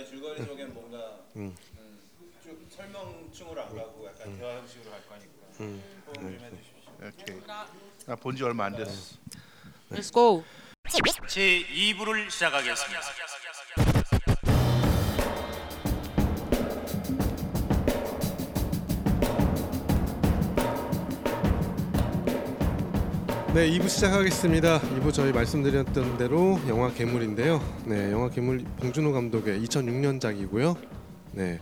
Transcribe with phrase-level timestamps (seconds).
[0.00, 1.54] 아예 줄거리 쪽엔 뭔가 음.
[2.42, 5.30] 쭉 설명충으로 안 가고 약간 대화 형식으로 갈 거니까
[5.60, 5.82] 음.
[6.06, 7.36] 호응 좀 해주십시오.
[7.36, 7.42] 오케이.
[8.06, 9.16] 나본지 얼마 안 됐어.
[9.90, 10.42] Let's go.
[11.28, 13.00] 제 2부를 시작하겠습니다.
[23.54, 24.80] 네, 2부 시작하겠습니다.
[24.80, 27.60] 2부 저희 말씀드렸던 대로 영화 괴물인데요.
[27.86, 30.76] 네, 영화 괴물 봉준호 감독의 2006년작이고요.
[31.32, 31.58] 네,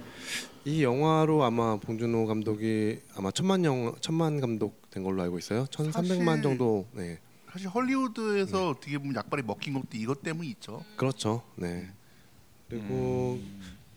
[0.67, 5.65] 이 영화로 아마 봉준호 감독이 아마 천만 영 천만 감독 된 걸로 알고 있어요.
[5.67, 6.87] 1,300만 사실- 정도.
[6.93, 7.19] 네,
[7.51, 10.83] 사실 헐리우드에서 어떻게 보면 약발이 먹힌 것도 이것 때문에 있죠.
[10.97, 11.43] 그렇죠.
[11.57, 11.89] 네.
[12.69, 13.39] 그리고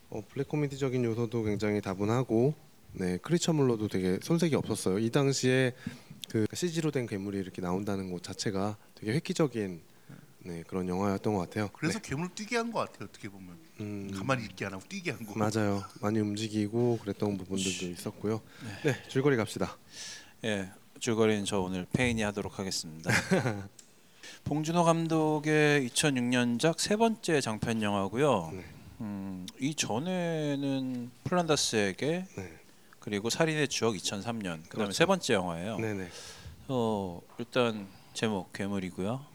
[0.09, 2.53] 어, 블랙 코미디적인 요소도 굉장히 다분하고,
[2.93, 4.99] 네, 크리처물로도 되게 손색이 없었어요.
[4.99, 5.73] 이 당시에
[6.31, 9.81] 그 CG로 된 괴물이 이렇게 나온다는 것 자체가 되게 획기적인
[10.43, 11.69] 네, 그런 영화였던 것 같아요.
[11.73, 13.07] 그래서 괴물 뛰게 한 것 같아요.
[13.09, 13.83] 어떻게 보면 네.
[13.83, 15.33] 음, 가만히 있게 안 하고 뛰게 한 거.
[15.37, 15.83] 맞아요.
[16.01, 18.41] 많이 움직이고 그랬던 부분들도 있었고요.
[18.83, 19.77] 네, 줄거리 갑시다.
[20.43, 23.11] 예, 줄거리는 저 오늘 페인이 하도록 하겠습니다.
[24.45, 28.49] 봉준호 감독의 2006년작 세 번째 장편 영화고요.
[28.53, 28.63] 네.
[29.01, 32.59] 음, 이 전에는 플란다스에게 네,
[33.01, 34.91] 그리고 살인의 추억 2003년 그다음에 그렇죠.
[34.93, 35.79] 세 번째 영화예요.
[35.79, 36.07] 네, 네.
[36.67, 39.25] 어, 일단 제목 괴물이고요.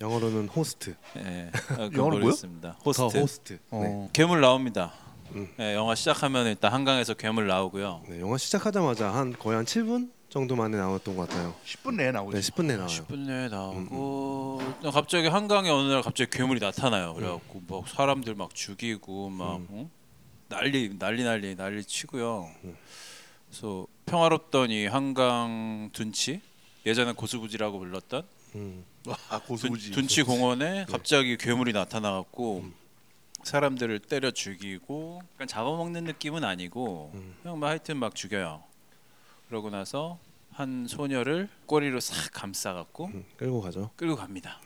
[0.00, 0.94] 영어로는 호스트.
[1.16, 2.30] 예, 아, 영어로 뭐요?
[2.30, 2.96] Host.
[2.96, 3.52] The Host.
[3.54, 3.58] 네.
[3.70, 4.92] 어, 괴물 나옵니다.
[5.32, 5.48] 음.
[5.58, 8.04] 예, 영화 시작하면 일단 한강에서 괴물 나오고요.
[8.08, 11.54] 네, 영화 시작하자마자 한 거의 한 7분 정도 만에 나왔던 것 같아요.
[11.66, 12.38] 10분 내에 나오죠.
[12.38, 12.88] 네, 10분 내에 나와요.
[12.88, 17.14] 10분 내에 나오고 일단 갑자기 한강에 어느 날 갑자기 괴물이 나타나요.
[17.14, 19.66] 그래갖고 막 사람들 막 죽이고 막 음.
[19.70, 19.90] 응?
[20.48, 22.48] 난리 난리 난리 난리 치고요.
[23.48, 23.50] 음.
[23.50, 26.40] 그래서 평화롭던 이 한강 둔치
[26.86, 28.22] 예전에 고수부지라고 불렀던
[28.54, 28.84] 음,
[29.28, 29.90] 아 둔, 고수부지.
[29.92, 32.64] 둔 치 공원에 갑자기 괴물이 나타나갖고
[33.42, 37.36] 사람들을 때려 죽이고 약간 잡아먹는 느낌은 아니고 음.
[37.42, 38.62] 그냥 뭐 하여튼 막 죽여요.
[39.48, 40.18] 그러고 나서
[40.50, 43.90] 한 소녀를 꼬리로 싹 감싸갖고 음, 끌고 가죠.
[43.96, 44.60] 끌고 갑니다.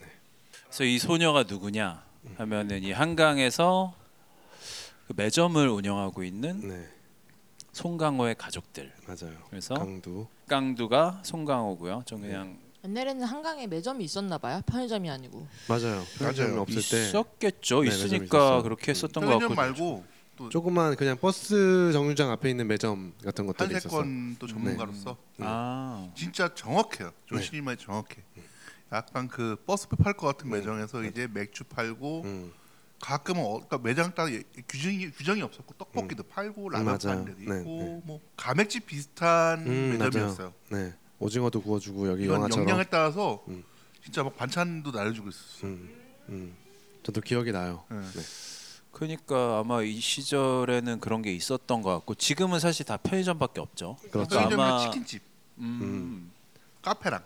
[0.66, 2.04] 그래서 이 소녀가 누구냐
[2.38, 3.94] 하면은 이 한강에서
[5.06, 6.88] 그 매점을 운영하고 있는 네,
[7.72, 8.92] 송강호의 가족들.
[9.06, 9.36] 맞아요.
[9.50, 10.26] 그래서 강두.
[10.48, 12.02] 깡두가 송강호고요.
[12.06, 14.60] 전 그냥 옛날에는 한강에 매점이 있었나 봐요.
[14.66, 15.46] 편의점이 아니고.
[15.68, 16.02] 맞아요.
[16.18, 16.62] 편의점이 맞아요.
[16.62, 17.82] 없을 때 있었겠죠.
[17.82, 18.62] 네, 매점이 있으니까 있었어요.
[18.62, 19.54] 그렇게 했었던 것 편의점 같고.
[19.54, 20.04] 말고
[20.36, 24.00] 또 조그만 그냥 버스 정류장 앞에 있는 매점 같은 것들이 있었어요.
[24.00, 25.46] 한세권 또 전문가로서 네.
[25.48, 27.12] 아, 진짜 정확해요.
[27.26, 28.22] 조신이 말이 정확해.
[28.92, 32.52] 약간 그 버스표 팔 것 같은 매장에서 이제 맥주 팔고 음,
[33.06, 36.98] 가끔은 어, 그러니까 매장 따라 예- 규정이 규정이 없었고 떡볶이도 팔고 라면 맞아요.
[37.18, 38.00] 파는 데도 네, 있고 네.
[38.04, 40.52] 뭐 가맥집 비슷한 음, 매점이었어요.
[40.70, 42.68] 네, 오징어도 구워주고 여기 영화처럼.
[42.68, 43.64] 영양에 따라서 음.
[44.04, 45.66] 진짜 막 반찬도 날려주고 있었어.
[45.66, 45.90] 음,
[46.28, 46.54] 음,
[47.02, 47.82] 저도 기억이 나요.
[47.90, 47.98] 네.
[48.00, 48.22] 네.
[48.92, 53.96] 그러니까 아마 이 시절에는 그런 게 있었던 것 같고 지금은 사실 다 편의점밖에 없죠.
[54.12, 54.28] 그렇죠.
[54.28, 55.22] 편의점이나 아마- 치킨집,
[55.58, 56.30] 음,
[56.82, 57.20] 카페랑.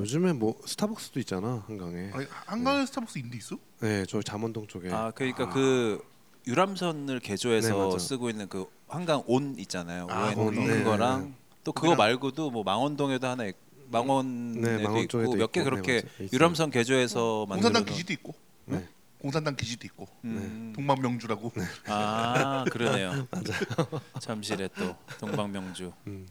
[0.00, 2.10] 요즘에 뭐 스타벅스도 있잖아 한강에.
[2.14, 3.56] 아니, 한강에 스타벅스 인데 있어?
[3.80, 4.90] 네, 저 잠원동 쪽에.
[4.92, 6.02] 아 그러니까 그
[6.46, 7.98] 유람선을 개조해서 네, 맞아.
[7.98, 10.06] 쓰고 있는 그 한강 온 있잖아요.
[10.10, 11.32] 아, 온 온, 그거랑 네,
[11.64, 13.54] 또 그거 말고도 뭐 망원동에도 하나 있,
[13.90, 16.14] 망원에도 네, 망원 쪽에도 있고 몇 개 있고, 그렇게 네, 맞아요.
[16.24, 16.28] 있어요.
[16.32, 18.34] 유람선 개조해서 공산당 만들어서 기지도 있고.
[18.66, 18.86] 네.
[19.18, 20.08] 공산당 기지도 있고.
[20.24, 21.52] 음, 동방명주라고.
[21.86, 23.26] 아 그러네요.
[24.20, 26.26] 잠실에 또 동방명주 음.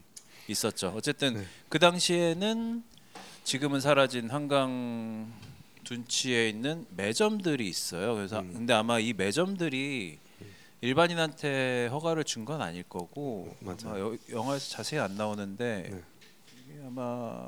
[0.47, 0.93] 있었죠.
[0.95, 1.45] 어쨌든 네.
[1.69, 2.83] 그 당시에는
[3.43, 5.31] 지금은 사라진 한강
[5.99, 8.13] 둔치에 있는 매점들이 있어요.
[8.13, 8.53] 그래서 음.
[8.53, 10.19] 근데 아마 이 매점들이
[10.81, 13.55] 일반인한테 허가를 준 건 아닐 거고.
[13.65, 16.01] 아마 여- 영화에서 자세히 안 나오는데 네.
[16.69, 17.47] 이게 아마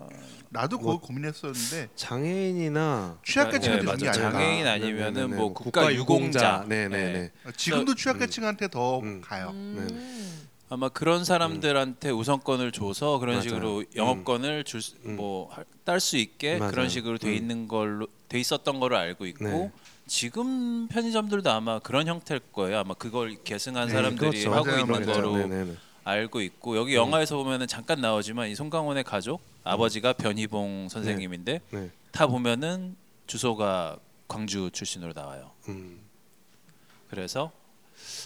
[0.49, 4.21] 나도 뭐- 그거 고민했었는데 장애인이나 취약계층한테 네, 준게 맞아.
[4.23, 4.31] 아닐까.
[4.39, 5.35] 장애인 아니면은 네네네.
[5.37, 6.65] 뭐뭐 국가 유공자.
[6.67, 7.13] 네네네.
[7.13, 7.31] 네.
[7.55, 9.21] 지금도 취약계층한테 더 음.
[9.21, 9.51] 가요.
[9.53, 10.47] 음.
[10.71, 13.41] 아마 그런 사람들한테 우선권을 줘서 그런 맞아요.
[13.49, 14.81] 식으로 영업권을 음.
[15.03, 16.71] 줄뭐딸 수 있게 맞아요.
[16.71, 17.33] 그런 식으로 돼 음.
[17.33, 19.71] 있는 걸로 돼 있었던 거로 알고 있고 네.
[20.07, 22.79] 지금 편의점들도 아마 그런 형태일 거예요.
[22.79, 24.53] 아마 그걸 계승한 네, 사람들이 그렇죠.
[24.53, 25.13] 하고 맞아요, 있는 맞아요.
[25.13, 25.75] 거로 네네네.
[26.05, 31.89] 알고 있고 여기 영화에서 보면은 잠깐 나오지만 이 송강호의 가족 아버지가 변희봉 선생님인데 네.
[32.13, 32.95] 다 보면은
[33.27, 33.97] 주소가
[34.29, 35.51] 광주 출신으로 나와요.
[35.67, 35.99] 음,
[37.09, 37.51] 그래서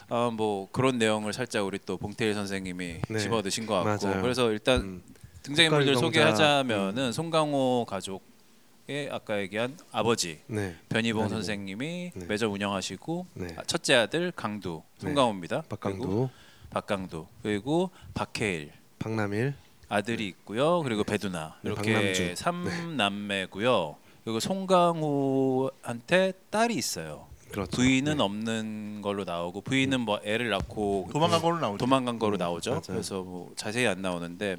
[0.10, 3.20] 아, 뭐 그런 내용을 살짝 우리 또 봉태일 선생님이 네.
[3.20, 4.22] 집어드신 것 같고 맞아요.
[4.22, 5.04] 그래서 일단 음.
[5.44, 10.76] 등장인물들 국가유공자, 소개하자면은 송강호 가족의 아까 얘기한 아버지 네.
[10.90, 11.30] 변희봉 변희봉.
[11.30, 12.26] 선생님이 네.
[12.26, 13.48] 매점 운영하시고 네.
[13.58, 15.08] 아, 첫째 아들 강두 네.
[15.08, 15.64] 송강호입니다.
[15.64, 16.30] 그리고 박강두,
[16.70, 19.54] 박강두 그리고 박해일 박남일.
[19.88, 20.82] 아들이 있고요.
[20.82, 22.36] 그리고 배두나 네, 이렇게 박남주.
[22.38, 23.96] 삼남매고요.
[24.24, 27.28] 그리고 송강호한테 딸이 있어요.
[27.56, 27.72] 그렇죠.
[27.78, 28.24] 부인은 네.
[28.24, 31.78] 없는 걸로 나오고 부인은 뭐 애를 낳고 도망간 걸로 나오죠.
[31.78, 32.72] 도망간 거로 나오죠.
[32.72, 32.82] 맞아요.
[32.86, 34.58] 그래서 뭐 자세히 안 나오는데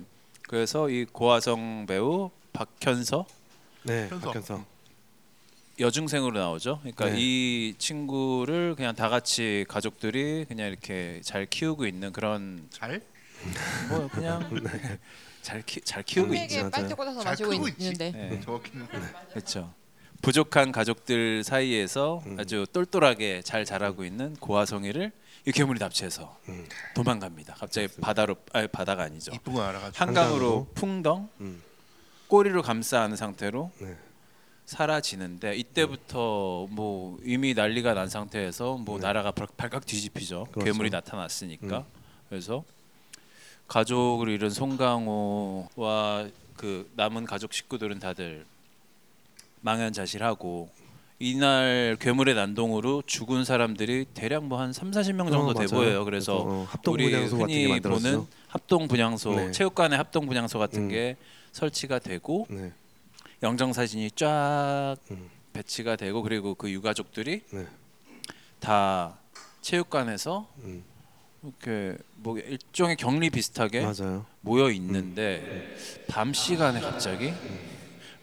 [0.49, 3.27] 그래서 이 고화성 배우 박현서
[3.83, 4.33] 네, 현석.
[4.33, 4.65] 박현서.
[5.79, 6.79] 여중생으로 나오죠.
[6.81, 7.17] 그러니까 네.
[7.19, 13.03] 이 친구를 그냥 다 같이 가족들이 그냥 이렇게 잘 키우고 있는 그런 잘?
[13.91, 14.49] 뭐 그냥
[15.43, 16.55] 잘, 키, 잘 키우고 음, 있죠.
[16.57, 16.71] 에 맞아요.
[16.71, 17.85] 빨대 꽂아서 잘 마시고 크고 있지.
[17.85, 18.41] 있는데 네.
[18.41, 18.87] 정확히는
[19.33, 19.71] 그렇죠.
[20.31, 22.37] 부족한 가족들 사이에서 음.
[22.41, 25.13] 아주 똘똘하게 잘 자라고 있는 고화성이를
[25.47, 26.67] 이 괴물이 납치해서 음.
[26.97, 27.55] 도망갑니다.
[27.55, 29.31] 갑자기 바다로 아니 바다가 아니죠.
[29.33, 30.05] 이쁜 거 알아가지고.
[30.05, 30.67] 한강으로.
[30.75, 31.63] 풍덩 음.
[32.27, 33.97] 꼬리로 감싸 안은 상태로 네.
[34.65, 39.07] 사라지는데 이때부터 뭐 이미 난리가 난 상태에서 뭐 네.
[39.07, 40.49] 나라가 발- 발칵 뒤집히죠.
[40.51, 40.65] 그렇죠.
[40.65, 41.85] 괴물이 나타났으니까 음.
[42.29, 42.65] 그래서
[43.69, 46.27] 가족을 잃은 송강호와
[46.57, 48.45] 그 남은 가족 식구들은 다들
[49.67, 50.71] 망연자실하고
[51.19, 55.69] 이날 괴물의 난동으로 죽은 사람들이 대략 뭐 한 3, 40명 정도 어, 돼 맞아요.
[55.71, 56.05] 보여요.
[56.05, 57.81] 그래서 어, 합동 우리 같은 게 흔히.
[57.81, 59.51] 보는 합동 분향소, 네.
[59.51, 60.89] 체육관의 합동 분향소 같은 음.
[60.89, 61.17] 게
[61.53, 62.71] 설치가 되고 네.
[63.43, 65.29] 영정 사진이 쫙 음.
[65.53, 67.67] 배치가 되고 그리고 그 유가족들이 네.
[68.61, 69.17] 다
[69.63, 70.85] 체육관에서 음.
[71.43, 74.27] 이렇게 뭐 일종의 격리 비슷하게 맞아요.
[74.43, 75.75] 모여 있는데
[76.09, 77.33] 밤 시간에 갑자기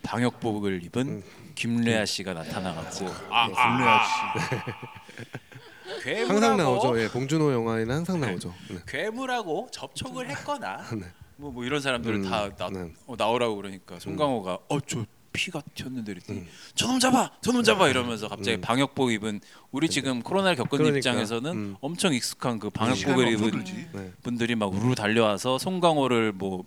[0.03, 1.23] 방역복을 입은 음.
[1.55, 4.83] 김래아 씨가 나타나갖고 아, 김래아 씨.
[6.03, 7.01] 괴물하고 항상 나오죠.
[7.01, 8.53] 예, 봉준호 영화에는 항상 나오죠.
[8.69, 8.77] 네.
[8.87, 11.05] 괴물하고 접촉을 했거나 네.
[11.37, 12.93] 뭐, 뭐 이런 사람들을 음, 다 나, 네.
[13.07, 16.47] 어, 나오라고 그러니까 송강호가 어저 피가 튀었는데 그랬더니 음.
[16.75, 18.61] 저놈 잡아 저놈 잡아 이러면서 갑자기 음.
[18.61, 19.41] 방역복 입은
[19.71, 21.75] 우리 지금 코로나를 겪은 그러니까, 입장에서는 음.
[21.81, 23.63] 엄청 익숙한 그 시간이 방역복을 입은.
[23.93, 24.11] 네.
[24.21, 26.65] 분들이 막 우르르 달려와서 송강호를 뭐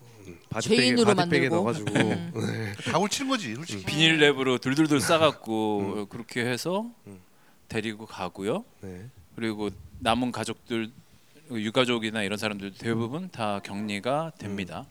[0.50, 1.54] 바디백에 만들고.
[1.54, 2.32] 넣어가지고 음.
[2.34, 2.72] 네.
[2.90, 3.84] 가고 치는 거지, 솔직히.
[3.84, 7.18] 비닐랩으로 둘둘둘 싸갖고 그렇게 해서 음.
[7.68, 8.64] 데리고 가고요.
[8.80, 9.06] 네.
[9.34, 10.90] 그리고 남은 가족들
[11.50, 14.86] 유가족이나 이런 사람들 대부분 다 격리가 됩니다.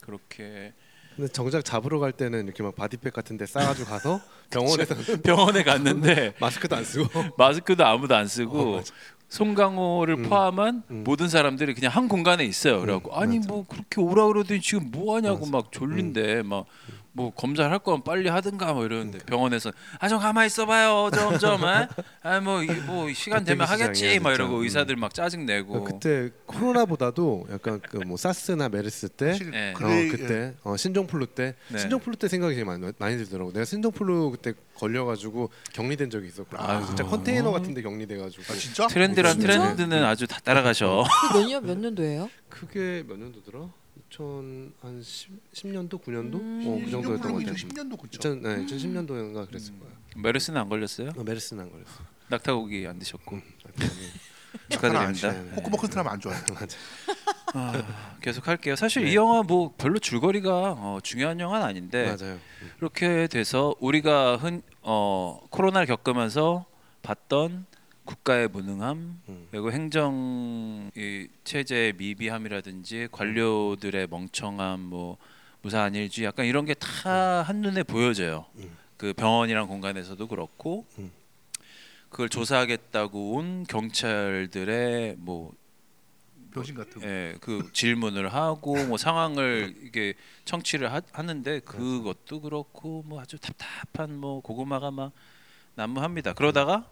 [0.00, 0.72] 그렇게
[1.16, 4.20] 근데 정작 잡으러 갈 때는 이렇게 막 body bag 같은 데 싸가지고 가서
[4.50, 4.94] 병원에서
[5.24, 7.08] 병원에 갔는데 마스크도 안 쓰고
[7.38, 8.82] 마스크도 아무도 안 쓰고 어.
[9.28, 10.22] 송강호를 음.
[10.24, 11.04] 포함한 음.
[11.04, 12.80] 모든 사람들이 그냥 한 공간에 있어요.
[12.80, 13.48] 그래갖고 음, 아니 맞아.
[13.48, 15.48] 뭐 그렇게 오라 그러더니 지금 뭐 하냐고 맞아.
[15.48, 15.50] 음.
[15.52, 16.66] 막 졸린데 막
[17.16, 19.26] 뭐 검사를 할 거면 빨리 하든가 뭐 이러는데 그러니까.
[19.30, 21.64] 병원에서 아 좀 가만히 있어봐요 점점
[22.22, 24.34] 아뭐 뭐 시간 되면 하겠지 막.
[24.34, 24.62] 이러고 음.
[24.64, 29.70] 의사들 막 짜증 내고 그때 코로나보다도 약간 그 뭐 사스나 메르스 때 네.
[29.72, 31.78] 어, 그게 그때 어, 신종플루 때 네.
[31.78, 33.52] 신종플루 때 생각이 되게 많이, 많이 들더라고.
[33.52, 38.42] 내가 신종플루 그때 걸려가지고 격리된 적이 있었고, 아, 진짜 컨테이너 같은데 격리돼가지고.
[38.52, 38.86] 아, 진짜?
[38.86, 39.46] 트렌드란 진짜?
[39.58, 41.04] 트렌드는 아주 다 따라가셔.
[41.32, 42.28] 그몇년 몇 년도예요?
[42.50, 43.68] 그게 몇 년도더라?
[44.10, 46.34] 2000한 10, 10 년도, 9년도?
[46.34, 46.64] 음.
[46.66, 47.54] 어, 그 정도였던 것 같아요.
[47.54, 48.18] 2010년도 그쵸.
[48.18, 49.90] 2000, 네, 2010년도인가 그랬을 거야.
[50.16, 51.10] 메르스는 안 걸렸어요?
[51.16, 52.02] 어, 메르스는 안 걸렸어.
[52.28, 53.88] 낙타고기 안 드셨고 하여튼,
[54.70, 55.32] 축하드립니다.
[55.32, 55.50] 네, 네.
[55.56, 56.40] 호크버큰 사람 안 좋아해.
[56.52, 56.76] 맞아.
[57.54, 58.74] 아, 계속 할게요.
[58.76, 59.12] 사실 네.
[59.12, 62.38] 이 영화 뭐 별로 줄거리가 어, 중요한 영화는 아닌데 맞아요.
[62.78, 66.66] 이렇게 돼서 우리가 흔 어, 코로나를 겪으면서
[67.02, 67.66] 봤던
[68.06, 69.48] 국가의 무능함 음.
[69.50, 75.18] 그리고 행정 이 체제의 미비함이라든지 관료들의 멍청함 뭐
[75.62, 78.46] 무사한 일주의 약간 이런 게 다 한눈에 보여져요.
[78.56, 78.76] 음.
[78.96, 81.10] 그 병원이란 공간에서도 그렇고 음.
[82.08, 85.52] 그걸 조사하겠다고 온 경찰들의 뭐
[86.52, 87.02] 병신 같은.
[87.02, 87.06] 거.
[87.06, 90.14] 예, 그 질문을 하고 뭐 상황을 이게
[90.46, 95.12] 청취를 하, 하는데 그것도 그렇고 뭐 아주 답답한 뭐 고구마가 막
[95.74, 96.32] 난무합니다.
[96.32, 96.88] 그러다가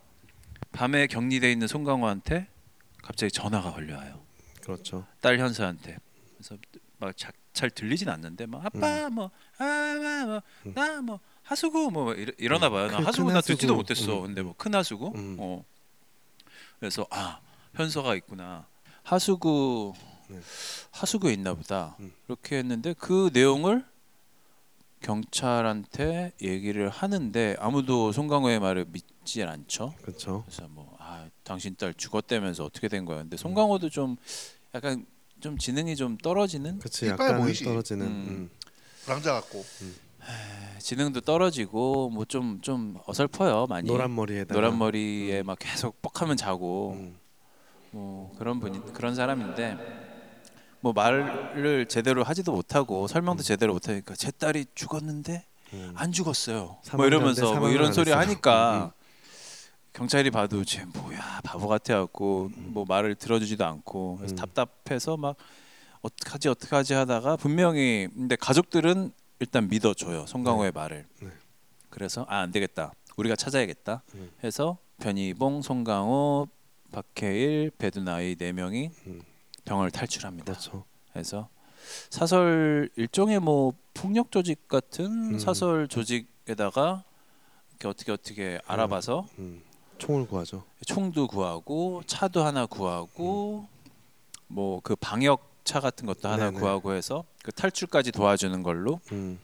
[0.72, 2.48] 밤에 격리돼 있는 송강호한테
[3.02, 4.20] 갑자기 전화가 걸려와요.
[4.62, 5.06] 그렇죠.
[5.20, 5.98] 딸 현서한테.
[6.36, 6.56] 그래서
[6.98, 7.14] 막
[7.54, 9.14] 잘 들리진 않는데 막 아빠 음.
[9.14, 12.88] 뭐아뭐나 뭐 하수구 뭐 이러, 이러나 봐요.
[12.90, 13.76] 나 큰- 하수구 큰나 듣지도 하수구.
[13.76, 14.16] 못했어.
[14.18, 14.22] 음.
[14.26, 15.12] 근데 뭐 큰 하수구.
[15.14, 15.36] 음.
[15.38, 15.64] 어.
[16.80, 17.38] 그래서 아
[17.74, 18.66] 현서가 있구나.
[19.04, 19.92] 하수구
[20.28, 20.40] 네.
[20.90, 21.94] 하수구에 있나 보다.
[22.00, 22.12] 음.
[22.26, 23.84] 이렇게 했는데 그 내용을
[25.04, 29.94] 경찰한테 얘기를 하는데 아무도 송강호의 말을 믿지 않죠.
[30.02, 30.42] 그렇죠.
[30.46, 33.18] 그래서 뭐 아 당신 딸 죽었다면서 어떻게 된 거야?
[33.18, 34.16] 근데 송강호도 좀
[34.74, 35.04] 약간
[35.40, 37.06] 좀 지능이 좀 떨어지는 그렇지.
[37.06, 37.64] 이빨 약간 보이지?
[37.64, 38.06] 떨어지는.
[38.06, 38.10] 음.
[38.28, 38.50] 음.
[39.06, 39.64] 랑자 같고.
[40.78, 46.92] 지능도 떨어지고 뭐 좀 좀 어설퍼요 많이 노란 머리에다가 노란 머리에 막 계속 뻑하면 자고
[46.96, 47.16] 음.
[47.90, 49.76] 뭐 그런 분이 그런 사람인데
[50.84, 55.92] 뭐 말을 제대로 하지도 못하고 설명도 제대로 못하니까 제 딸이 죽었는데 음.
[55.96, 56.76] 안 죽었어요.
[56.92, 58.10] 뭐 이러면서 뭐 이런 안 소리.
[58.10, 58.92] 하니까
[59.94, 64.36] 경찰이 봐도 쟤 뭐야 바보 같아 갖고 뭐 말을 들어주지도 않고 그래서 음.
[64.36, 65.36] 답답해서 막
[66.02, 69.10] 어떡하지 어떡하지 하다가 분명히 근데 가족들은
[69.40, 71.06] 일단 믿어줘요 송강호의 말을.
[71.22, 71.28] 네.
[71.88, 74.30] 그래서 아 안 되겠다 우리가 찾아야겠다 음.
[74.44, 76.46] 해서 변희봉, 송강호,
[76.92, 79.22] 박해일, 배두나이 네 명이 음.
[79.64, 80.44] 병을 탈출합니다.
[80.44, 80.84] 그렇죠.
[81.12, 81.48] 그래서
[82.10, 85.38] 사설 일종의 뭐 폭력 조직 같은 음.
[85.38, 87.04] 사설 조직에다가
[87.70, 89.62] 이렇게 어떻게 어떻게 알아봐서 음.
[89.98, 90.64] 총을 구하죠.
[90.86, 93.68] 총도 구하고 차도 하나 구하고
[94.48, 96.58] 뭐 그 방역 차 같은 것도 하나 네네.
[96.60, 99.38] 구하고 해서 그 탈출까지 도와주는 걸로 음.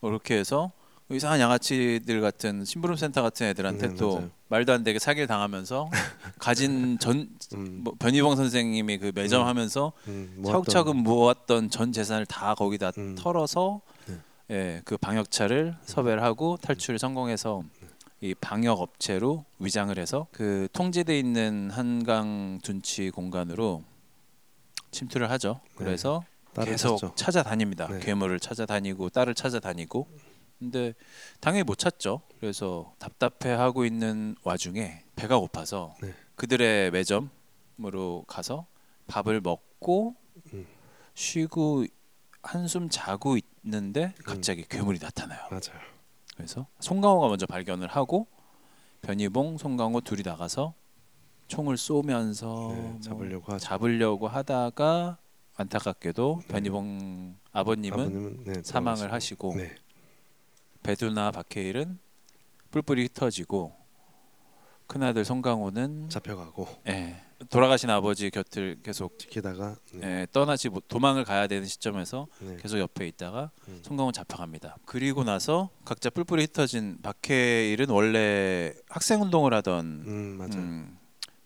[0.00, 0.70] 그렇게 해서
[1.10, 4.30] 이상한 양아치들 같은 심부름 센터 같은 애들한테 네, 또 맞아요.
[4.48, 5.90] 말도 안 되게 사기를 당하면서
[6.38, 7.80] 가진 전 음.
[7.84, 10.34] 뭐 변희봉 선생님이 그 매점하면서 음.
[10.40, 13.14] 모았던- 차곡차곡 모았던 전 재산을 다 거기다 음.
[13.18, 14.14] 털어서 네.
[14.50, 17.62] 예, 그 방역차를 섭외를 하고 탈출을 성공해서
[18.20, 23.82] 이 방역 업체로 위장을 해서 그 통제돼 있는 한강 둔치 공간으로
[24.90, 25.60] 침투를 하죠.
[25.76, 26.22] 그래서
[26.54, 27.14] 딸을 계속 찾죠.
[27.14, 27.86] 찾아다닙니다.
[27.88, 27.98] 네.
[28.00, 30.06] 괴물을 찾아다니고 딸을 찾아다니고.
[30.60, 30.92] 근데
[31.40, 32.20] 당연히 못 찾죠.
[32.38, 36.14] 그래서 답답해하고 있는 와중에 배가 고파서 네.
[36.36, 38.66] 그들의 매점으로 가서
[39.06, 40.14] 밥을 먹고
[40.52, 40.66] 음.
[41.14, 41.86] 쉬고
[42.42, 45.40] 한숨 자고 있는데 갑자기 괴물이 나타나요.
[45.50, 45.80] 맞아요.
[46.36, 48.26] 그래서 송강호가 먼저 발견을 하고
[49.02, 50.74] 변희봉, 송강호 둘이 나가서
[51.48, 53.64] 총을 쏘면서 네, 뭐 잡으려고 하죠.
[53.64, 55.18] 잡으려고 하다가
[55.56, 59.12] 안타깝게도 변희봉 아버님은 아버님은 네, 사망을.
[59.12, 59.74] 하시고 네.
[60.82, 61.98] 배두나 박해일은
[62.70, 63.74] 뿔뿔이 흩어지고
[64.86, 70.22] 큰아들 송강호는 잡혀가고 예, 돌아가신 아버지 곁을 계속 지키다가 네.
[70.22, 72.56] 예, 떠나지 못 도망을 가야 되는 시점에서 네.
[72.60, 73.80] 계속 옆에 있다가 음.
[73.82, 74.78] 송강호 잡혀갑니다.
[74.84, 80.54] 그리고 나서 각자 뿔뿔이 흩어진 박해일은 원래 학생 운동을 하던 음 맞아요.
[80.54, 80.98] 음,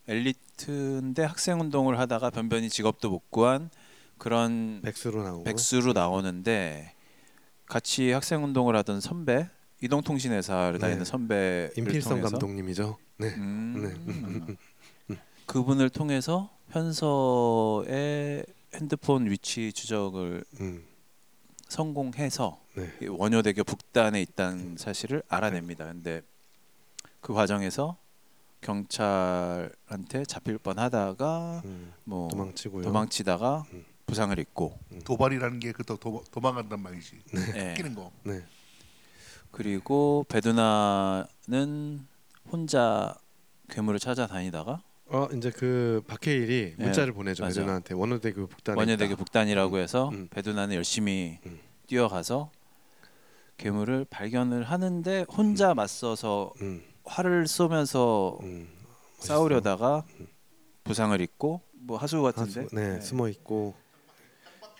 [0.08, 3.70] 엘리트인데 학생 운동을 하다가 변변히 직업도 못 구한
[4.18, 6.94] 그런 백수로 나오고 백수로 나오는데
[7.66, 9.48] 같이 학생 운동을 하던 선배
[9.80, 10.78] 이동통신회사를 네.
[10.78, 12.96] 다니는 선배를 임필성 통해서 감독님이죠.
[13.18, 13.28] 네.
[13.36, 14.56] 음,
[15.46, 20.84] 그분을 통해서 현서의 핸드폰 위치 추적을 음.
[21.68, 22.90] 성공해서 네.
[23.02, 25.84] 이 원효대교 북단에 있다는 사실을 알아냅니다.
[25.86, 26.22] 근데
[27.20, 27.96] 그 과정에서
[28.60, 31.92] 경찰한테 잡힐 뻔하다가 음.
[32.04, 32.82] 뭐 도망치고요.
[32.84, 33.84] 도망치다가 음.
[34.06, 35.96] 부상을 입고 도발이라는 게 그또
[36.30, 37.20] 도망간단 말이지.
[37.56, 37.74] 예.
[37.76, 38.12] 끼는 거.
[38.22, 38.42] 네.
[39.50, 42.06] 그리고 베두나는
[42.50, 43.14] 혼자
[43.70, 47.44] 괴물을 찾아다니다가 어 이제 그 박해일이 네, 문자를 보내죠.
[47.44, 47.60] 맞아.
[47.60, 49.16] 예전한테 원효대교 북단에 원효대교 있다.
[49.16, 50.28] 북단이라고 해서 음.
[50.28, 51.58] 베두나는 열심히 음.
[51.86, 52.50] 뛰어가서
[53.56, 56.82] 괴물을 발견을 하는데 혼자 맞서서 음.
[57.04, 58.68] 활을 쏘면서 음.
[59.18, 60.04] 싸우려다가
[60.82, 63.74] 부상을 입고 뭐 하수 같은데 하수, 네, 숨어 있고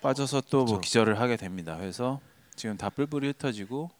[0.05, 0.81] 빠져서 또 뭐.
[0.81, 1.79] 기절을 하게 됩니다.
[1.79, 2.21] 그래서
[2.55, 3.91] 지금 다 뿔뿔이 흩어지고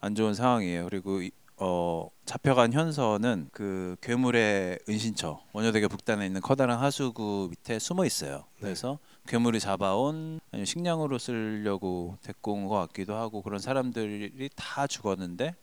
[0.00, 0.84] 안 좋은 상황이에요.
[0.84, 8.04] 그리고 이- 어, 잡혀간 현서는 그 괴물의 은신처 원효대교 북단에 있는 커다란 하수구 밑에 숨어
[8.04, 8.36] 있어요.
[8.56, 8.60] 네.
[8.60, 15.54] 그래서 괴물이 잡아온 아니면 식량으로 쓰려고 데리고 온 것 같기도 하고 그런 사람들이 다 죽었는데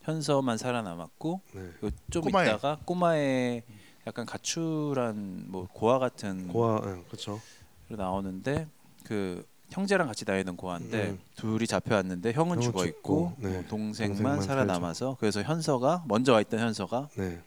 [0.00, 1.70] 현서만 살아남았고 네.
[1.80, 2.46] 그좀 꼬마애.
[2.46, 3.62] 있다가 꼬마의
[4.06, 7.40] 약간 가출한 뭐 고아 같은 고아 네, 그렇죠.
[7.88, 8.66] 로 나오는데
[9.04, 11.18] 그 형제랑 같이 다니는 고아인데 음.
[11.36, 13.48] 둘이 잡혀왔는데 형은 죽어 있고 네.
[13.48, 17.40] 뭐 동생만, 동생만 살아남아서 그래서 현서가 먼저 와 있던 현서가 네.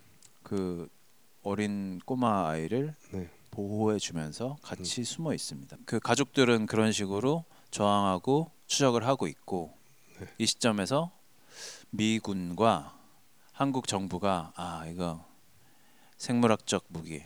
[0.44, 0.88] 그
[1.44, 3.30] 어린 꼬마 아이를 네.
[3.52, 5.78] 보호해 주면서 같이 숨어 있습니다.
[5.86, 9.74] 그 가족들은 그런 식으로 저항하고 추적을 하고 있고
[10.20, 10.28] 네.
[10.38, 11.12] 이 시점에서
[11.90, 12.98] 미군과
[13.52, 15.26] 한국 정부가 아 이거
[16.18, 17.24] 생물학적 무기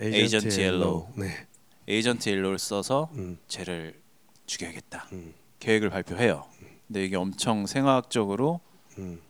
[0.00, 1.08] Agent Yellow.
[1.16, 1.46] 네.
[1.88, 3.38] Agent Yellow를 써서 음.
[3.48, 4.00] 쟤를
[4.46, 5.34] 죽여야겠다 음.
[5.58, 6.44] 계획을 발표해요.
[6.86, 8.60] 근데 이게 엄청 생화학적으로
[8.98, 9.20] 음.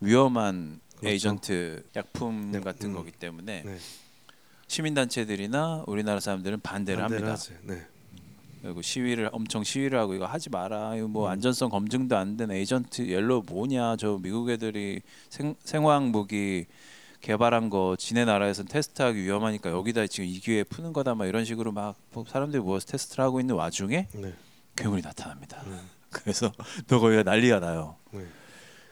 [0.00, 1.08] 위험한 그렇죠.
[1.08, 2.94] 에이전트 약품 네, 같은 음.
[2.94, 3.78] 거기 때문에 네.
[4.68, 7.54] 시민단체들이나 우리나라 사람들은 반대를 반대를 합니다.
[7.62, 7.86] 네.
[8.62, 10.96] 그리고 시위를 엄청 시위를 하고 이거 하지 마라.
[10.96, 11.30] 이거 뭐 음.
[11.30, 13.96] 안전성 검증도 안 된 Agent Yellow 뭐냐?
[13.96, 15.00] 저 미국 애들이
[15.30, 16.66] 생, 생화학 무기
[17.26, 21.72] 개발한 거 지네 나라에선 테스트하기 위험하니까 여기다 지금 이 기회에 푸는 거다 막 이런 식으로
[21.72, 24.32] 막뭐 사람들이 모여서 테스트를 하고 있는 와중에 네.
[24.76, 25.60] 괴물이 나타납니다.
[25.66, 25.90] 음.
[26.08, 26.52] 그래서
[26.86, 27.96] 너 거기가 난리가 나요.
[28.12, 28.24] 네.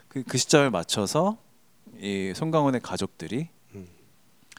[0.08, 1.38] 그, 그 시점을 맞춰서
[2.00, 3.86] 이 송강호의 가족들이 음.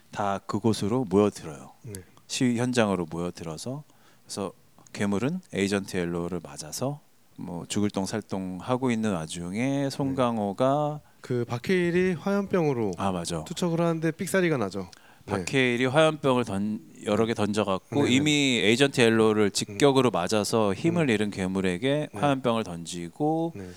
[0.09, 1.73] 다 그곳으로 모여들어요.
[1.81, 1.95] 네.
[2.27, 3.83] 시위 현장으로 모여들어서
[4.23, 4.53] 그래서
[4.93, 7.01] 괴물은 Agent Yellow를 맞아서
[7.35, 14.11] 뭐 죽을 똥 살똥 하고 있는 와중에 송강호가 그 박해일이 화염병으로 아 맞아 투척을 하는데
[14.11, 14.91] 삑사리가 나죠.
[15.25, 15.33] 네.
[15.33, 18.11] 박해일이 화염병을 던 여러 개 던져갖고 네네.
[18.15, 22.19] 이미 Agent Yellow를 직격으로 맞아서 힘을 잃은 괴물에게 네.
[22.19, 23.67] 화염병을 던지고 네.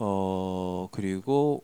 [0.00, 1.62] 어 그리고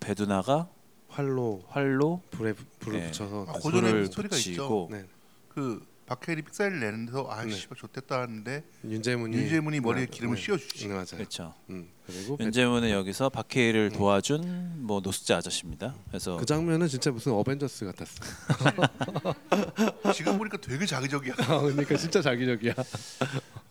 [0.00, 0.68] 배두나가
[1.08, 3.06] 활로 활로 불에 불을 네.
[3.06, 4.50] 붙여서 아, 그- 그전에 불을 스토리가 있죠.
[4.50, 5.04] 붙이고 네.
[5.48, 7.50] 그 박해리 픽사를 내는데서 아 네.
[7.52, 10.42] 좋댔다 하는데 윤재문이 윤재문이 머리에 네, 기름을 네.
[10.42, 10.86] 씌워주지.
[10.88, 11.06] 네, 맞아요.
[11.16, 11.54] 그렇죠.
[11.68, 15.94] 음, 그리고 윤재문은 여기서 박해일을 도와준 뭐 노숙자 아저씨입니다.
[16.08, 18.22] 그래서 그 장면은 진짜 무슨 어벤져스 같았어.
[20.14, 21.34] 지금 보니까 되게 자기적이야.
[21.48, 22.74] 아, 그러니까 진짜 자기적이야.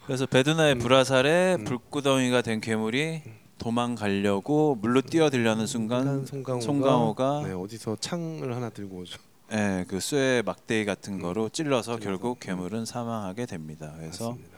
[0.05, 1.63] 그래서 베두나의 불화살에 음.
[1.63, 3.23] 불구덩이가 된 괴물이
[3.57, 9.17] 도망가려고 물로 뛰어들려는 순간 송강호가, 송강호가 네, 어디서 창을 하나 들고 오죠.
[9.51, 11.97] 예, 그 쇠 막대기 같은 거로 찔러서.
[11.97, 13.93] 결국 괴물은 사망하게 됩니다.
[13.97, 14.57] 그래서 맞습니다.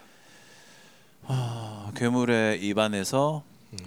[1.29, 3.77] 아, 괴물의 입안에서 음.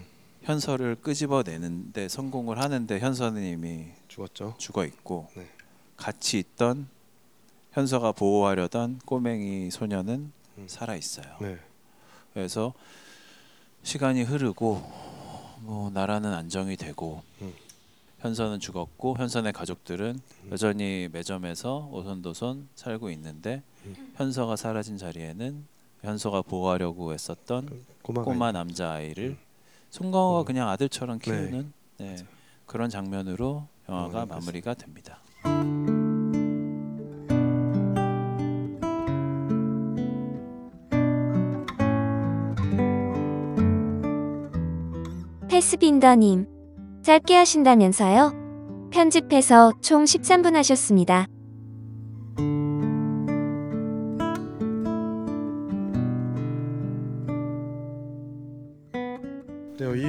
[0.42, 4.54] 현서를 끄집어내는데 성공을 하는데 현서님이 죽었죠.
[4.58, 5.48] 죽어 있고 네.
[5.96, 6.88] 같이 있던
[7.72, 10.66] 현서가 보호하려던 꼬맹이 소녀는 음.
[10.68, 11.24] 살아 있어요.
[11.40, 11.58] 네.
[12.34, 12.74] 그래서
[13.84, 14.82] 시간이 흐르고
[15.62, 17.54] 뭐 나라는 안정이 되고 음.
[18.20, 24.12] 현선은 죽었고 현선의 가족들은 여전히 매점에서 오손도손 살고 있는데 음.
[24.16, 25.66] 현서가 사라진 자리에는
[26.02, 29.36] 현서가 보호하려고 했었던 꼬마 꼬마 남자 아이를
[29.90, 30.44] 송강호가 음.
[30.44, 32.16] 그냥 아들처럼 키우는 네,
[32.66, 35.18] 그런 장면으로 영화가 영화가 마무리가 됩니다.
[45.48, 46.59] 패스빈더님.
[47.02, 48.90] 짧게 하신다면서요?
[48.92, 51.26] 편집해서 총 13분 하셨습니다.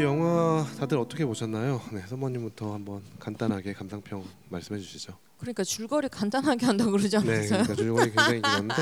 [0.02, 1.80] 이 영화 다들 어떻게 보셨나요?
[1.92, 5.14] 네, 서머님부터 한번 간단하게 감상평 말씀해 주시죠.
[5.38, 7.50] 그러니까 줄거리 간단하게 한다고 그러지 네, 않았어요?
[7.50, 8.76] 그러니까 줄거리 굉장히 길었는데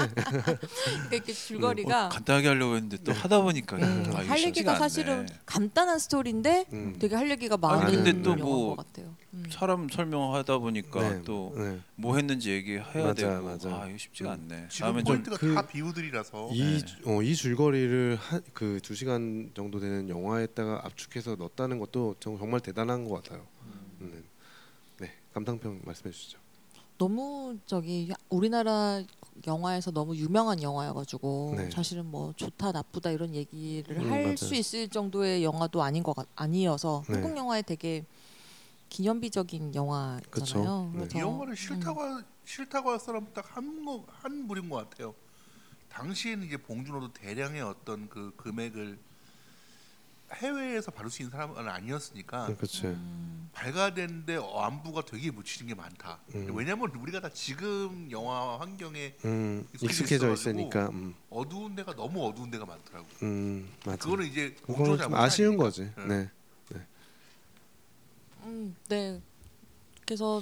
[1.11, 4.71] 이렇게 줄거리가 어, 간단하게 하려고 했는데 또 하다 보니까 음, 아, 이게 할 쉽지가 얘기가
[4.71, 4.79] 않네.
[4.79, 6.95] 사실은 간단한 스토리인데 음.
[6.99, 9.08] 되게 할 얘기가 많은 근데 또 영화인 뭐 것 같아요.
[9.49, 9.51] 음.
[9.51, 11.79] 사람 설명하다 보니까 네, 또 네.
[11.95, 13.75] 뭐 했는지 얘기해야 맞아요, 되고 맞아요.
[13.81, 14.67] 아 이거 쉽지가 않네.
[14.69, 17.11] 지금 다음에 좀 포인트가 그- 다 비우들이라서 이, 네.
[17.11, 18.17] 어, 이 줄거리를
[18.53, 23.45] 그두 시간 정도 되는 영화에다가 압축해서 넣었다는 것도 정- 정말 대단한 것 같아요.
[24.01, 24.23] 음.
[24.99, 26.37] 네, 감상평 말씀해 주시죠.
[26.97, 29.01] 너무 저기 우리나라
[29.47, 31.69] 영화에서 너무 유명한 영화여가지고 네.
[31.71, 34.35] 사실은 뭐 좋다 나쁘다 이런 얘기를 음, 할 맞아요.
[34.35, 37.15] 수 있을 정도의 영화도 아닌 것 같, 아니어서 네.
[37.15, 38.03] 한국 영화에 되게
[38.89, 40.91] 기념비적인 영화잖아요.
[40.93, 40.99] 네.
[40.99, 41.55] 그래서 이 영화를 음.
[41.55, 45.13] 싫다고 할- 싫다고 할 사람 딱한한 분인 것 같아요.
[45.89, 48.99] 당시에는 이제 봉준호도 대량의 어떤 그 금액을
[50.35, 52.87] 해외에서 받을 수 있는 사람은 아니었으니까 네, 그렇죠.
[52.89, 56.19] 음, 발가되는데 안부가 되게 묻히는 게 많다.
[56.35, 56.51] 음.
[56.55, 60.89] 왜냐면 우리가 다 지금 영화 환경에 음, 익숙해져 있으니까.
[60.89, 63.07] 음, 어두운 데가 너무 어두운 데가 많더라고.
[63.07, 63.97] 요 음, 맞아.
[63.97, 65.63] 그거는 이제 그거는 아쉬운 아니니까.
[65.63, 65.91] 거지.
[66.07, 66.29] 네.
[68.41, 68.47] 네.
[68.47, 69.21] 음, 네.
[70.05, 70.41] 그래서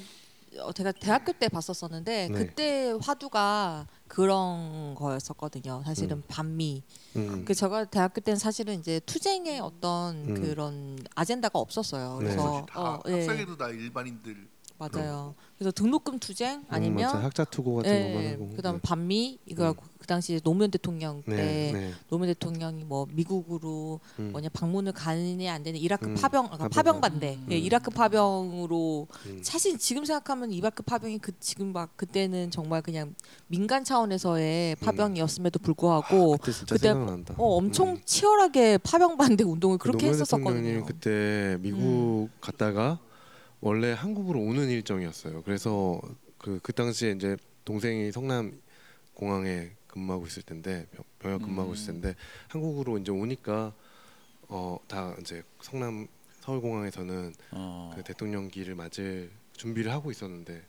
[0.59, 2.33] 어, 제가 대학교 때 봤었었는데 네.
[2.33, 5.83] 그때 화두가 그런 거였었거든요.
[5.85, 6.23] 사실은 음.
[6.27, 6.83] 반미.
[7.17, 10.33] 음, 그 제가 대학교 때는 사실은 이제 투쟁의 어떤 음.
[10.35, 12.19] 그런 아젠다가 없었어요.
[12.19, 12.25] 네.
[12.25, 15.33] 그래서 다 어, 예, 학생회도 다 일반인들 맞아요.
[15.57, 17.23] 그래서 등록금 투쟁 음, 아니면 맞아.
[17.23, 18.49] 학자 투고 같은 것만 예, 하고.
[18.55, 18.81] 그다음 네.
[18.83, 19.75] 반미 이거 음.
[19.97, 21.91] 그 당시 노무현 대통령 때 네, 네.
[22.09, 24.31] 노무현 대통령이 뭐 미국으로 음.
[24.31, 27.01] 뭐냐 방문을 가느냐 안 되는 이라크 음, 파병 아, 파병.
[27.01, 27.47] 반대 음.
[27.51, 29.39] 예, 이라크 파병으로 음.
[29.43, 33.15] 사실 지금 생각하면 이라크 파병이 그 지금 막 그때는 정말 그냥
[33.47, 36.37] 민간 차원에서의 파병이었음에도 불구하고 음.
[36.39, 36.89] 그때 그때.
[36.89, 38.01] 어 엄청 음.
[38.05, 40.53] 치열하게 파병 반대 운동을 그 그렇게 했었었거든요.
[40.53, 42.99] 대통령님 그때 미국 갔다가
[43.61, 45.41] 원래 한국으로 오는 일정이었어요.
[45.43, 45.99] 그래서
[46.37, 48.59] 그, 그 당시에 이제 동생이 성남
[49.13, 52.01] 공항에 근무하고 있을 텐데 병- 병역 근무하고 있을 음.
[52.01, 52.15] 텐데
[52.49, 53.73] 한국으로 이제 오니까
[54.49, 56.07] 어 다 이제 성남
[56.41, 60.63] 서울공항에서는 어, 그 대통령기를 맞을 준비를 하고 있었는데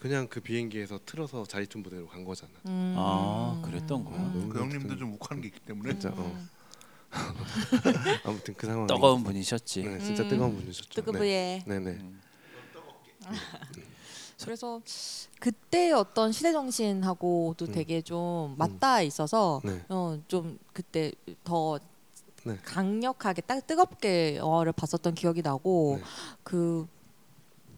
[0.00, 2.52] 그냥 그 비행기에서 틀어서 자리춤 부대로 간 거잖아.
[2.66, 2.94] 음.
[2.96, 4.20] 아, 그랬던 거야?
[4.20, 4.48] 음.
[4.48, 6.46] 그 형님도 좀 욱하는 게 있기 때문에 진짜 어.
[8.24, 9.82] 아무튼 그 상황 뜨거운 분이셨지.
[9.82, 10.28] 네, 진짜 음.
[10.28, 10.90] 뜨거운 분이셨죠.
[11.02, 11.90] 뜨거부에 네, 네.
[11.92, 12.20] 음.
[14.42, 14.80] 그래서
[15.40, 17.72] 그때 어떤 시대 정신하고도 음.
[17.72, 19.82] 되게 좀 맞닿아 있어서 네.
[19.88, 21.10] 어 좀 그때
[21.42, 21.78] 더
[22.44, 22.56] 네.
[22.62, 26.04] 강력하게 딱 뜨겁게 영화를 봤었던 기억이 나고 네.
[26.44, 26.86] 그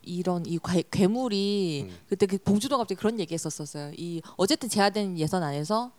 [0.03, 1.97] 이런 이 괴, 괴물이 음.
[2.09, 3.93] 그때 그 봉주도 갑자기 그런 얘기했었었어요.
[3.97, 5.93] 이 어쨌든 제한된 예산 안에서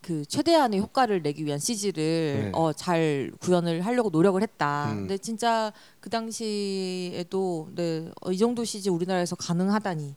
[0.00, 2.02] 그 최대한의 효과를 내기 위한 CG를
[2.44, 2.50] 네.
[2.54, 4.92] 어, 잘 구현을 하려고 노력을 했다.
[4.92, 4.96] 음.
[5.00, 10.14] 근데 진짜 그 당시에도 네, 어, 이 정도 CG 우리나라에서 가능하다니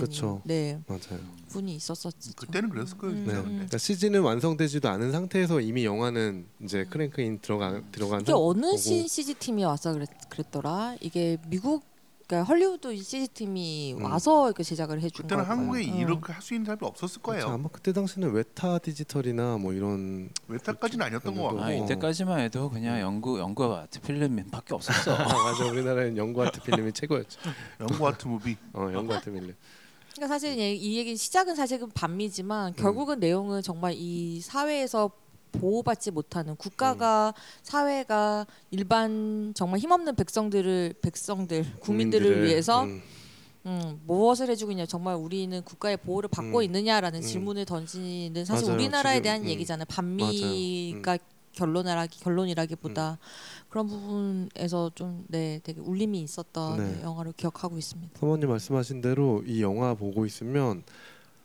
[0.00, 0.40] 그쵸.
[0.44, 1.20] 네 맞아요.
[1.48, 2.32] 분이 있었었죠.
[2.34, 3.14] 그때는 그랬을 거예요.
[3.16, 3.26] 음.
[3.26, 3.34] 네.
[3.34, 3.44] 음.
[3.44, 8.74] 그러니까 시즌은 완성되지도 않은 상태에서 이미 영화는 이제 크랭크인 들어가 들어간 이게 상- 어느.
[8.78, 10.96] 신 CG 팀이 와서 그랬, 그랬더라.
[11.02, 11.84] 이게 미국
[12.26, 14.04] 그러니까 헐리우드 CG 팀이 음.
[14.04, 15.58] 와서 이렇게 제작을 해준 그때는 거예요.
[15.60, 15.96] 한국에 음.
[16.00, 17.40] 이렇게 할 수 있는 사람이 없었을 거예요.
[17.42, 17.54] 그렇죠.
[17.54, 21.62] 아마 그때 당시는 웨타 디지털이나 뭐 이런 웨타까지는 아니었던 것 같고.
[21.62, 25.14] 아 이때까지만 해도 그냥 영구 영구 아트 필름밖에 없었어.
[25.14, 27.38] 아 맞아 우리나라는 영구 아트 필름이 최고였죠.
[27.80, 28.56] 영구 아트 무비.
[28.72, 29.54] 어 영구 아트 필름.
[30.14, 35.10] 그러니까 사실 이, 이 얘기 시작은 사실은 반미지만 결국은 내용은 정말 이 사회에서
[35.58, 43.02] 보호받지 못하는 국가가 사회가 일반 정말 힘없는 백성들을 백성들 국민들을 국민들을, 위해서 음,
[43.66, 46.62] 음, 무엇을 해주고 있냐 정말 우리는 국가의 보호를 받고 음.
[46.62, 47.22] 있느냐라는 음.
[47.22, 48.78] 질문을 던지는 사실 맞아요.
[48.78, 49.48] 우리나라에 지금, 대한 음.
[49.48, 51.18] 얘기잖아요 반미가
[51.52, 53.66] 결론이라기 결론이라기보다 음.
[53.68, 57.02] 그런 부분에서 좀 네 되게 울림이 있었던 네.
[57.02, 58.18] 영화로 기억하고 있습니다.
[58.18, 60.82] 사모님 말씀하신 대로 이 영화 보고 있으면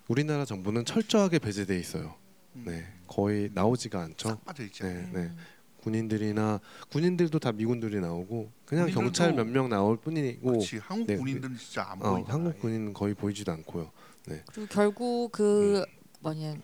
[0.07, 2.15] 우리나라 정부는 철저하게 배제돼 있어요.
[2.53, 4.29] 네 거의 나오지가 않죠.
[4.29, 4.85] 싹 빠져 있죠.
[4.85, 5.19] 네, 네.
[5.21, 5.37] 음.
[5.81, 6.59] 군인들이나
[6.91, 10.77] 군인들도 다 미군들이 나오고 그냥 군인들도- 경찰 몇 명 나올 뿐이고 그렇지.
[10.77, 12.33] 한국 네, 군인들은 진짜 안 어, 보이잖아.
[12.33, 13.91] 한국 군인은 거의 보이지도 않고요.
[14.25, 15.83] 그리고 결국 그
[16.19, 16.55] 뭐냐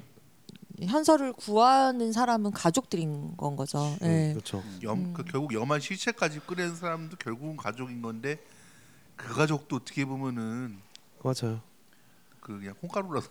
[0.82, 3.80] 현서를 구하는 사람은 가족들인 건 거죠.
[3.80, 4.34] 음, 네.
[4.34, 4.63] 그렇죠.
[4.84, 5.26] 염, 그 음.
[5.32, 8.38] 결국 염한 시체까지 끌어낸 사람도 결국은 가족인 건데
[9.15, 10.78] 그 가족도 어떻게 보면은
[11.23, 11.62] 맞아요.
[12.39, 13.30] 그 그냥 콩가루라서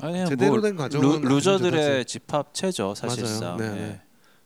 [0.00, 2.04] 아니 제대로 뭐된 가정은 루, 루저들의.
[2.04, 3.56] 집합체죠 사실상.
[3.56, 3.74] 맞아요.
[3.74, 3.86] 네, 예.
[3.86, 4.00] 네.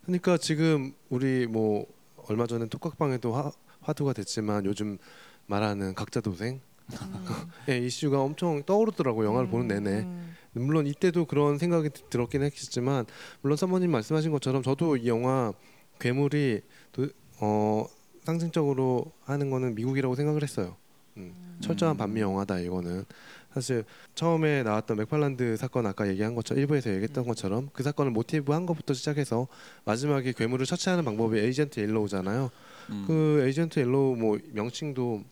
[0.05, 1.87] 그러니까 지금 우리 뭐
[2.28, 3.50] 얼마 전에 톡각방에도 화,
[3.81, 4.98] 화두가 됐지만 요즘
[5.46, 6.61] 말하는 각자 도생
[7.68, 10.00] 예, 이슈가 엄청 떠오르더라고 요 영화를 보는 내내.
[10.00, 10.35] 음.
[10.55, 13.07] 물론 이때도 그런 생각이 드- 들었긴 했지만
[13.40, 15.52] 물론 사모님 말씀하신 것처럼 저도 이 영화
[15.98, 16.61] 괴물이
[16.92, 17.09] 도,
[17.40, 17.87] 어,
[18.24, 20.76] 상징적으로 하는 거는 미국이라고 생각을 했어요.
[21.16, 23.05] 음, 철저한 반미 영화다 이거는
[23.54, 23.84] 사실
[24.14, 28.94] 처음에 나왔던 맥팔란드 사건 아까 얘기한 것처럼 일부에서 얘기했던 것처럼 그 사건을 모티브 한 것부터
[28.94, 29.46] 시작해서
[29.84, 32.50] 마지막에 괴물을 처치하는 방법이 Agent Yellow잖아요.
[32.90, 33.04] 음.
[33.06, 35.22] 그 Agent Yellow 뭐 명칭도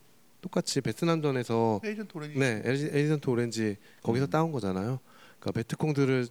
[0.40, 2.38] 똑같이 베트남전에서 Agent Orange.
[2.38, 4.30] 네 a- Agent Orange 거기서 음.
[4.30, 4.98] 따온 거잖아요.
[5.38, 6.26] 그러니까 베트콩들을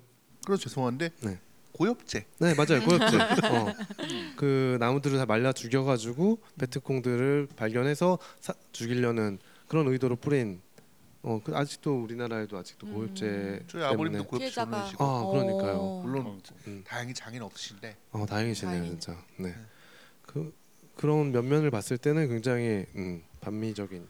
[0.46, 1.40] 그래서 죄송한데 네.
[1.74, 2.26] 고엽제.
[2.40, 3.18] 네 맞아요 고엽제
[3.50, 3.74] 어.
[4.36, 10.62] 그 나무들을 다 말려 죽여가지고 베트콩들을 발견해서 사, 죽이려는 그런 의도로 뿌린
[11.22, 12.94] 어, 그 아직도 우리나라에도 아직도 음.
[12.94, 15.78] 고엽제 저희 때문에 아버님도 고엽제 피해자가 보내시고 아, 그러니까요.
[15.78, 16.02] 어.
[16.04, 16.84] 물론 음.
[16.88, 19.00] 다행히 장인 없으신데 어 다행이시네요 다행이네.
[19.00, 19.54] 진짜 네.
[20.26, 20.54] 그
[20.96, 24.08] 그런 면면을 봤을 때는 굉장히 음, 반미적인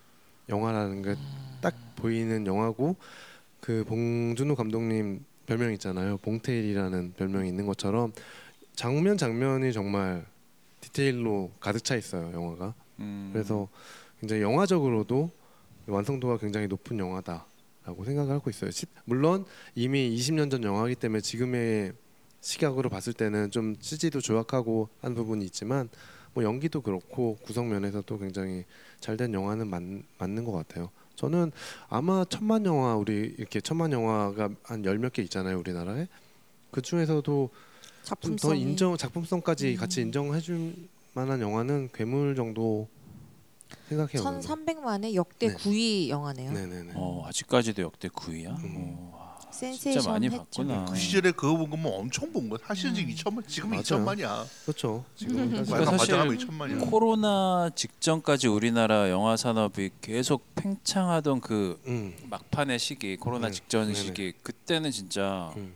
[0.50, 1.15] 영화라는 게
[1.62, 2.95] 딱 보이는 영화고
[3.60, 8.13] 그 봉준호 감독님 별명 있잖아요 봉테일이라는 별명이 있는 것처럼
[8.76, 10.26] 장면 장면이 정말
[10.80, 13.30] 디테일로 가득 차 있어요 영화가 음.
[13.34, 13.67] 그래서
[14.22, 15.32] 굉장히 영화적으로도
[15.91, 18.71] 완성도가 굉장히 높은 영화다라고 생각을 하고 있어요.
[18.71, 21.93] 시- 물론 이미 20년 전 영화이기 때문에 지금의
[22.41, 25.89] 시각으로 봤을 때는 좀 CG도 조약하고 한 부분이 있지만
[26.34, 28.63] 뭐 연기도 그렇고 구성 면에서도 굉장히
[28.99, 29.82] 잘 된 영화는 맞,
[30.19, 30.89] 맞는 것 같아요.
[31.15, 31.52] 저는
[31.89, 36.08] 아마 천만 영화 우리 이렇게 천만 영화가 한 열 몇 개 있잖아요 우리나라에
[36.71, 37.49] 그 중에서도 좀더
[38.04, 39.75] 작품성이 인정 작품성까지 음.
[39.75, 40.73] 같이 인정해 줄
[41.13, 42.88] 만한 영화는 괴물 정도
[43.88, 44.21] 생각해요.
[44.21, 44.39] 저는.
[44.41, 45.55] 1,300만의 역대 네.
[45.55, 46.51] 9위 영화네요.
[46.51, 46.93] 네네네.
[46.95, 48.63] 어 아직까지도 역대 9위야.
[48.63, 48.95] 음.
[48.97, 50.38] 어, 와, 진짜 센세이션 많이 했죠.
[50.43, 50.86] 봤구나.
[50.86, 52.60] 그 시절에 그거 본 거면 엄청 본 거야.
[52.65, 53.15] 사실은 지금 음.
[53.15, 53.82] 2천만 지금 맞아요.
[53.84, 54.45] 2천만이야.
[54.65, 55.05] 그렇죠.
[55.15, 55.49] 지금 음.
[55.55, 56.89] 사실 그러니까 약간 사실 과장하면 2천만이야.
[56.91, 63.53] 코로나 직전까지 우리나라 영화 산업이 계속 팽창하던 그 음, 막판의 시기, 코로나 네.
[63.53, 63.93] 직전 네네.
[63.95, 65.73] 시기 그때는 진짜 음.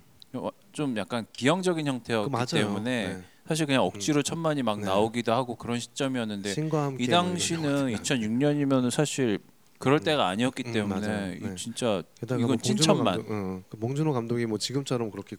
[0.72, 2.46] 좀 약간 기형적인 그 형태였기 맞아요.
[2.48, 3.24] 때문에 네.
[3.48, 4.86] 사실 그냥 억지로 천만이 막 네.
[4.86, 7.96] 나오기도 하고 그런 시점이었는데 신과 함께 이뭐 당시는 영화들.
[7.98, 9.40] 2006년이면 사실
[9.80, 11.34] 그럴 때가 아니었기 음, 때문에 맞아요.
[11.34, 11.56] 이 네.
[11.56, 13.06] 진짜 게다가 이건 뭐 봉준호 찐천만.
[13.18, 15.36] 감독, 어, 그 봉준호 감독이 뭐 지금처럼 그렇게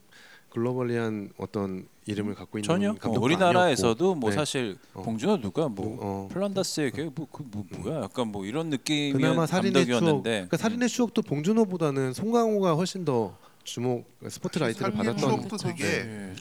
[0.51, 4.37] 글로벌리한 어떤 이름을 갖고 있는 전혀 어, 감독도 우리나라에서도 뭐 네.
[4.37, 5.03] 사실 어.
[5.03, 5.97] 봉준호 누가 뭐.
[6.01, 10.01] 어, 플란다스의 걔뭐그 뭐, 뭐야 약간 뭐 이런 느낌의 그나마 살인의 추억.
[10.01, 15.57] 감독이었는데 그러니까 살인의 추억도 봉준호보다는 송강호가 훨씬 더 주목 스포트라이트를 살인의 받았던 추억도.
[15.57, 16.35] 되게 네.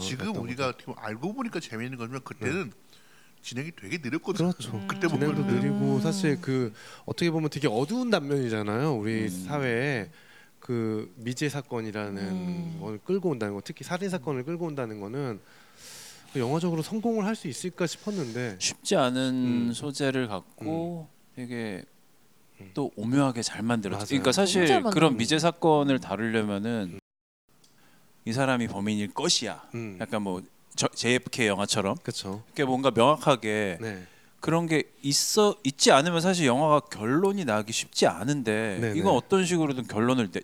[0.00, 2.72] 지금 우리가 보면 알고 보니까 재미있는 거지만 그때는
[3.42, 4.50] 진행이 되게 느렸거든.
[4.50, 4.76] 그렇죠.
[4.76, 4.86] 음.
[4.86, 6.72] 그때 진행도 보면은 느리고 사실 그
[7.06, 8.94] 어떻게 보면 되게 어두운 단면이잖아요.
[8.96, 9.28] 우리 음.
[9.46, 10.10] 사회에
[10.58, 12.78] 그 미제 사건이라는 음.
[12.80, 15.40] 걸 끌고 온다는 거, 특히 살인 사건을 끌고 온다는 거는
[16.34, 19.72] 그 영화적으로 성공을 할 수 있을까 싶었는데 쉽지 않은 음.
[19.72, 21.82] 소재를 갖고 되게
[22.60, 22.70] 음.
[22.74, 23.96] 또 오묘하게 잘 만들었죠.
[23.98, 24.06] 맞아요.
[24.08, 24.82] 그러니까 사실.
[24.92, 26.99] 그런 미제 사건을 다루려면은
[28.30, 29.60] 이 사람이 범인일 것이야.
[29.74, 30.40] 음, 약간 뭐
[30.76, 32.44] 저, JFK 영화처럼 그렇죠.
[32.64, 34.06] 뭔가 명확하게 네,
[34.38, 38.98] 그런 게 있어 있지 않으면 사실 영화가 결론이 나기 쉽지 않은데 네네.
[38.98, 40.40] 이건 어떤 식으로든 결론을 내,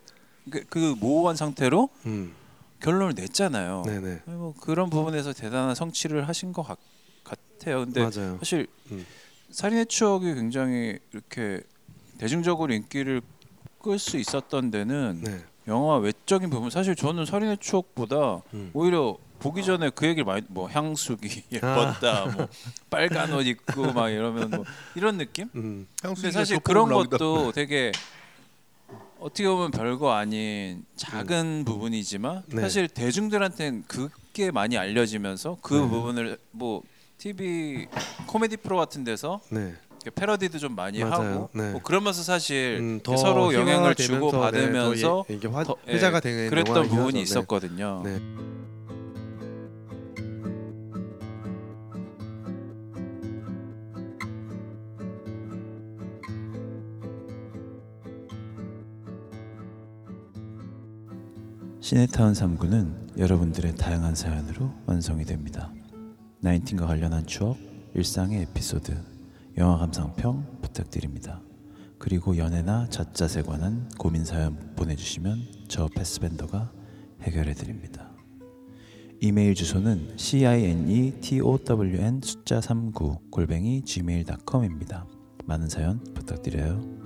[0.49, 2.33] 그, 그 모호한 상태로 음.
[2.81, 3.83] 결론을 냈잖아요.
[3.85, 4.21] 네네.
[4.25, 6.77] 뭐 그런 부분에서 대단한 성취를 하신 것 같,
[7.23, 7.85] 같아요.
[7.85, 8.37] 근데 맞아요.
[8.39, 9.05] 사실 음.
[9.49, 11.61] 살인의 추억이 굉장히 이렇게
[12.17, 13.21] 대중적으로 인기를
[13.79, 15.41] 끌 수 있었던 데는 네.
[15.67, 18.71] 영화 외적인 부분 사실 저는 살인의 추억보다 음.
[18.73, 22.47] 오히려 보기 전에 그 얘기를 많이 뭐 향수기 예뻤다 뭐
[22.89, 25.49] 빨간 옷 입고 막 이러면 뭐 이런 느낌?
[25.55, 25.87] 음.
[26.01, 27.91] 근데 사실 그런 것도 되게
[29.19, 32.61] 어떻게 보면 별거 아닌 작은 부분이지만 네.
[32.61, 35.87] 사실 대중들한테는 그게 많이 알려지면서 그 네.
[35.87, 36.81] 부분을 뭐
[37.17, 37.87] TV
[38.27, 39.73] 코미디 프로 같은 데서 네.
[40.03, 41.13] 이렇게 패러디도 좀 많이 맞아요.
[41.33, 41.71] 하고 네.
[41.71, 45.63] 뭐 그러면서 사실 음, 이렇게 서로 영향을 희화화되면서, 주고 네, 받으면서 더 예, 이게 화,
[45.63, 47.19] 더- 예, 회자가 되는 그랬던 부분이 하죠.
[47.19, 48.01] 있었거든요.
[48.05, 48.19] 네.
[61.79, 65.71] 시네타운 3구는 여러분들의 다양한 사연으로 완성이 됩니다.
[66.41, 67.57] 나인틴과 관련한 추억,
[67.93, 68.95] 일상의 에피소드,
[69.57, 71.41] 영화 감상평 부탁드립니다.
[71.97, 76.71] 그리고 연애나 젖잣에 관한 고민 사연 보내주시면 저 패스밴더가
[77.23, 78.11] 해결해 드립니다.
[79.19, 81.13] 이메일 주소는 c i n e
[82.21, 85.07] 숫자 39 골뱅이 gmail.com입니다.
[85.45, 86.96] 많은 사연 부탁드려요.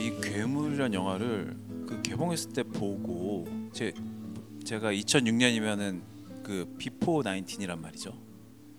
[0.00, 3.92] 이 괴물이란 영화를 그 개봉했을 때 보고 제
[4.64, 6.00] 제가 2006년이면은
[6.42, 8.12] 그 before 19이란 말이죠.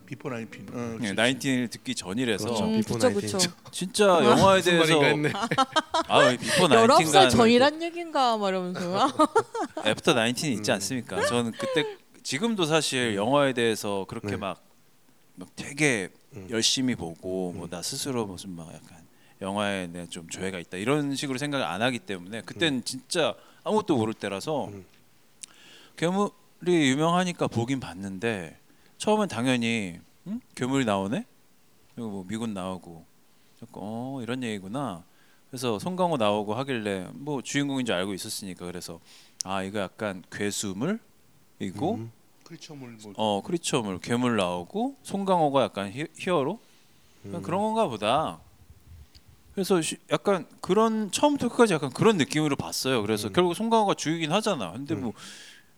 [0.05, 0.67] before nineteen.
[0.73, 1.47] 어, 네, 그치.
[1.47, 2.65] 19을 듣기 전이라서 그렇죠.
[2.65, 3.31] 음, before 그쵸 nineteen.
[3.39, 3.51] 그쵸.
[3.71, 4.99] 진짜 영화에 대해서.
[6.07, 9.07] 아 before 19살 19가 전이란 얘긴가 말하면서
[9.85, 11.25] after 19이 있지 않습니까?
[11.27, 14.35] 저는 그때 지금도 사실 영화에 대해서 그렇게 네.
[14.37, 14.61] 막,
[15.35, 16.47] 막 되게 음.
[16.49, 19.00] 열심히 보고 뭐 나 스스로 무슨 막 약간
[19.41, 24.13] 영화에 내가 좀 조예가 있다 이런 식으로 생각을 안 하기 때문에 그땐 진짜 아무것도 모를
[24.13, 24.85] 때라서 음.
[25.97, 28.57] 괴물이 유명하니까 보긴 봤는데
[28.97, 30.39] 처음엔 당연히 응?
[30.55, 31.25] 괴물이 나오네
[31.95, 33.05] 그리고 뭐 미군 나오고
[33.73, 35.03] 어 이런 얘기구나
[35.49, 38.99] 그래서 송강호 나오고 하길래 뭐 주인공인 줄 알고 있었으니까 그래서
[39.43, 40.99] 아 이거 약간 괴수물이고
[41.95, 42.11] 음.
[42.43, 46.59] 크리처물 뭐 어 크리처물 괴물 나오고 송강호가 약간 히, 히어로
[47.25, 47.41] 음.
[47.41, 48.39] 그런 건가 보다.
[49.53, 53.01] 그래서 시- 약간 그런 처음부터 끝까지 약간 그런 느낌으로 봤어요.
[53.01, 53.33] 그래서 음.
[53.33, 54.71] 결국 송강호가 주이긴 하잖아.
[54.71, 55.01] 근데 음.
[55.01, 55.13] 뭐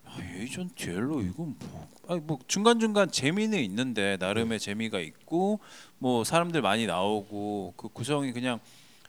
[0.05, 5.59] 아, 에이전트 옐로 이건 뭐 아니 뭐 중간 중간 재미는 있는데 나름의 재미가 있고
[5.97, 8.59] 뭐 사람들 많이 나오고 그 구성이 그냥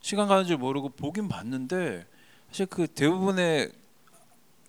[0.01, 2.07] 시간 가는 줄 모르고 보긴 봤는데
[2.49, 3.71] 사실 그 대부분의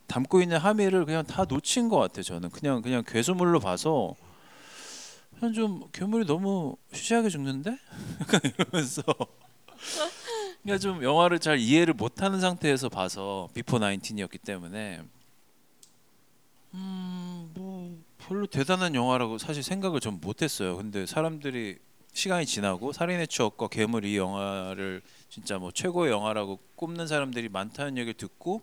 [0.08, 2.24] 담고 있는 함의를 그냥 다 놓친 것 같아요.
[2.24, 4.16] 저는 그냥 그냥 괴수물로 봐서
[5.40, 7.78] 그냥 좀 괴물이 너무 시시하게 죽는데
[8.22, 9.04] 약간 이러면서
[10.64, 15.02] 그냥 좀 영화를 잘 이해를 못하는 상태에서 봐서 before 19이었기 때문에
[16.74, 20.78] 음뭐 별로 대단한 영화라고 사실 생각을 좀 못했어요.
[20.78, 21.78] 근데 사람들이
[22.14, 28.14] 시간이 지나고 살인의 추억과 괴물 이 영화를 진짜 뭐 최고의 영화라고 꼽는 사람들이 많다는 얘기를
[28.14, 28.62] 듣고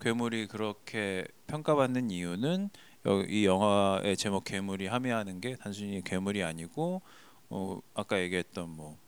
[0.00, 2.70] 괴물이 그렇게 평가받는 이유는
[3.06, 7.00] 여- 이 영화의 제목 괴물이 함의하는 게 단순히 괴물이 아니고
[7.48, 8.98] 어, 아까 얘기했던 뭐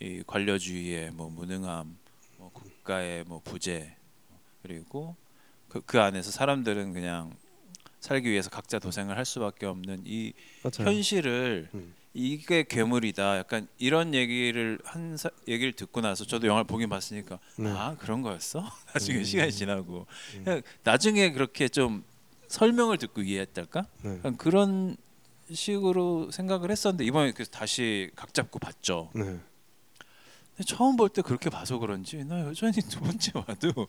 [0.00, 1.96] 이 관료주의의 뭐 무능함,
[2.36, 3.96] 뭐 국가의 뭐 부재
[4.62, 5.16] 그리고
[5.68, 7.34] 그, 그 안에서 사람들은 그냥
[8.00, 10.32] 살기 위해서 각자 도생을 할 수밖에 없는 이
[10.62, 10.90] 맞아요.
[10.90, 11.94] 현실을 음.
[12.14, 13.38] 이게 괴물이다.
[13.38, 17.70] 약간 이런 얘기를 한 사, 얘기를 듣고 나서 저도 영화를 보긴 봤으니까 네.
[17.70, 18.64] 아 그런 거였어.
[18.94, 19.24] 나중에 음.
[19.24, 20.06] 시간이 지나고
[20.46, 20.62] 음.
[20.82, 22.04] 나중에 그렇게 좀
[22.48, 23.86] 설명을 듣고 이해했달까?
[24.02, 24.20] 네.
[24.38, 24.96] 그런
[25.52, 29.10] 식으로 생각을 했었는데 이번에 그래서 다시 각 잡고 봤죠.
[29.14, 29.38] 네.
[30.64, 33.86] 처음 볼 때 그렇게 봐서 그런지 나 여전히 두 번째 봐도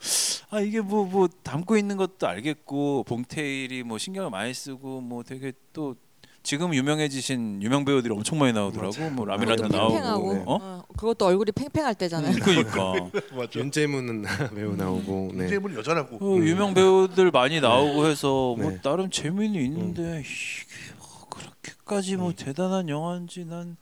[0.50, 5.96] 아 이게 뭐뭐 담고 있는 것도 알겠고 봉태일이 뭐 신경을 많이 쓰고 뭐 되게 또
[6.44, 10.44] 지금 유명해지신 유명 배우들이 엄청 많이 나오더라고 뭐 라미란다 그것도 나오고 네.
[10.46, 12.36] 어 어, 그것도 얼굴이 팽팽할 때잖아요.
[12.42, 12.94] 그러니까
[13.36, 13.60] 맞아.
[13.60, 14.24] 윤재문
[14.56, 15.38] 배우 나오고 네.
[15.40, 16.18] 문제문 여자라고.
[16.22, 18.80] 어, 유명 배우들 많이 나오고 해서 뭐 네.
[18.82, 23.76] 나름 재미는 있는데 이게 뭐 그렇게까지 뭐 대단한 영화인지 난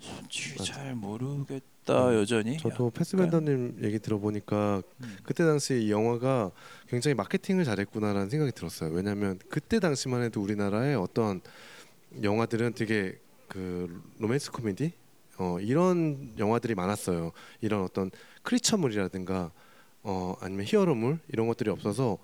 [0.00, 0.72] 솔직히 맞아.
[0.72, 2.56] 잘 모르겠다 음, 여전히.
[2.58, 5.16] 저도 패스벤더님 얘기 들어보니까 음.
[5.22, 6.50] 그때 당시 이 영화가
[6.88, 8.90] 굉장히 마케팅을 잘했구나라는 생각이 들었어요.
[8.90, 11.40] 왜냐하면 그때 당시만 해도 우리나라의 어떤
[12.22, 14.92] 영화들은 되게 그 로맨스 코미디
[15.38, 17.32] 어, 이런 영화들이 많았어요.
[17.60, 18.10] 이런 어떤
[18.42, 19.52] 크리처물이라든가
[20.02, 22.18] 어, 아니면 히어로물 이런 것들이 없어서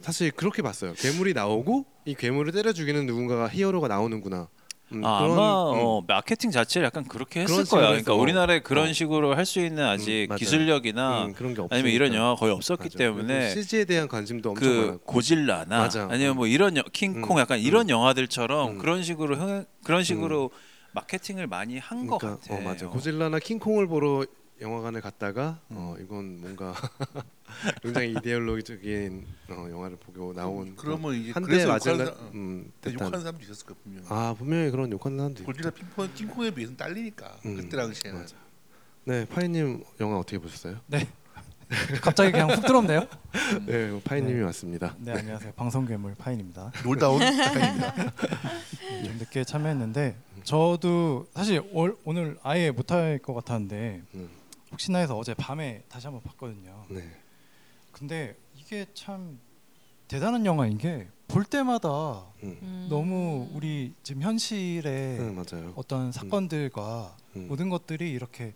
[0.00, 0.92] 사실 그렇게 봤어요.
[0.94, 4.48] 괴물이 나오고 이 괴물을 때려 죽이는 누군가가 히어로가 나오는구나.
[4.94, 5.78] 음, 아, 그런- 아마 음.
[5.84, 7.64] 어, 마케팅 자체를 약간 그렇게 했을 거야.
[7.64, 8.14] 식으로 그러니까 해서.
[8.20, 8.92] 우리나라에 그런 어.
[8.92, 10.38] 식으로 할 수 있는 아직 음, 맞아요.
[10.38, 11.74] 기술력이나 음, 그런 게 없으니까.
[11.74, 12.98] 아니면 이런 영화 가 거의 없었기 맞아.
[12.98, 14.98] 때문에 CG에 대한 관심도 엄청 그 많았고.
[15.04, 16.08] 고질라나 맞아.
[16.10, 17.90] 아니면 뭐 이런 여- 킹콩 음, 약간 이런 음.
[17.90, 18.78] 영화들처럼 음.
[18.78, 20.50] 그런 식으로 흥- 그런 식으로
[20.92, 22.54] 마케팅을 많이 한 것 그러니까, 같아.
[22.54, 22.86] 어, 맞아.
[22.86, 22.90] 어.
[22.90, 24.24] 고질라나 킹콩을 보러
[24.60, 25.76] 영화관에 갔다가 음.
[25.76, 26.74] 어, 이건 뭔가
[27.82, 32.72] 굉장히 이데올로기적인 어, 영화를 보고 나온 그러면 이제 한대 그래서 맞은 욕하는 날 사람- 음,
[32.80, 34.04] 듯한 욕하는 사람도 있었을 거야 분명.
[34.08, 38.20] 아 분명히 그런 욕하는 사람도 골지라 핑퐁 킹콩에 비해서는 딸리니까 음, 그때 당시에는.
[38.20, 38.36] 맞아.
[39.04, 40.78] 네 파이님 영화 어떻게 보셨어요?
[42.00, 43.06] 갑자기 그냥 훅 들었네요.
[43.66, 44.42] 네 파이님이 네.
[44.44, 44.94] 왔습니다.
[44.98, 45.52] 네 안녕하세요.
[45.56, 46.70] 방송 괴물 파인입니다.
[46.84, 47.94] 놀다 온 아닙니다.
[49.04, 54.28] 좀 늦게 참여했는데 저도 사실 올, 오늘 아예 못할 것 같았는데 음,
[54.74, 56.84] 혹시나 해서 어제 밤에 다시 한번 봤거든요.
[56.88, 57.08] 네.
[57.92, 59.38] 근데 이게 참
[60.08, 61.88] 대단한 영화인 게 볼 때마다
[62.42, 62.86] 음, 음.
[62.90, 65.72] 너무 우리 지금 현실의 네, 맞아요.
[65.74, 67.46] 어떤 사건들과 음.
[67.48, 68.52] 모든 것들이 이렇게,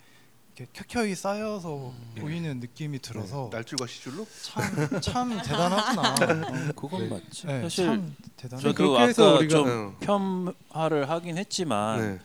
[0.54, 2.14] 이렇게 켜켜이 쌓여서 음.
[2.20, 6.12] 보이는 느낌이 들어서 날줄과 시줄로 참 참 대단하구나.
[6.14, 6.16] 어,
[6.76, 7.09] 그건 네.
[7.09, 7.46] 맞지.
[7.46, 8.59] 네, 사실 참 대단.
[8.61, 10.54] 저도 그렇게 해서 아까 우리가- 좀 어.
[10.74, 12.18] 폄하를 하긴 했지만 네.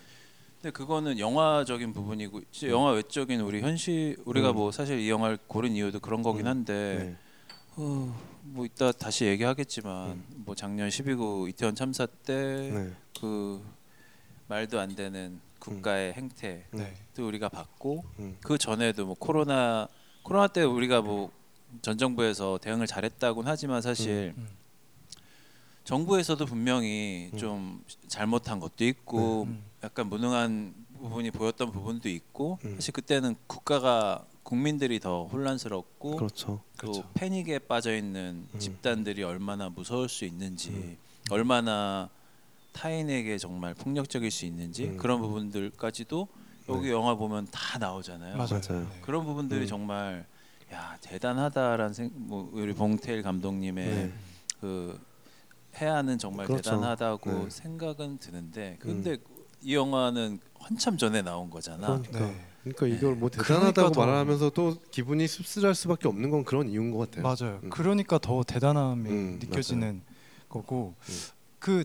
[0.64, 4.56] 근데 그거는 영화적인 부분이고 이제 영화 외적인 우리 현실 우리가 음.
[4.56, 6.52] 뭐 사실 이 영화를 고른 이유도 그런 거긴 음.
[6.52, 7.18] 한데 네.
[7.76, 10.24] 어, 뭐 이따 다시 얘기하겠지만 음.
[10.46, 12.92] 뭐 작년 12구 이태원 참사 때 네.
[13.20, 13.62] 그
[14.48, 16.94] 말도 안 되는 국가의 행태 네.
[17.14, 18.38] 도 우리가 봤고 음.
[18.42, 19.90] 그 전에도 뭐 코로나
[20.24, 21.44] 코로나 때 우리가 뭐
[21.82, 24.48] 전 정부에서 대응을 잘했다고는 하지만 사실 음.
[25.84, 27.38] 정부에서도 분명히 음.
[27.38, 29.64] 좀 잘못한 것도 있고 음.
[29.84, 32.76] 약간 무능한 부분이 보였던 부분도 있고 음.
[32.76, 36.62] 사실 그때는 국가가 국민들이 더 혼란스럽고 그렇죠.
[36.80, 37.10] 또 그렇죠.
[37.14, 38.60] 패닉에 빠져 있는 음.
[38.60, 40.98] 집단들이 얼마나 무서울 수 있는지 음.
[41.32, 42.10] 얼마나
[42.72, 44.98] 타인에게 정말 폭력적일 수 있는지 음.
[44.98, 46.28] 그런 부분들까지도
[46.70, 46.92] 여기 네.
[46.92, 48.38] 영화 보면 다 나오잖아요.
[48.38, 48.62] 맞아요.
[48.62, 49.02] 네.
[49.02, 49.68] 그런 부분들이 음.
[49.68, 50.26] 정말
[50.72, 54.14] 야 대단하다라는 생, 뭐 우리 봉태일 감독님의 네.
[54.62, 55.00] 그
[55.76, 56.72] 해안은 정말 그렇죠.
[56.72, 57.38] 대단하다고 네.
[57.38, 57.50] 음.
[57.50, 59.18] 생각은 드는데 근데
[59.64, 61.88] 이 영화는 한참 전에 나온 거잖아.
[61.88, 62.46] 그러니까 네.
[62.64, 66.92] 그러니까 이걸 뭐 그러니까 대단하다고 더- 말하면서 또 기분이 씁쓸할 수밖에 없는 건 그런 이유인
[66.92, 67.24] 것 같아요.
[67.24, 67.60] 맞아요.
[67.64, 67.70] 음.
[67.70, 70.02] 그러니까 더 대단함이 음, 느껴지는
[70.50, 71.14] 거고 음.
[71.60, 71.84] 그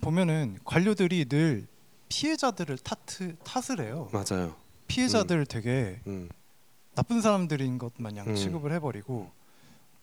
[0.00, 1.66] 보면은 관료들이 늘
[2.08, 4.08] 피해자들을 탓을 탓을 해요.
[4.12, 4.54] 맞아요.
[4.86, 6.28] 피해자들 되게 음.
[6.94, 8.34] 나쁜 사람들인 것 마냥 음.
[8.36, 9.30] 취급을 해버리고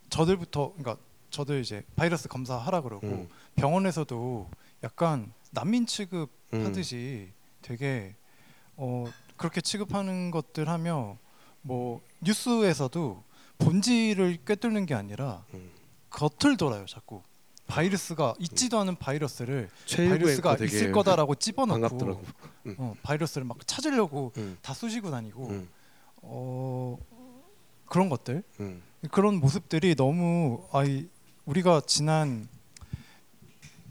[0.09, 0.97] 저들부터 그러니까
[1.29, 3.27] 저들 이제 바이러스 검사하라 그러고 음.
[3.55, 4.49] 병원에서도
[4.83, 5.85] 약간 난민 음.
[5.85, 7.29] 취급하듯이
[7.61, 8.15] 되게
[8.75, 9.05] 어
[9.37, 11.17] 그렇게 취급하는 것들 하며
[11.61, 13.23] 뭐 뉴스에서도
[13.59, 15.71] 본질을 꿰뚫는 게 아니라 음.
[16.09, 17.21] 겉을 돌아요 자꾸
[17.67, 22.23] 바이러스가 있지도 않은 바이러스를 바이러스가 되게 있을 거다라고 집어넣고 반갑더라고.
[22.77, 24.57] 어, 바이러스를 막 찾으려고 음.
[24.61, 25.69] 다 쑤시고 다니고 음.
[26.17, 26.97] 어
[27.85, 28.81] 그런 것들 음.
[29.11, 31.07] 그런 모습들이 너무 아이
[31.45, 32.47] 우리가 지난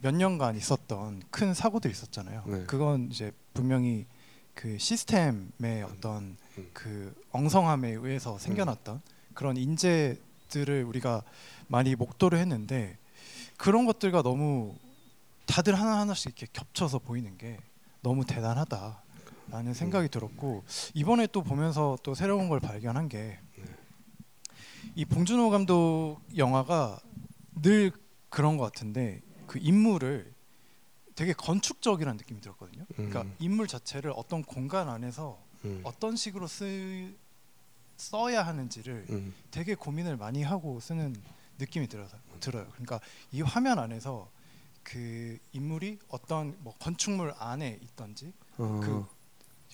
[0.02, 2.42] 몇 년간 있었던 큰 사고들이 있었잖아요.
[2.46, 2.64] 네.
[2.66, 4.06] 그건 이제 분명히
[4.54, 6.70] 그 시스템의 어떤 음.
[6.72, 9.00] 그 엉성함에 의해서 생겨났던
[9.32, 11.22] 그런 인재들을 우리가
[11.68, 12.98] 많이 목도를 했는데
[13.56, 14.74] 그런 것들과 너무
[15.46, 17.58] 다들 하나 하나씩 이렇게 겹쳐서 보이는 게
[18.02, 23.38] 너무 대단하다라는 생각이 들었고 이번에 또 보면서 또 새로운 걸 발견한 게
[24.94, 27.00] 이 봉준호 감독 영화가
[27.62, 27.92] 늘
[28.28, 30.32] 그런 것 같은데 그 인물을
[31.14, 32.86] 되게 건축적이라는 느낌이 들었거든요.
[32.96, 33.36] 그러니까 음.
[33.38, 35.82] 인물 자체를 어떤 공간 안에서 음.
[35.84, 37.14] 어떤 식으로 쓰
[37.98, 39.34] 써야 하는지를 음.
[39.50, 41.14] 되게 고민을 많이 하고 쓰는
[41.58, 42.66] 느낌이 들어서 들어요.
[42.70, 42.98] 그러니까
[43.30, 44.30] 이 화면 안에서
[44.82, 48.80] 그 인물이 어떤 뭐 건축물 안에 있던지 어.
[48.82, 49.06] 그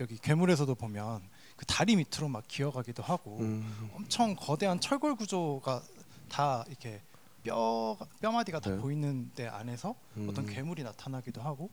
[0.00, 1.22] 여기 괴물에서도 보면
[1.54, 3.90] 그 다리 밑으로 막 기어가기도 하고 음.
[3.94, 5.84] 엄청 거대한 철골 구조가
[6.28, 7.00] 다 이렇게
[7.48, 8.76] 뼈 뼈마디가 다 네.
[8.76, 9.94] 보이는 데 안에서
[10.28, 10.50] 어떤 음.
[10.50, 11.70] 괴물이 나타나기도 하고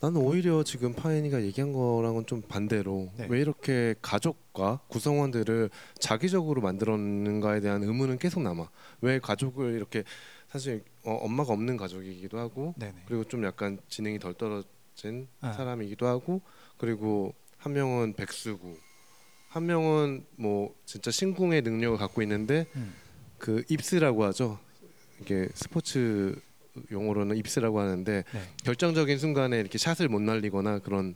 [0.00, 3.26] 나는 오히려 지금 파인이가 얘기한 거랑은 좀 반대로 네.
[3.30, 8.68] 왜 이렇게 가족과 구성원들을 자기적으로 만들었는가에 대한 의문은 계속 남아.
[9.02, 10.02] 왜 가족을 이렇게
[10.48, 15.52] 사실 어, 엄마가 없는 가족이기도 하고 네네 그리고 좀 약간 지능이 덜 떨어진 네.
[15.52, 16.40] 사람이기도 하고
[16.76, 18.76] 그리고 한 명은 백수고
[19.48, 22.94] 한 명은 뭐 진짜 신궁의 능력을 갖고 있는데 음.
[23.38, 24.58] 그 입스라고 하죠.
[25.20, 26.40] 이게 스포츠
[26.90, 28.40] 용어로는 입스라고 하는데 네.
[28.64, 31.14] 결정적인 순간에 이렇게 샷을 못 날리거나 그런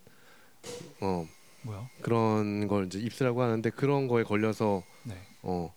[1.00, 1.26] 어
[1.62, 1.88] 뭐야?
[2.02, 5.16] 그런 걸 이제 입스라고 하는데 그런 거에 걸려서 네.
[5.42, 5.74] 어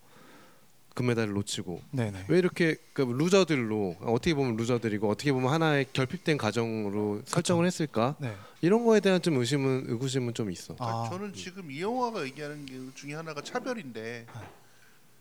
[0.94, 2.26] 금메달을 놓치고 네네.
[2.28, 8.36] 왜 이렇게 그 루저들로 어떻게 보면 루저들이고 어떻게 보면 하나의 결핍된 가정으로 설정을 했을까 네.
[8.62, 10.76] 이런 거에 대한 좀 의심은 의구심은 좀 있어.
[10.80, 14.28] 아, 저는 지금 이 영화가 얘기하는 게 중에 하나가 차별인데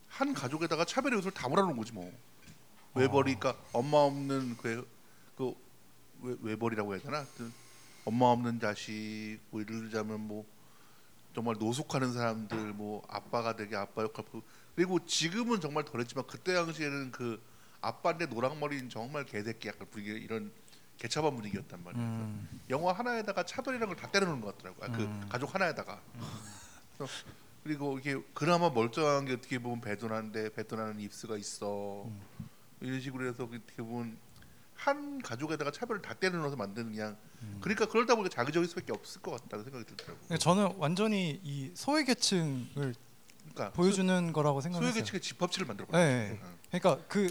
[0.09, 2.12] 한 가족에다가 차별의 요소를 다 몰아놓은 거지 뭐.
[2.95, 4.86] 외벌이니까 엄마 없는 그,
[5.36, 5.55] 그
[6.22, 7.24] 외, 외벌이라고 해야 되나?
[7.36, 7.51] 그
[8.05, 10.45] 엄마 없는 자식 뭐 예를 들자면 뭐
[11.34, 14.43] 정말 노숙하는 사람들 뭐 아빠가 되게 아빠 역할 그-
[14.74, 17.41] 그리고 지금은 정말 덜했지만 그때 당시에는 그
[17.80, 20.51] 아빠인데 노랑머리인 정말 개새끼 약간 분위기 이런
[20.99, 22.03] 개차반 분위기였단 말이야.
[22.03, 22.61] 음.
[22.68, 24.84] 영화 하나에다가 차별이라는 걸 다 때려놓은 것 같더라고.
[24.86, 25.26] 요그 음.
[25.30, 26.01] 가족 하나에다가.
[26.99, 27.12] 그래서
[27.62, 32.05] 그리고 이게 그나마 멀쩡한 게 어떻게 보면 배도나인데 배도나는 입스가 있어.
[32.07, 32.20] 음.
[32.81, 34.16] 이런 식으로 해서 어떻게 보면
[34.74, 37.59] 한 가족에다가 차별을 다 때려 넣어서 만드는 그냥 음.
[37.61, 40.18] 그러니까 그러다 보니까 자기적일 수밖에 없을 것 같다는 생각이 들더라고.
[40.24, 42.95] 그러니까 저는 완전히 이 소외 계층을
[43.53, 45.03] 그러니까 보여주는 거라고 소- 소외 생각했어요.
[45.05, 46.51] 계층의 집합체를 만들어 네, 버렸어.
[46.53, 46.59] 네.
[46.81, 47.31] 그러니까 그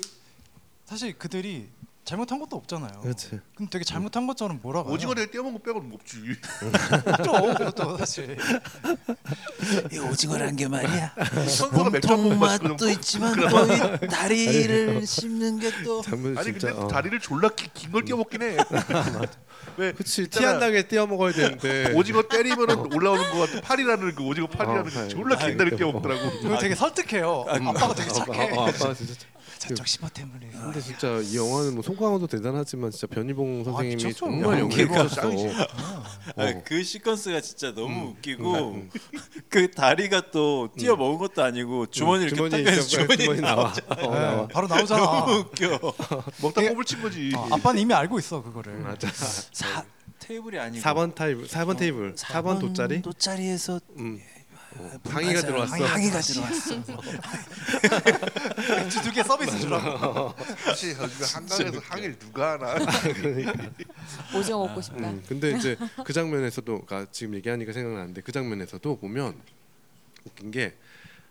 [0.86, 1.70] 사실 그들이
[2.06, 3.02] 잘못한 것도 없잖아요.
[3.02, 3.40] 그렇지.
[3.56, 4.92] 근데 되게 잘못한 것처럼 몰아가요.
[4.92, 6.18] 오징어를 떼어먹은 거 빼고는 없지.
[7.04, 7.32] 그렇죠.
[7.56, 8.36] 그것도 사실.
[9.92, 11.14] 이 오징어란 게 말이야.
[11.48, 16.70] 선수가 맥주 한번 몸통 마시고 맛도 있지만 또이 다리를 씹는 게또 장면 아니 진짜.
[16.70, 16.88] 근데 어.
[16.88, 18.58] 다리를 졸라 긴걸 떼어먹긴 해.
[19.78, 20.50] 왜 그치 티 있잖아.
[20.54, 21.94] 안 나게 띄어 먹어야 되는데.
[21.94, 25.08] 오징어 때리면 올라오는 거 같은 팔이라는 그 오징어 팔이라는 어, 그.
[25.10, 26.40] 졸라 긴 다리 떼어먹더라고.
[26.42, 27.46] 그거 되게 설득해요.
[27.48, 28.52] 아빠가 되게 착해.
[28.58, 29.14] 어, 아빠 진짜.
[29.60, 30.50] 저쪽 시바 때문에.
[30.52, 34.16] 근데 진짜 이 영화는 뭐 송강호도 대단하지만 진짜 변희봉 선생님이 미쳤어.
[34.18, 35.22] 정말 연기 연기를 진짜 하셨어.
[35.22, 35.48] 짱이지.
[36.38, 38.90] 아, 그 시퀀스가 진짜 너무 웃기고 음.
[39.50, 43.74] 그 다리가 또 뛰어 먹은 것도 아니고 주머니 이렇게 주머니 딱 있어, 주머니, 주머니 나와.
[43.90, 44.48] 어, 네, 나와.
[44.48, 45.02] 바로 나오잖아.
[45.04, 45.80] 너무 웃겨.
[46.42, 47.32] 먹다 되게- 꼽을 친 거지.
[47.36, 48.78] 어, 아빠는 이미 알고 있어 그거를.
[48.80, 49.10] 맞아.
[49.12, 49.84] 사
[50.20, 53.02] 테이블이 아니고 4번 타입, 4번 테이블, 4번 돗자리.
[53.02, 54.20] 돗자리에서 음.
[54.78, 55.84] 어, 항의가 들어왔어.
[55.84, 56.76] 항의가 들어왔어.
[58.78, 60.34] 맥주 두개 서비스 주라고.
[60.64, 62.76] 사실 요즘에 한강에서 항일 누가 하나.
[64.36, 65.10] 오징어 먹고 싶다.
[65.10, 69.36] 음, 근데 이제 그 장면에서도 그러니까 지금 얘기하니까 생각나는데 그 장면에서도 보면
[70.26, 70.76] 웃긴 게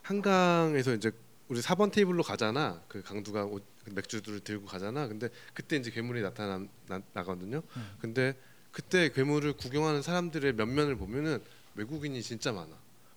[0.03, 1.11] 한강에서 이제
[1.49, 2.81] 우리 4번 테이블로 가잖아.
[2.89, 5.07] 그 강두가 옷- 그 맥주들을 들고 가잖아.
[5.07, 7.63] 근데 그때 이제 괴물이 나타나 나, 나거든요.
[7.77, 7.91] 음.
[8.01, 8.35] 근데
[8.73, 11.43] 그때 괴물을 구경하는 사람들의 면면을 보면은
[11.75, 12.69] 외국인이 진짜 많아.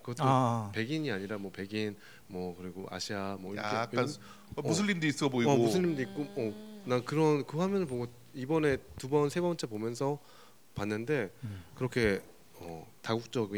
[0.02, 0.72] 그것도 아.
[0.74, 1.96] 백인이 아니라 뭐 백인
[2.28, 4.20] 뭐 그리고 아시아 뭐 이렇게 약간 외국-
[4.56, 5.52] 어, 무슬림도 있어 보이고.
[5.52, 10.18] 어, 무슬림도 있고 어, 난 그런 그 화면을 보고 이번에 두 번 세 번째 보면서
[10.76, 11.64] 봤는데 음.
[11.76, 12.22] 그렇게
[12.64, 13.58] 어, 다국적으로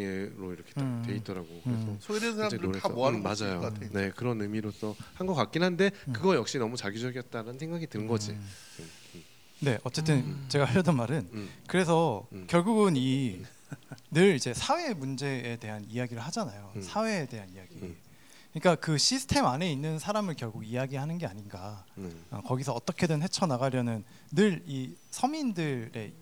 [0.54, 1.04] 이렇게 딱 음.
[1.06, 1.48] 돼 있더라고.
[1.48, 1.62] 음.
[1.64, 2.90] 그래서 소외된 굉장히 사람들은 다 놀랐어.
[2.90, 3.60] 모아놓은 음, 맞아요.
[3.62, 3.88] 것 같아.
[3.92, 6.14] 네 그런 의미로서 한 것 같긴 한데 음.
[6.14, 8.32] 그거 역시 너무 자기적이었다는 생각이 드는 거지.
[8.32, 8.48] 음.
[8.80, 9.24] 음, 음.
[9.60, 11.50] 네, 어쨌든 제가 하려던 말은 음.
[11.68, 12.46] 그래서 음.
[12.48, 13.42] 결국은 이
[14.12, 16.72] 늘 이제 사회 문제에 대한 이야기를 하잖아요.
[16.76, 16.82] 음.
[16.82, 17.76] 사회에 대한 이야기.
[17.82, 17.96] 음.
[18.54, 21.86] 그러니까 그 시스템 안에 있는 사람을 결국 이야기하는 게 아닌가.
[21.98, 22.24] 음.
[22.32, 26.14] 어, 거기서 어떻게든 헤쳐 나가려는 늘 이 서민들의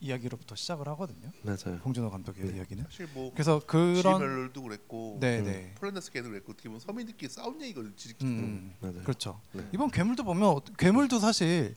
[0.00, 1.30] 이야기로부터 시작을 하거든요.
[1.42, 1.78] 맞아요.
[1.82, 2.56] 봉준호 감독의 네.
[2.58, 2.84] 이야기는.
[2.84, 5.44] 사실 뭐 그래서 그런 지멜도 그랬고 네, 음.
[5.44, 5.74] 네.
[5.76, 7.94] 폴란드스 걔도 그랬고 어떻게 보면 서민들끼리 싸운 얘기거든.
[7.96, 8.26] 지식도.
[8.26, 9.02] 음, 맞아요.
[9.02, 9.40] 그렇죠.
[9.52, 9.66] 네.
[9.72, 11.74] 이번 괴물도 보면 어- 괴물도 사실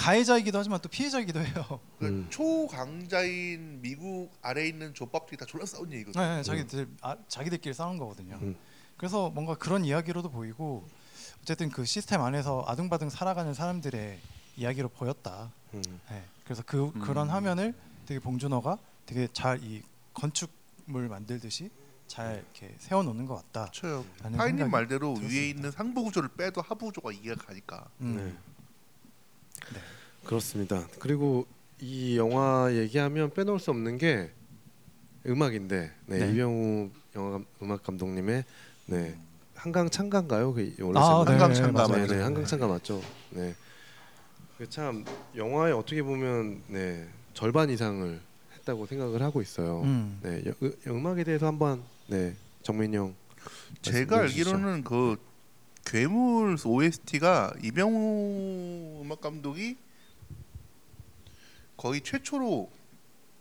[0.00, 1.80] 가해자이기도 하지만 또 피해자이기도 해요.
[2.00, 2.26] 그 음.
[2.30, 6.20] 초강자인 미국 아래 에 있는 조밥들이 다 졸라 싸운 얘기거든.
[6.20, 8.38] 네, 네, 자기들 아, 자기들끼리 싸우는 거거든요.
[8.40, 8.56] 음.
[8.96, 10.88] 그래서 뭔가 그런 이야기로도 보이고
[11.42, 14.18] 어쨌든 그 시스템 안에서 아등바등 살아가는 사람들의
[14.56, 15.52] 이야기로 보였다.
[15.74, 15.82] 음.
[16.10, 17.00] 네, 그래서 그 음.
[17.00, 17.74] 그런 화면을
[18.06, 19.82] 되게 봉준호가 되게 잘 이
[20.14, 21.70] 건축물 만들듯이
[22.06, 23.70] 잘 이렇게 세워놓는 것 같다.
[23.70, 24.04] 그렇죠.
[24.36, 25.34] 파이님 말대로 들었습니다.
[25.34, 27.88] 위에 있는 상부 구조를 빼도 하부 구조가 이해가 가니까.
[28.00, 28.16] 음.
[28.16, 28.50] 네.
[29.74, 29.80] 네.
[30.24, 30.86] 그렇습니다.
[30.98, 31.46] 그리고
[31.80, 34.30] 이 영화 얘기하면 빼놓을 수 없는 게
[35.26, 36.32] 음악인데 네, 네.
[36.32, 38.44] 이병우 영화 감- 음악 감독님의
[38.86, 39.16] 네
[39.54, 40.52] 한강 창가인가요?
[40.54, 41.24] 그 원래 아?
[41.26, 42.06] 네, 한강 창가 맞아요.
[42.06, 43.02] 네, 네, 한강 창가 맞죠.
[43.30, 43.54] 네.
[44.58, 45.04] 그참
[45.36, 48.20] 영화에 어떻게 보면 네 절반 이상을
[48.58, 49.82] 했다고 생각을 하고 있어요.
[49.82, 50.18] 음.
[50.22, 53.14] 네, 여- 으- 음악에 대해서 한번 네 정민이 형
[53.82, 54.20] 제가.
[54.20, 55.16] 알기로는 그
[55.94, 59.76] 괴물 OST가 이병우 음악 감독이
[61.76, 62.70] 거의 최초로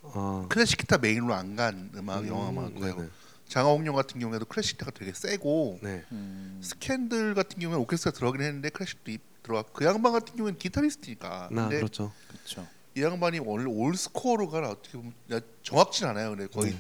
[0.02, 2.95] 아, 클래식 기타 메인으로 안 간 음악 영화 음, 음악이고요.
[2.95, 3.10] 네네.
[3.50, 6.04] 장화홍련 같은 경우에도 클래식 기타가 되게 세고 네.
[6.12, 6.60] 음.
[6.64, 9.64] 스캔들 같은 경우에는 오케스트라 들어가긴 했는데 클래식도 입- 들어가.
[9.72, 11.50] 그 양반 같은 경우에는 기타리스트니까.
[11.52, 12.12] 나 근데 그렇죠.
[12.30, 12.68] 그렇죠.
[12.95, 16.32] 이 양반이 원래 all score로 가나 어떻게 보면 나 정확진 않아요.
[16.32, 16.80] 근데 거의 네.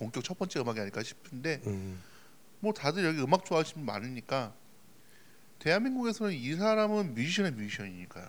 [0.00, 2.00] 본격 첫 번째 음악이 아닐까 싶은데 음.
[2.58, 4.52] 뭐 다들 여기 음악 좋아하시는 분 많으니까
[5.66, 8.24] 대한민국에서는 이 사람은 뮤지션의 뮤지션이니까요.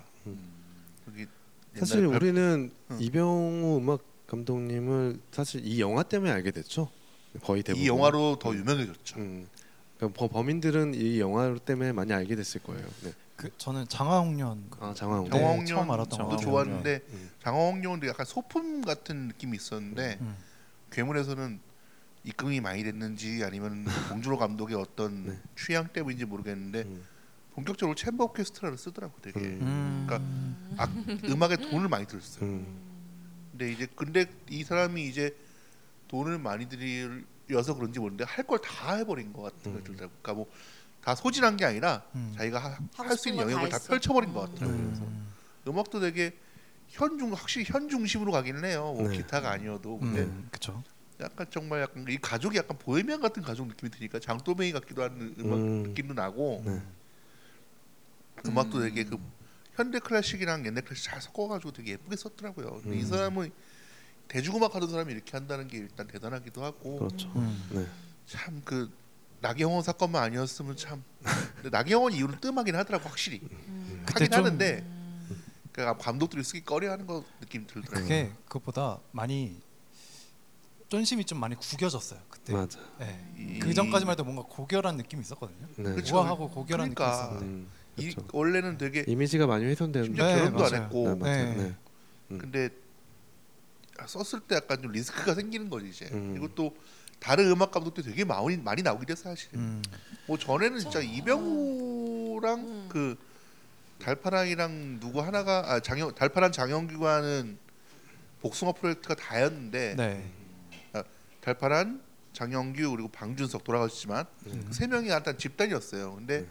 [1.08, 1.28] 여기
[1.76, 2.98] 사실 우리는 응.
[3.00, 6.90] 이병우 음악 감독님을 사실 이 영화 때문에 알게 됐죠.
[7.44, 7.84] 거의 대부분.
[7.86, 9.20] 이 영화로 더 유명해졌죠.
[9.20, 9.48] 음.
[9.98, 12.84] 그러니까 범- 범인들은 이 영화 때문에 많이 알게 됐을 거예요.
[13.04, 13.14] 네.
[13.36, 15.26] 그 저는 장화홍련 그아 장하웅.
[15.26, 16.38] 네, 장화홍련 처음 알았던 같아요.
[16.40, 17.30] 좋았는데 음.
[17.44, 20.36] 장화홍련도 약간 소품 같은 느낌이 있었는데 음.
[20.92, 21.60] 괴물에서는
[22.24, 25.38] 입금이 많이 됐는지 아니면 봉준호 감독의 어떤 네.
[25.56, 27.04] 취향 때문인지 모르겠는데 음.
[27.58, 30.08] 본격적으로 챔버 오케스트라를 쓰더라고 되게 음.
[30.12, 30.76] 음.
[30.78, 30.92] 악,
[31.26, 32.46] 음악에 돈을 많이 들었어요.
[32.46, 32.68] 음.
[33.52, 35.36] 근데 이제 근데 이 사람이 이제
[36.08, 39.84] 돈을 많이 들여서 그런지 모르는데 할 걸 다 해버린 것 같은 걸 음.
[39.84, 40.14] 들더라고.
[40.22, 40.48] 그러니까 뭐
[41.02, 42.34] 다 소진한 게 아니라 음.
[42.38, 43.88] 자기가 할 수 있는 영역을 다 했어.
[43.90, 44.54] 펼쳐버린 것 음.
[44.54, 44.86] 같더라고요.
[44.88, 45.28] 그래서 음.
[45.68, 46.36] 음악도 되게
[46.90, 48.94] 현중 확실히 현 중심으로 가기는 해요.
[48.96, 49.18] 뭐 네.
[49.18, 50.48] 기타가 아니어도 근데 음.
[50.52, 50.84] 그렇죠.
[51.22, 55.56] 약간 정말 약간 이 가족이 약간 보헤미안 같은 가족 느낌이 드니까 장또메이 같기도 하는 음악
[55.60, 55.84] 음.
[55.84, 56.82] 느낌도 나고 네.
[58.46, 59.18] 음악도 되게 그
[59.76, 62.82] 현대 클래식이랑 옛날 클래식 잘 섞어가지고 되게 예쁘게 썼더라고요.
[62.82, 63.06] 근데 이 음.
[63.08, 63.52] 사람은
[64.28, 67.32] 대중음악 하는 사람이 이렇게 한다는 게 일단 대단하기도 하고 그렇죠.
[67.36, 67.64] 음.
[67.72, 67.86] 네.
[68.26, 68.92] 참그
[69.40, 71.04] 나경원 사건만 아니었으면 참
[71.56, 74.04] 근데 나경원 이후로 뜸하긴 하더라고 확실히 음.
[74.08, 74.86] 하긴 좀- 하는데
[75.72, 78.02] 그러니까 감독들이 쓰기 꺼려하는 거 느낌 들더라고요.
[78.02, 79.62] 그게 그것보다 많이
[80.90, 82.54] 쫀심이 좀 많이 구겨졌어요 그때.
[82.54, 82.80] 맞아.
[83.00, 83.34] 네.
[83.38, 85.68] 이- 그 전까지만 해도 뭔가 고결한 느낌이 있었거든요.
[85.76, 85.94] 네.
[85.94, 86.16] 그쵸.
[86.16, 87.06] 우아하고 고결한 그러니까.
[87.34, 87.46] 느낌이 있었는데.
[87.46, 87.77] 음.
[87.98, 88.28] 이 그렇죠.
[88.32, 90.08] 원래는 되게 이미지가 많이 훼손되는데.
[90.08, 90.84] 심지어 네, 결혼도 안 맞아요.
[90.84, 91.54] 했고 네, 맞아요.
[91.56, 91.56] 네.
[91.64, 91.76] 네.
[92.32, 92.38] 음.
[92.38, 92.70] 근데
[94.06, 96.34] 썼을 때 약간 좀 리스크가 생기는 거지 이제 음.
[96.34, 96.76] 그리고 또
[97.20, 99.82] 다른 음악 감독도 되게 많이 많이 나오긴 했어 사실 음.
[100.28, 102.86] 뭐 전에는 진짜 이병우랑 음.
[102.90, 103.16] 그
[104.00, 107.58] 달파랑이랑 누구 하나가 아 장영 달파랑 장영규와는
[108.42, 110.32] 복숭아 프로젝트가 다였는데 네.
[111.42, 112.02] 달파란
[112.34, 114.66] 장영규 그리고 방준석 돌아가셨지만 음.
[114.68, 116.14] 그 세 명이 일단 집단이었어요.
[116.16, 116.46] 근데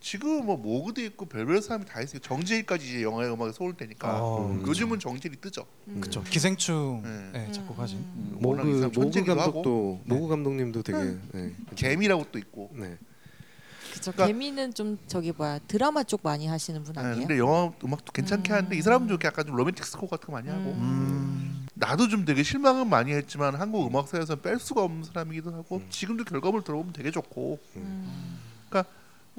[0.00, 2.20] 지금 뭐 모그도 있고 별별 사람이 다 있어요.
[2.20, 4.66] 정재일까지 이제 영화의 음악에 소울 때니까 어, 음.
[4.66, 5.66] 요즘은 정재일이 뜨죠.
[5.88, 6.00] 음.
[6.00, 6.22] 그렇죠.
[6.24, 7.46] 기생충 네.
[7.46, 7.98] 네, 작곡하신.
[7.98, 8.38] 음.
[8.42, 9.42] 워낙 이 모그 사람 모그 천재기도 하고.
[9.52, 11.54] 감독도 모그 감독님도 되게 네.
[11.76, 12.70] 개미라고 또 있고.
[12.74, 12.96] 네.
[13.92, 14.12] 그쵸.
[14.12, 17.16] 그러니까- 개미는 좀 저기 뭐야 드라마 쪽 많이 하시는 분 네, 아니에요?
[17.26, 18.56] 근데 영화 음악도 괜찮게 음.
[18.56, 21.66] 하는데 이 사람도 이렇게 약간 좀 romantic score 같은 거 많이 하고 음.
[21.74, 25.86] 나도 좀 되게 실망은 많이 했지만 한국 음악사에서 뺄 수가 없는 사람이기도 하고 음.
[25.90, 28.38] 지금도 결과물 들어보면 되게 좋고 음.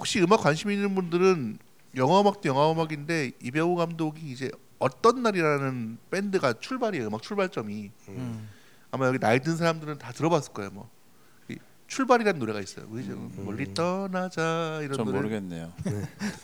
[0.02, 1.60] 혹시 음악 관심 있는 분들은
[1.96, 4.50] 영화 음악도 영화 음악인데 이병우 감독이 이제
[4.80, 8.50] 어떤 날이라는 밴드가 출발이에요 음악 출발점이 음.
[8.90, 13.44] 아마 여기 나이 든 사람들은 다 들어봤을 거예요 뭐이 출발이라는 노래가 있어요 그죠 음.
[13.46, 15.72] 멀리 떠나자 이런 전 노래 모르겠네요.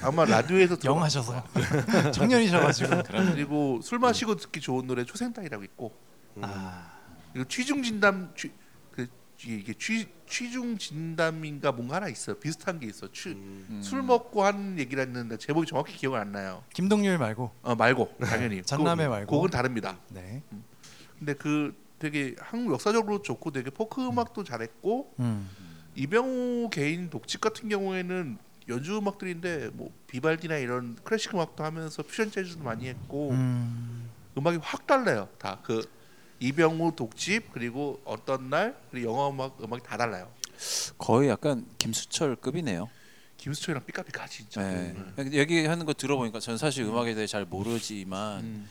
[0.03, 1.43] 아마 라디오에서 들어 영하셔서
[2.14, 3.03] 청년이셔가지고.
[3.34, 5.97] 그리고 술 마시고 듣기 좋은 노래 초생딸이라고 있고
[6.41, 6.91] 아.
[7.34, 8.53] 그리고 취중 진담 취, 그
[9.45, 12.35] 이게 취 취중 진담인가 뭔가 하나 있어요.
[12.39, 13.11] 비슷한 게 있어.
[13.11, 13.79] 취, 음.
[13.83, 16.63] 술 먹고 하는 얘기를 했는데 제목이 정확히 기억은 안 나요.
[16.73, 17.51] 김동률 말고.
[17.61, 19.35] 어 말고 당연히 잔남애 그거- 말고.
[19.35, 19.99] 곡은 다릅니다.
[20.09, 20.41] 네.
[21.19, 25.47] 근데 그 되게 한국 역사적으로 좋고 되게 포크 음악도 잘했고 음.
[25.95, 28.38] 이병우 개인 독집 같은 경우에는
[28.69, 34.09] 연주 음악들인데 뭐 비발디나 이런 클래식 음악도 하면서 퓨전 재즈도 많이 했고 음.
[34.38, 35.29] 음악이 확 달라요.
[35.39, 35.88] 다 그
[36.39, 40.27] 이병우 독집 그리고 어떤 날 그리고 영화 음악 음악이 다 달라요.
[40.97, 42.89] 거의 약간 김수철급이네요.
[43.38, 44.61] 김수철이랑 삐까삐까 진짜.
[44.61, 44.93] 네.
[44.95, 45.33] 음.
[45.33, 48.69] 얘기하는 거 들어보니까 전 사실 음악에 대해 잘 모르지만 음.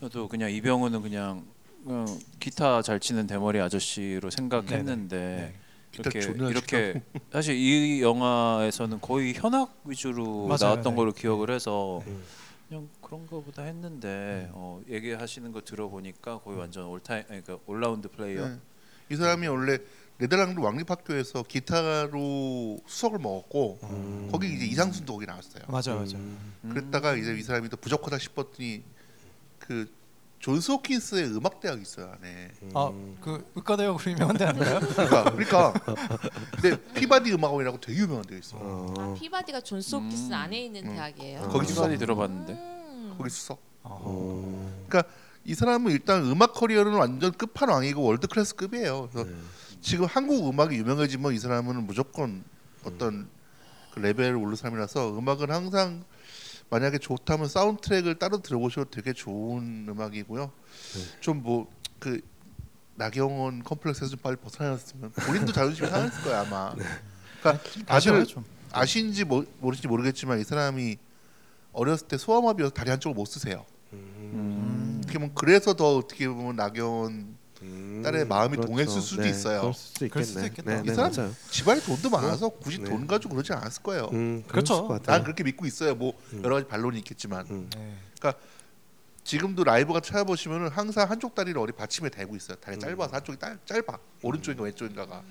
[0.00, 1.44] 저도 그냥 이병헌은 그냥
[1.84, 2.04] 어,
[2.38, 5.54] 기타 잘 치는 대머리 아저씨로 생각했는데 네.
[5.92, 7.02] 기타 이렇게 이렇게
[7.32, 10.96] 사실 이 영화에서는 거의 현악 위주로 맞아요, 나왔던 네.
[10.96, 12.22] 걸로 기억을 해서 음.
[12.70, 18.58] 그냥 그런 거보다 했는데 어, 얘기하시는 거 들어보니까 거의 완전 all-time 그러니까 all-round player 네.
[19.10, 19.78] 이 사람이 원래
[20.18, 24.28] 네덜란드 왕립학교에서 기타로 수석을 먹었고 음.
[24.30, 25.64] 거기 이제 이상순도 거기 나왔어요.
[25.66, 26.16] 맞아 맞아.
[26.16, 26.68] 음.
[26.68, 28.84] 그랬다가 이제 이 사람이 또 부족하다 싶었더니
[29.58, 29.90] 그
[30.40, 32.50] 존스 홉킨스의 음악 대학이 있어요 안에.
[32.74, 34.80] 아그 의과대학으로 유명한 데 아닌가요?
[34.80, 35.72] 그러니까 그러니까
[36.52, 38.56] 근데 피바디 음악원이라고 되게 유명한 데가 있어.
[38.58, 38.94] 어.
[38.98, 40.32] 아, 피바디가 존스 홉킨스 음.
[40.32, 40.94] 안에 있는 음.
[40.94, 41.40] 대학이에요.
[41.42, 41.90] 거기 거기 수석.
[41.90, 43.14] 디 들어봤는데 음.
[43.18, 43.60] 거기 수석.
[43.82, 44.00] 어.
[44.02, 45.06] 어.
[45.44, 49.08] 이 사람은 일단 음악 커리어는 완전 끝판왕이고 world class급이에요.
[49.12, 49.36] 그래서 네.
[49.82, 52.44] 지금 한국 음악이 유명해지면 이 사람은 무조건
[52.84, 53.28] 어떤
[53.92, 56.04] 그 레벨을 오른 사람이라서 음악은 항상
[56.70, 60.52] 만약에 좋다면 사운드 트랙을 따로 들어보셔도 되게 좋은 음악이고요.
[61.20, 62.20] 좀뭐그
[62.94, 66.74] 나경원 컴플렉스에서 좀 빨리 벗어나셨으면 본인도 자존심이 상했을 거야 아마.
[67.42, 68.44] 그러니까 아쉬워요 다들 좀.
[68.72, 70.96] 아신지 모, 모르신지 모르겠지만 이 사람이
[71.72, 73.64] 어렸을 때 소아마비여서 다리 한쪽을 못 쓰세요.
[73.92, 74.30] 음.
[74.32, 75.00] 음.
[75.02, 77.36] 어떻게 보면 그래서 더 어떻게 보면 나경원
[77.90, 79.60] 음, 딸의 마음이 동했을 수도 있어요.
[79.60, 80.24] 그럴 수도 그럴 있겠네.
[80.24, 80.74] 수도 있겠다.
[80.74, 81.34] 네, 이 네, 사람 맞아요.
[81.50, 82.88] 집안에 돈도 많아서 굳이 네.
[82.88, 84.08] 돈 가지고 그러지 않았을 거예요.
[84.12, 84.86] 음, 그렇죠.
[84.86, 85.04] 그렇죠.
[85.04, 85.94] 난 그렇게 믿고 있어요.
[85.94, 87.70] 뭐 여러 가지 반론이 있겠지만 음.
[87.76, 87.96] 네.
[89.24, 92.56] 지금도 라이브가 찾아보시면은 항상 한쪽 다리를 어디 받침에 대고 있어요.
[92.56, 92.80] 다리 음.
[92.80, 93.98] 짧아서 한쪽이 딸, 짧아.
[94.22, 95.22] 오른쪽인가 왼쪽인가가.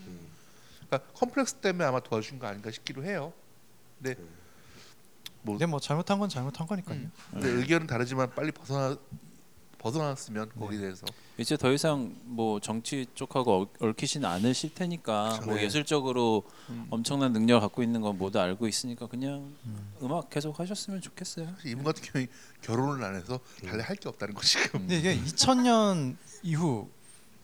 [0.88, 3.34] 그러니까 컴플렉스 때문에 아마 도와준 거 아닌가 싶기도 해요.
[3.98, 4.16] 근데
[5.42, 6.98] 뭐 근데 뭐 잘못한 건 잘못한 거니까요.
[6.98, 7.12] 음.
[7.32, 8.96] 근데 의견은 다르지만 빨리 벗어나
[9.80, 10.60] 벗어났으면 네.
[10.60, 11.06] 거기에 대해서
[11.40, 15.46] 이제 더 이상 뭐 정치 쪽하고 얽- 얽히진 않으실 테니까 그렇죠.
[15.46, 15.64] 뭐 네.
[15.64, 16.86] 예술적으로 음.
[16.90, 20.12] 엄청난 능력을 갖고 있는 건 모두 알고 있으니까 그냥 음.
[20.12, 21.48] 악 계속 하셨으면 좋겠어요.
[21.66, 22.28] 이분 같은 경우에
[22.62, 24.82] 결혼을 안 해서 달래 할게 없다는 거 지금.
[24.82, 26.90] 근데 이게 2000년 이후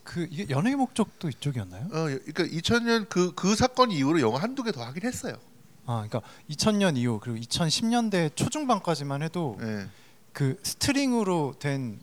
[0.04, 1.86] 그 이게 연예의 목적도 이쪽이었나요?
[1.86, 5.38] 어, 그러니까 2000년 그 그 사건 이후로 영화 한두 개 더 하긴 했어요.
[5.86, 9.88] 아, 그러니까 2000년 이후 그리고 2010년대 초중반까지만 해도 예.
[10.34, 12.00] 그 스트링으로 된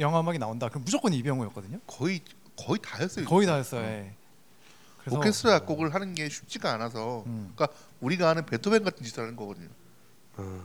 [0.00, 0.68] 영화 음악이 나온다.
[0.68, 1.78] 그럼 무조건 이병호였거든요.
[1.86, 2.20] 거의
[2.56, 3.24] 거의 다였어요.
[3.26, 3.82] 거의 다였어요.
[3.82, 4.12] 예.
[5.00, 7.52] 그래서 오케스트라 악곡을 하는 게 쉽지가 않아서 음.
[7.54, 9.68] 그러니까 우리가 아는 베토벤 같은 짓을 하는 거거든요.
[10.36, 10.60] 아,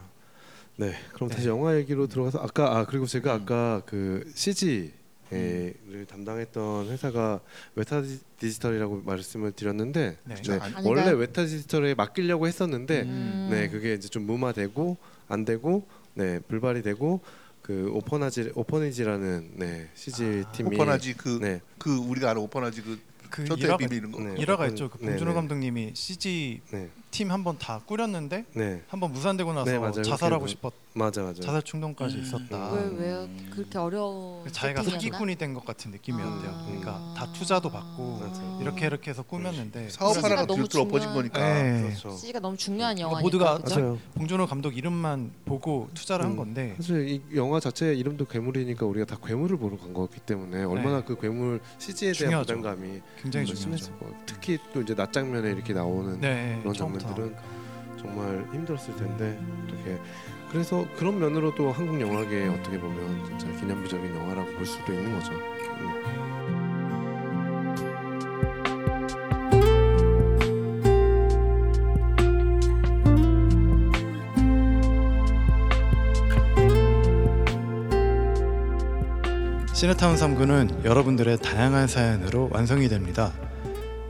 [0.76, 1.36] 네, 그럼 네.
[1.36, 3.42] 다시 영화 얘기로 들어가서 아까 아 그리고 제가 음.
[3.42, 7.40] 아까 그 CG를 담당했던 회사가
[7.74, 10.34] 웨타 디- 디지털이라고 말씀을 드렸는데 네.
[10.34, 11.10] 네, 아니- 원래?
[11.10, 13.48] 웨타 디지털에 맡기려고 했었는데 음.
[13.50, 14.96] 네 그게 이제 좀 무마되고
[15.28, 17.20] 안 되고 네 불발이 되고
[17.62, 23.78] 그 오퍼나지 오퍼니지라는 네 CG 팀이 오퍼나지 그그 네, 우리가 아는 오퍼나지 그 그 일화가
[23.78, 24.20] 비밀 이런 거.
[24.22, 24.34] 네.
[24.38, 24.90] 일화가 있죠.
[24.90, 25.34] 그 네, 봉준호 네.
[25.34, 30.02] 감독님이 CG 네, 팀 한 번 다 꾸렸는데 네, 한 번 무산되고 나서 네, 맞아요.
[30.02, 31.40] 자살하고 그렇게 싶었 맞아 맞아.
[31.42, 32.22] 자살 충동까지 음.
[32.22, 32.70] 있었다.
[32.72, 34.90] 왜왜 그렇게 어려운 자기가 세팅이었나?
[34.90, 36.50] 사기꾼이 된 것 같은 느낌이었대요.
[36.50, 36.64] 아.
[36.66, 38.58] 그러니까 다 투자도 받고 맞아요.
[38.62, 41.62] 이렇게 이렇게 해서 꾸몄는데 사업 CG 가 하나가 너무 뒤로 엎어진 중요한- 거니까.
[41.62, 41.82] 네.
[41.82, 42.10] 그렇죠.
[42.16, 43.80] CG가 너무 중요한 그러니까 영화니까 모두가 그죠?
[43.80, 43.98] 맞아요.
[44.14, 46.36] 봉준호 감독 이름만 보고 투자를 한 음.
[46.36, 51.02] 건데 사실 이 영화 자체 이름도 괴물이니까 우리가 다 괴물을 보러 간 거기 때문에 얼마나
[51.04, 52.54] 그 괴물 CG에 대한 중요하죠.
[52.56, 53.60] 부담감이 굉장히 정말 중요하죠.
[53.60, 54.14] 심했을 거예요.
[54.26, 57.36] 특히 또 이제 낮 장면에 이렇게 나오는 네, 그런 처음부터 장면들은
[57.98, 59.98] 정말 힘들었을 텐데 어떻게
[60.50, 65.32] 그래서 그런 면으로도 한국 영화계에 어떻게 보면 진짜 기념비적인 영화라고 볼 수도 있는 거죠.
[65.32, 66.42] 음.
[79.72, 83.32] 시네타운 3구는 여러분들의 다양한 사연으로 완성이 됩니다.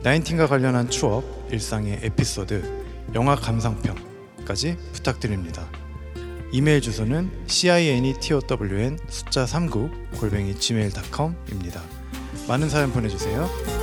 [0.03, 2.82] 나인틴과 관련한 추억, 일상의 에피소드,
[3.15, 5.67] 영화 감상평까지 부탁드립니다.
[6.51, 9.89] 이메일 주소는 cinetown 숫자 39
[10.19, 11.81] 골뱅이 gmail.com입니다.
[12.47, 13.82] 많은 사연 보내주세요.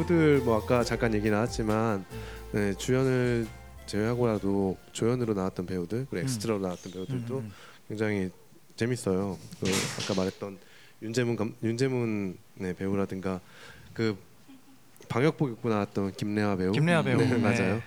[0.00, 2.04] 배우들 뭐 아까 잠깐 얘기 나왔지만
[2.52, 3.46] 네, 주연을
[3.86, 7.52] 제외하고라도 조연으로 나왔던 배우들 그리고 엑스트라로 나왔던 배우들도 음, 음.
[7.88, 8.30] 굉장히
[8.76, 9.36] 재밌어요.
[9.60, 9.70] 그
[10.02, 10.58] 아까 말했던
[11.02, 13.40] 윤재문 감, 윤재문 네, 배우라든가
[13.92, 14.16] 그
[15.08, 16.72] 방역복 입고 나왔던 김래아 배우.
[16.72, 17.18] 김래아 배우.
[17.18, 17.36] 네, 네.
[17.38, 17.82] 맞아요.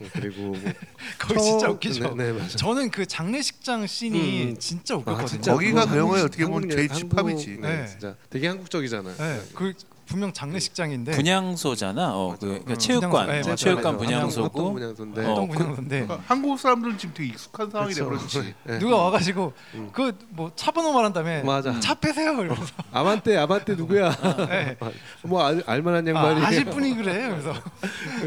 [0.00, 0.54] 음, 그리고 뭐
[1.18, 2.14] 거기 진짜 웃기죠.
[2.14, 2.48] 네, 네 맞아요.
[2.50, 4.58] 저는 그 장례식장 씬이 음.
[4.58, 5.26] 진짜 웃겼거든요.
[5.26, 7.58] 진짜 거기가 그 영화의 어떻게 보면 한국 제일 한국- 집합이지.
[7.60, 7.86] 네, 네.
[7.86, 9.16] 진짜 되게 한국적이잖아요.
[9.16, 9.72] 네, 그
[10.08, 12.14] 분명 장례식장인데 분양소잖아.
[12.16, 12.78] 어, 그, 그러니까 음.
[12.78, 13.32] 체육관, 분양소.
[13.32, 13.56] 네, 맞아요.
[13.56, 13.98] 체육관 맞아요.
[13.98, 14.72] 분양소고.
[14.72, 18.10] 분양소인데 어, 활동 그- 분양소인데 그러니까 한국 사람들은 지금 되게 익숙한 상황이 그렇죠.
[18.10, 18.54] 돼버렸지.
[18.64, 18.78] 네.
[18.78, 19.90] 누가 와가지고 음.
[19.92, 21.78] 그뭐 차 번호 말한 다음에 맞아.
[21.80, 24.16] 차 빼세요 이러면서 아반떼 아반떼 누구야?
[24.48, 24.76] 네.
[25.22, 27.52] 뭐 알, 알만한 아, 양반이 아실 분이 그래 그래서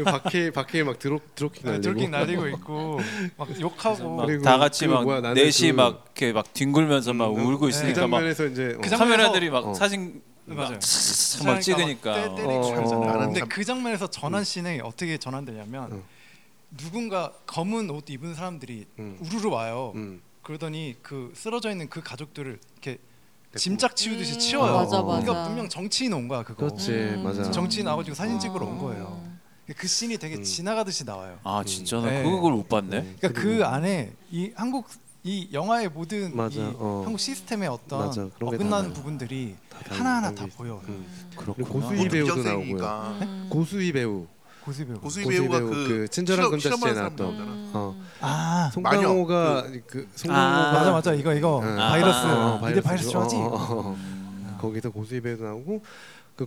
[0.04, 3.00] 박해 박해 막 드롭 드롭킹 날리고 드롭킹 날리고 있고
[3.36, 7.12] 막 욕하고 막 그리고 다 같이 그막 뭐야, 나는 넷이 그- 막 이렇게 막 뒹굴면서
[7.12, 9.74] 막 음, 울고 그 있으니까 막 장면에서 이제 그 어, 장면에서- 카메라들이 막 어.
[9.74, 10.78] 사진 맞아요.
[11.44, 12.34] 막, 막 찍으니까 때- 어.
[12.34, 13.10] 때리고 어, 그러잖아요.
[13.10, 13.18] 어.
[13.18, 16.02] 근데 참- 그 장면에서 전환 씬이 어떻게 전환되냐면 어.
[16.76, 19.18] 누군가 검은 옷 입은 사람들이 음.
[19.20, 19.92] 우르르 와요.
[19.94, 20.20] 음.
[20.42, 22.98] 그러더니 그 쓰러져 있는 그 가족들을 이렇게
[23.54, 24.72] 짐짝 치우듯이 음, 치워요.
[24.74, 25.20] 맞아, 맞아.
[25.20, 26.66] 그러니까 분명 정치인 온 거야 그거.
[26.66, 27.22] 그렇지 음.
[27.22, 27.50] 맞아.
[27.50, 28.82] 정치인 나와가지고 사진 찍으러 온 어.
[28.82, 29.32] 거예요.
[29.76, 30.42] 그 씬이 되게 음.
[30.42, 31.38] 지나가듯이 나와요.
[31.44, 32.22] 아 진짜 나 네.
[32.24, 32.96] 그걸 못 봤네.
[32.98, 34.86] 음, 그러니까 그 안에 이 한국
[35.24, 37.02] 이 영화의 모든 맞아, 이 어.
[37.04, 38.92] 한국 시스템의 어떤 맞아, 그런 게다 어긋나는 나요.
[38.92, 40.56] 부분들이 다 하나하나 다 있어.
[40.56, 40.82] 보여 요.
[40.88, 41.06] 음.
[41.36, 41.54] 그렇구나.
[41.56, 42.42] 그리고 고수희 배우도.
[42.42, 43.18] 나오고요.
[43.22, 43.46] 음.
[43.48, 44.26] 고수희 배우
[44.64, 44.98] 고수 배우.
[44.98, 47.52] 고수희 고수희 배우가 배우, 그, 그 친절한 실험- 실험하는 나왔던 나오잖아.
[47.52, 47.70] 음.
[47.74, 47.96] 어.
[48.20, 51.76] 아 송강호가 그 송강호가 아, 맞아 맞아 이거 이거 네.
[51.76, 53.36] 바이러스 아, 이제 바이러스 좋아하지.
[53.36, 53.56] 어, 어,
[53.94, 54.58] 어.
[54.60, 55.82] 거기서 고수희 배우도 나오고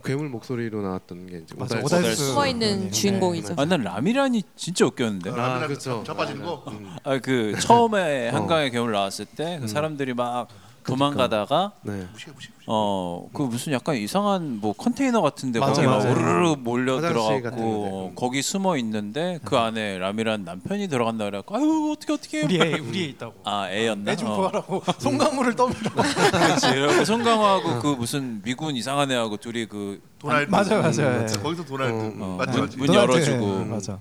[0.08, 1.96] 괴물 목소리로 나왔던 게 이제 맞아, 오달수.
[1.96, 2.24] 오달수.
[2.26, 2.90] 숨어 있는 네.
[2.90, 3.54] 주인공이죠.
[3.56, 5.30] 아, 난 라미란이 진짜 웃겼는데.
[5.30, 6.02] 아, 라미란 그쵸.
[6.06, 6.64] 자빠지는 거.
[6.68, 8.34] 음, 아 그 처음에 어.
[8.34, 9.66] 한강의 괴물 나왔을 때그 음.
[9.66, 10.48] 사람들이 막
[10.86, 11.92] 도망가다가 네.
[12.12, 12.32] 무시해 무시해.
[12.34, 12.52] 무시해.
[12.68, 15.98] 어 그 무슨 약간 이상한 뭐 컨테이너 같은데 맞아요, 거기 막.
[16.10, 17.90] 우르르 몰려 화장실 같은 들어갔고 데인데.
[17.92, 22.74] 어, 거기 숨어 있는데 그 안에 라미란 남편이 들어간다 그래갖고 아유 어떻게 어떻게 우리 애
[22.78, 23.34] 우리 애 있다고.
[23.44, 24.12] 아 애였나?
[24.12, 24.36] 애좀 어.
[24.36, 26.02] 구하라고 송강물을 떠밀라고.
[26.02, 26.66] 그렇지.
[26.68, 30.50] 이렇게 송강호하고 그 무슨 미군 이상한 애하고 둘이 그 도날드.
[30.50, 31.20] 맞아요, 맞아요.
[31.20, 31.40] 음, 예.
[31.42, 31.94] 거기서 도날드.
[32.22, 32.76] 어, 맞지 문- 맞지.
[32.78, 33.60] 문 도날드, 열어주고.
[33.60, 33.98] 예, 맞아.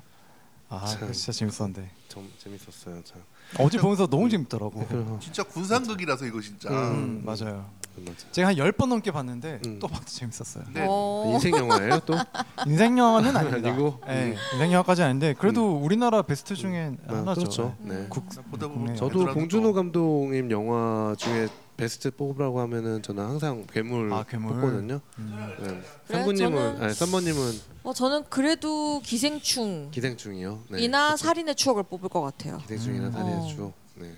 [0.69, 0.99] 아, 참.
[1.01, 1.89] 그거 진짜 재밌었는데.
[2.09, 3.01] 좀 재밌었어요.
[3.03, 3.21] 참.
[3.60, 4.86] 어제 보면서 너무 재밌더라고.
[4.88, 6.70] 그래서 진짜 군상극이라서 이거 진짜.
[6.70, 7.66] 음, 맞아요.
[7.97, 8.28] 맞아.
[8.32, 9.80] 제가 한 10번 넘게 봤는데 음.
[9.80, 10.66] 또 봐도 재밌었어요.
[10.74, 10.86] 네.
[10.88, 11.32] 어.
[11.34, 12.14] 인생 영화예요 또?
[12.68, 13.70] 인생 영화는 아닙니다.
[13.70, 14.01] 아니고?
[14.10, 17.41] 예, 인생 영화까지 아닌데 그래도 우리나라 베스트 중엔 아, 하나죠.
[17.41, 17.76] 그렇죠.
[17.86, 17.89] 예.
[17.89, 18.06] 네.
[18.10, 21.47] 국, 보다 보면 저도 봉준호 감독님 영화 중에
[21.78, 24.53] 베스트 뽑으라고 하면은 저는 항상 괴물, 아, 괴물.
[24.55, 25.01] 뽑거든요.
[25.19, 25.55] 음.
[25.59, 25.65] 네.
[25.65, 25.82] 그래요?
[26.09, 30.59] 상부님은 저는- 아니 썸머님은 어, 저는 그래도 기생충 기생충이요.
[30.69, 30.84] 네.
[30.84, 31.26] 이나 그쵸.
[31.26, 32.57] 살인의 추억을 뽑을 것 같아요.
[32.59, 33.11] 기생충이나 음.
[33.11, 33.47] 살인의 어.
[33.47, 33.73] 추억.
[33.95, 34.13] 네.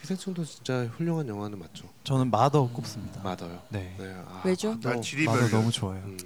[0.00, 1.86] 기생충도 진짜 훌륭한 영화는 맞죠.
[2.04, 3.22] 저는 마더 꼽습니다.
[3.22, 3.60] 맞아요.
[3.68, 3.94] 네.
[3.98, 4.14] 네.
[4.26, 4.74] 아, 왜죠?
[4.82, 4.88] 마더.
[4.90, 5.48] 난 마더.
[5.48, 6.00] 너무 좋아요.
[6.04, 6.16] 음,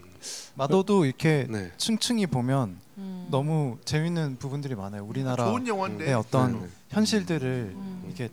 [0.54, 1.72] 마더도 이렇게 네.
[1.76, 3.26] 층층이 보면 음.
[3.32, 5.04] 너무 재밌는 부분들이 많아요.
[5.04, 6.06] 우리나라 좋은 영화인데.
[6.06, 6.68] 의 어떤 네, 네.
[6.90, 8.02] 현실들을 음.
[8.06, 8.30] 이렇게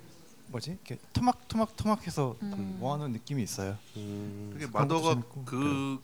[0.51, 0.71] 뭐지?
[0.71, 2.77] 이렇게 토막 토막 토막해서 음.
[2.79, 3.77] 모아놓은 느낌이 있어요.
[3.97, 5.45] 음, 그게 마더가 재밌고.
[5.45, 5.99] 그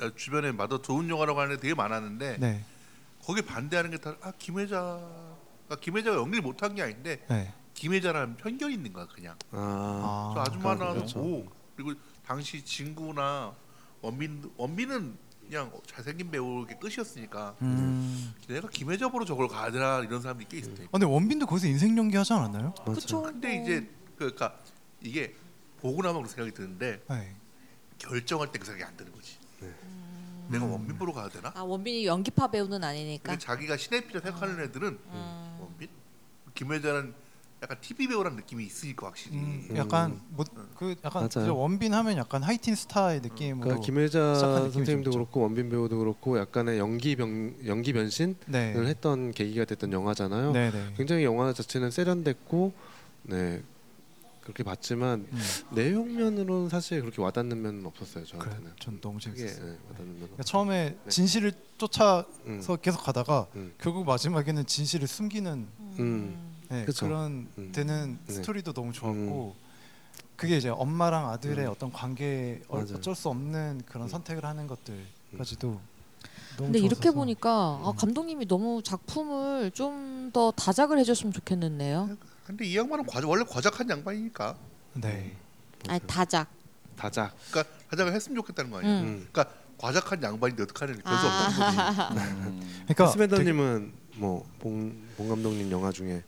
[0.00, 2.64] 아, 주변에 마더 좋은 영화라고 하는 데 되게 많았는데 네,
[3.24, 7.52] 거기 반대하는 게 다 아 김혜자가 김혜자가 연기를 못한 게 아닌데 네.
[7.74, 9.36] 김혜자라는 편견이 있는 거야 그냥.
[9.52, 11.20] 아, 저 아줌마는 그렇죠.
[11.20, 11.46] 오
[11.76, 11.92] 그리고
[12.26, 13.52] 당시 진구나
[14.00, 15.16] 원빈 원빈은
[15.48, 18.34] 그냥 잘생긴 배우의 끝이었으니까 음.
[18.46, 20.74] 내가 김혜자 보러 저걸 가야 되나 이런 사람들이 꽤 있어요.
[20.86, 22.74] 아, 근데 원빈도 거기서 인생 연기 하지 않았나요?
[22.84, 23.22] 그쵸.
[23.22, 24.54] 근데 이제 그러니까
[25.00, 25.34] 이게
[25.80, 27.34] 보고 나면 그런 생각이 드는데 네.
[27.98, 29.38] 결정할 때 그 생각이 안 드는 거지.
[29.60, 29.72] 네.
[30.50, 31.50] 내가 원빈 보러 가야 되나?
[31.54, 33.32] 아 원빈이 연기파 배우는 아니니까.
[33.32, 35.58] 근데 자기가 cinephile이라 생각하는 애들은 음.
[35.60, 35.88] 원빈
[36.54, 37.14] 김혜자는
[37.62, 39.36] 약간 TV 배우란 느낌이 있으니까 확실히.
[39.36, 40.44] 음, 약간 뭐,
[40.76, 41.56] 그 약간 맞아요.
[41.56, 45.18] 원빈 하면 약간 하이틴 스타의 느낌으로 그러니까 김혜자 시작한 느낌이 선생님도 좀 있죠.
[45.18, 48.74] 그렇고 원빈 배우도 그렇고 약간의 연기 변 연기 변신을 네.
[48.76, 50.52] 했던 계기가 됐던 영화잖아요.
[50.52, 50.92] 네, 네.
[50.96, 52.72] 굉장히 영화 자체는 세련됐고
[53.24, 53.62] 네
[54.42, 55.40] 그렇게 봤지만 음,
[55.72, 58.40] 내용면으로는 사실 그렇게 와닿는 면은 없었어요 그래.
[58.40, 58.72] 저한테는.
[58.78, 59.66] 전 너무 재밌었어요.
[59.66, 60.18] 네, 와닿는 면은.
[60.20, 61.10] 그러니까 처음에 네.
[61.10, 63.74] 진실을 쫓아서 음, 계속 가다가 음.
[63.78, 65.66] 결국 마지막에는 진실을 숨기는
[65.98, 66.47] 음.
[66.68, 67.06] 네, 그쵸.
[67.06, 67.72] 그런 음.
[67.72, 68.32] 되는 네.
[68.34, 69.56] 스토리도 너무 좋았고
[70.36, 71.70] 그게 이제 엄마랑 아들의 음.
[71.70, 72.96] 어떤 관계 어, 맞아요.
[72.96, 74.08] 어쩔 수 없는 그런 음.
[74.08, 75.80] 선택을 하는 것들까지도 너무
[76.58, 77.12] 근데 이렇게 좋았어서.
[77.12, 77.96] 보니까 아, 음.
[77.96, 82.16] 감독님이 너무 작품을 좀 더 다작을 해줬으면 좋겠는데요.
[82.44, 84.56] 근데 이 양반은 과, 원래 과작한 양반이니까.
[84.94, 85.36] 네.
[85.88, 86.48] 아니 다작.
[86.96, 87.34] 다작.
[87.50, 89.00] 그러니까 과작을 했으면 좋겠다는 거 아니야.
[89.00, 89.06] 음.
[89.06, 89.28] 음.
[89.32, 91.46] 그러니까 과작한 양반인데 어떡하냐 별수 아.
[91.46, 92.20] 없다는 거지.
[92.46, 92.82] 음.
[92.84, 96.22] 그러니까 스베더님은 뭐봉 봉 감독님 영화 중에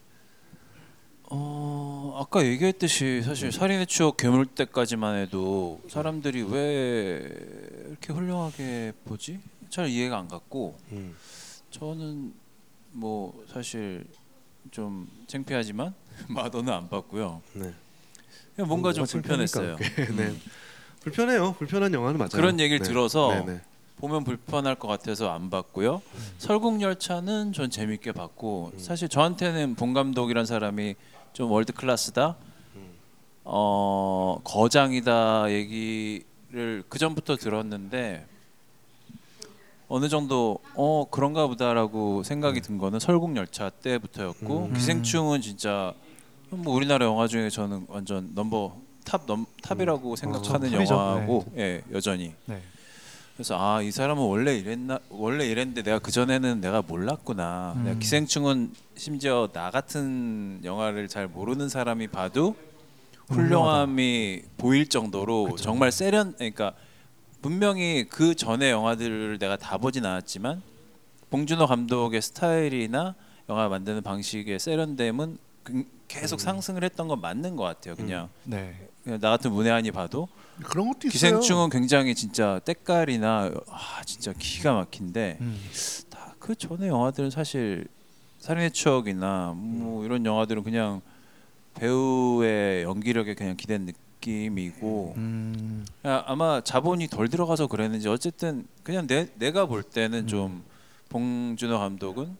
[1.32, 7.22] 어 아까 얘기했듯이 사실 살인의 추억 괴물 때까지만 해도 사람들이 왜
[7.86, 9.38] 이렇게 훌륭하게 보지?
[9.68, 11.14] 잘 이해가 안 갔고 음.
[11.70, 12.34] 저는
[12.90, 14.04] 뭐 사실
[14.72, 15.94] 좀 창피하지만
[16.28, 17.40] 마더는 안 봤고요.
[17.52, 17.72] 네.
[18.56, 19.76] 그냥 뭔가 좀 불편했어요.
[19.76, 20.06] 그게?
[20.12, 20.26] 네.
[20.26, 20.40] 음.
[21.00, 21.54] 불편해요.
[21.54, 22.30] 불편한 영화는 맞아요.
[22.30, 22.84] 그런 얘기를 네.
[22.84, 23.60] 들어서 네, 네.
[23.98, 26.02] 보면 불편할 것 같아서 안 봤고요.
[26.38, 28.78] 설국열차는 전 재밌게 봤고 음.
[28.80, 30.96] 사실 저한테는 본 감독이란 사람이
[31.32, 32.36] 좀 월드 클래스다,
[32.76, 32.90] 음.
[33.44, 38.26] 어 거장이다 얘기를 그 전부터 들었는데
[39.88, 44.74] 어느 정도 어 그런가 보다라고 생각이 든 거는 설국 열차 때부터였고 음.
[44.74, 45.94] 기생충은 진짜
[46.50, 50.72] 뭐 우리나라 영화 중에 저는 완전 number top 넘, top이라고 생각하는 음.
[50.72, 50.94] top이죠.
[50.94, 52.60] 영화고 예 여전히 네.
[53.36, 57.74] 그래서 아 이 사람은 원래 이랬나 원래 이랬는데 내가 그 전에는 내가 몰랐구나.
[57.76, 57.84] 음.
[57.84, 62.54] 내가 기생충은 심지어 나 같은 영화를 잘 모르는 사람이 봐도
[63.28, 65.56] 훌륭함이 보일 정도로 그쵸.
[65.56, 66.74] 정말 세련 그러니까
[67.40, 70.62] 분명히 그 전에 영화들을 내가 다 보진 않았지만
[71.30, 73.14] 봉준호 감독의 스타일이나
[73.48, 77.94] 영화 만드는 방식의 세련됨은 그- 계속 상승을 했던 건 맞는 것 같아요.
[77.94, 78.74] 그냥, 네.
[79.04, 80.28] 그냥 나 같은 문외한이 봐도
[80.62, 81.10] 그런 것도 있어요.
[81.10, 85.58] 기생충은 굉장히 진짜 때깔이나 아 진짜 기가 막힌데 음.
[86.10, 87.86] 다그 전에 영화들은 사실
[88.40, 91.00] 살인의 추억이나 뭐 이런 영화들은 그냥
[91.74, 95.86] 배우의 연기력에 그냥 기댄 느낌이고 음.
[96.04, 100.26] 야, 아마 자본이 덜 들어가서 그랬는지 어쨌든 그냥 내 내가 볼 때는 음.
[100.26, 100.62] 좀
[101.08, 102.36] 봉준호 감독은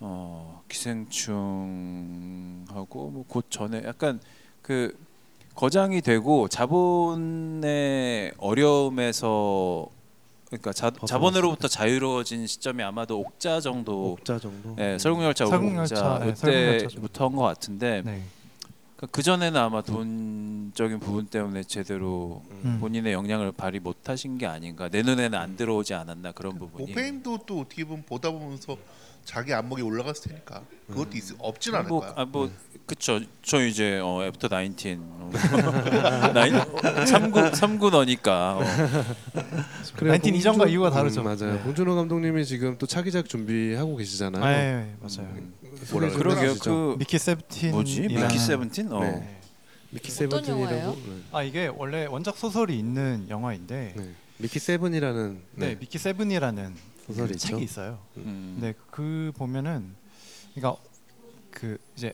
[0.00, 4.20] 어 기생충하고 뭐 곧 전에 약간
[4.62, 4.96] 그
[5.60, 9.86] 거장이 되고 자본의 어려움에서
[10.46, 14.74] 그러니까 자, 자본으로부터 자유로워진 시점이 아마도 옥자 정도 옥자 정도.
[14.78, 18.22] 예, 설국열차 설국열차, 옥자 예, 설국열차 그때부터인 것 같은데 네.
[19.12, 22.78] 그 전에는 아마 돈적인 부분 때문에 제대로 음.
[22.80, 27.60] 본인의 역량을 발휘 못하신 게 아닌가 내 눈에는 안 들어오지 않았나 그런 부분이 오페인도 또
[27.60, 28.78] 어떻게 보면 보다 보면서
[29.24, 32.14] 자기 안목이 올라갔을 테니까 그것도 있, 없진 않을 뭐, 거야.
[32.16, 32.50] 아, 뭐
[32.86, 35.30] 그쵸 저 이제 어, 애프터 19 어,
[36.34, 38.62] 나인 3구 3구 너니까 어.
[39.96, 41.20] 그래요, 19 이전과 이유가 다르죠.
[41.20, 41.54] 음, 맞아요.
[41.54, 41.60] 네.
[41.62, 44.44] 봉준호 감독님이 지금 또 차기작 준비하고 계시잖아요.
[44.44, 45.32] 아, 예, 예, 맞아요.
[45.92, 46.14] 뭐라 음.
[46.14, 46.70] 그러게요 아시죠?
[46.70, 49.00] 그 Mickey Seventeen 뭐지 Mickey Seventeen 어.
[49.00, 49.40] 네.
[49.90, 50.94] 미키 어떤 Seventeen이라고.
[50.94, 51.22] 네.
[51.32, 54.10] 아 이게 원래 원작 소설이 있는 영화인데 네, 네.
[54.38, 56.74] Mickey Seven이라는 네, Mickey Seven이라는
[57.10, 57.46] 소설이 그 있죠.
[57.48, 57.98] 책이 있어요.
[58.18, 58.56] 음.
[58.60, 59.94] 근데 그 보면은
[60.54, 60.80] 그러니까
[61.50, 62.12] 그 이제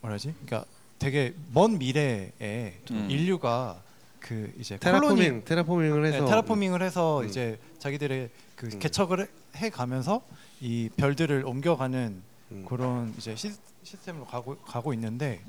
[0.00, 0.34] 뭐라지?
[0.44, 0.64] 그러니까
[0.98, 3.06] 되게 먼 미래에 음.
[3.10, 3.82] 인류가
[4.20, 7.28] 그 이제 terraforming colony terraforming을 해서 네, terraforming을 해서 음.
[7.28, 8.78] 이제 자기들의 그 음.
[8.78, 10.22] 개척을 해- 해 가면서
[10.60, 12.22] 이 별들을 옮겨가는
[12.52, 12.64] 음.
[12.68, 13.52] 그런 이제 시,
[13.82, 15.40] 시스템으로 가고 가고 있는데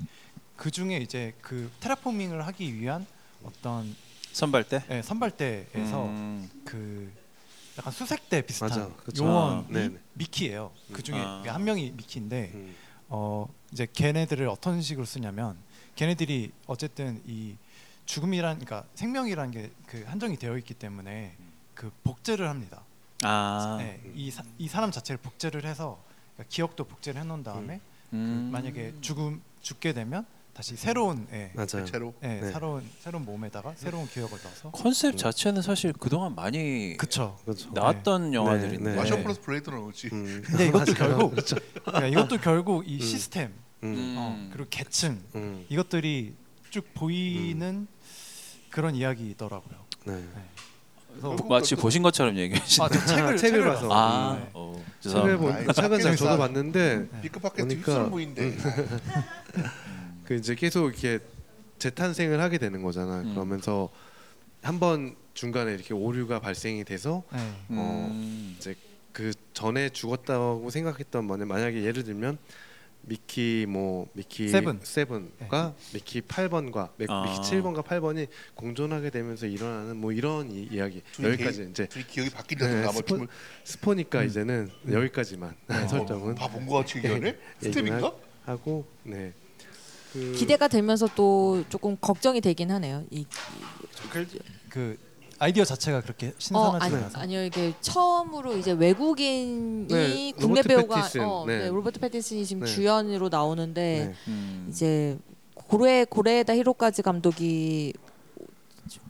[0.56, 3.06] 그 중에 이제 그 테라포밍을 하기 위한
[3.44, 3.94] 어떤
[4.32, 6.48] 선발대 예, 선발대에서 음.
[6.64, 7.10] 그
[7.80, 9.24] 약간 수색대 비슷한 맞아, 그쵸.
[9.24, 9.98] 요원이 아, 네네.
[10.12, 10.70] 미키예요.
[10.92, 11.42] 그 중에 아.
[11.46, 12.76] 한 명이 미키인데 음.
[13.08, 15.56] 어 이제 걔네들을 어떤 식으로 쓰냐면
[15.96, 17.56] 걔네들이 어쨌든 이
[18.04, 19.50] 죽음이란 그러니까 생명이라는
[19.86, 21.34] 게그 한정이 되어 있기 때문에
[21.74, 22.82] 그 복제를 합니다.
[23.22, 26.02] 아 네, 이, 사, 이 사람 자체를 복제를 해서
[26.34, 27.80] 그러니까 기억도 복제를 해놓은 다음에
[28.12, 28.48] 음.
[28.50, 30.26] 그 만약에 죽음 죽게 되면
[30.60, 31.66] 다시 새로운 예, 맞아요.
[31.68, 32.52] 대체로 예, 네.
[32.52, 37.38] 새로운 새로운 몸에다가 새로운 기억을 넣어서 컨셉 자체는 사실 그동안 많이 그쵸.
[37.46, 37.70] 그렇죠.
[37.72, 38.94] 나왔던 영화들인데 네.
[38.94, 40.10] 마션 플러스 블레이드 러너지.
[40.12, 40.42] 음.
[40.44, 40.92] 근데 이것도.
[40.92, 41.34] 결국
[41.86, 43.00] 그러니까 이것도 결국 이 음.
[43.00, 43.54] 시스템
[43.84, 43.94] 음.
[43.94, 44.14] 음.
[44.18, 45.64] 어, 그리고 계층 음.
[45.70, 46.34] 이것들이
[46.68, 47.86] 쭉 보이는
[48.68, 49.78] 그런 이야기더라고요.
[50.04, 50.22] 네.
[51.08, 53.88] 그래서 마치 보신 것처럼 얘기하시는 아, 저 책을 책을 봐서.
[53.90, 54.50] 아, 네.
[54.52, 55.38] 어, 책을 죄송합니다.
[55.38, 56.36] 보 아이, 책은 잘 저도.
[56.36, 58.54] 봤는데 비크 팟캐스트 보니까- 보인데.
[60.30, 61.18] 그 이제 계속 이렇게
[61.80, 63.22] 재탄생을 하게 되는 거잖아.
[63.22, 63.34] 음.
[63.34, 63.88] 그러면서
[64.62, 67.38] 한 번 중간에 이렇게 오류가 발생이 돼서 네.
[67.70, 68.56] 음.
[69.12, 72.38] 그 전에 죽었다고 생각했던 뭐냐 만약에 예를 들면
[73.02, 74.78] 미키 뭐 미키 세븐.
[74.78, 74.84] 네.
[74.84, 77.24] 세븐과 미키 8번과 미, 아.
[77.24, 82.30] 키 7번과 8번이 공존하게 되면서 일어나는 뭐 이런 이, 이야기 둘이 여기까지 이제 둘이 기억이
[82.30, 83.26] 바뀐다든가 뭐 스포,
[83.64, 84.26] 스포니까 음.
[84.28, 85.56] 이제는 여기까지만
[85.90, 87.16] 설정은 봐본 거 같이 얘기하네.
[87.16, 87.40] 얘기를
[87.72, 88.12] 스텝인가?
[88.44, 89.32] 하고 네.
[90.12, 93.04] 그 기대가 되면서 또 조금 걱정이 되긴 하네요.
[93.10, 93.26] 이,
[94.68, 94.98] 그
[95.38, 100.60] 아이디어 자체가 그렇게 어, 신선하지 아니, 않아서 아니 요 이게 처음으로 이제 외국인이 네, 국내
[100.60, 101.58] 로버트 배우가 어, 네.
[101.58, 101.68] 네.
[101.68, 102.66] 로버트 패티슨이 지금 네.
[102.66, 104.14] 주연으로 나오는데 네.
[104.28, 104.66] 음.
[104.68, 105.18] 이제
[105.54, 107.94] 고레 고레에다 히로까즈 감독이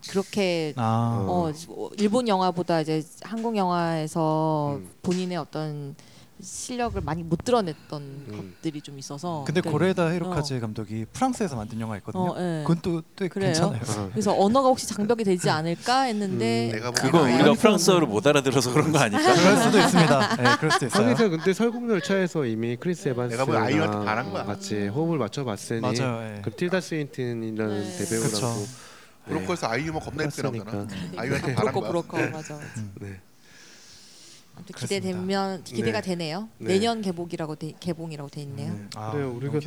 [0.09, 1.53] 그렇게 아, 어,
[1.99, 4.91] 일본 영화보다 이제 한국 영화에서 음.
[5.03, 5.97] 본인의 어떤
[6.43, 8.55] 실력을 많이 못 드러냈던 음.
[8.61, 12.31] 것들이 좀 있어서 근데 그- 고레다 히로카즈 감독이 프랑스에서 만든 영화 있거든요.
[12.33, 12.63] 어, 예.
[12.63, 13.53] 그건 또, 또 그래요?
[13.53, 13.81] 괜찮아요.
[13.87, 18.27] 아, 그래서 언어가 혹시 장벽이 되지 않을까 했는데 음, 내가 그건 보기에는 우리가 프랑스어를 못
[18.27, 19.35] 알아들어서 그런 거 아닐까?
[19.35, 20.37] 그럴 수도 있습니다.
[20.37, 21.07] 네, 그럴 수도 있어요.
[21.07, 24.45] 거기서 근데 설국열차에서 이미 크리스 내가 아이유한테 에반스랑 반한 거야.
[24.45, 26.23] 같이 호흡을 맞춰봤으니 맞아요.
[26.37, 26.43] 예.
[26.43, 27.97] 그 틸다 스윈튼이라는 네.
[27.99, 28.55] 대배우라고 그쵸.
[29.27, 30.73] 브로커에서 아이유만 겁나 예쁘게 했으니까.
[30.73, 31.03] 나오잖아.
[31.19, 31.91] 아이유한테 반한 브로커 거야.
[32.31, 32.59] 브로커 맞아.
[33.01, 33.07] 네.
[33.07, 33.30] 아무
[34.65, 35.07] 튼 그렇습니다.
[35.09, 36.09] 기대되면 기대가 네.
[36.11, 36.49] 되네요.
[36.59, 36.75] 네.
[36.75, 38.73] 내년 개봉이라고 돼, 개봉이라고 돼 있네요.
[38.73, 39.61] 음, 아, 그래요, 우리가-.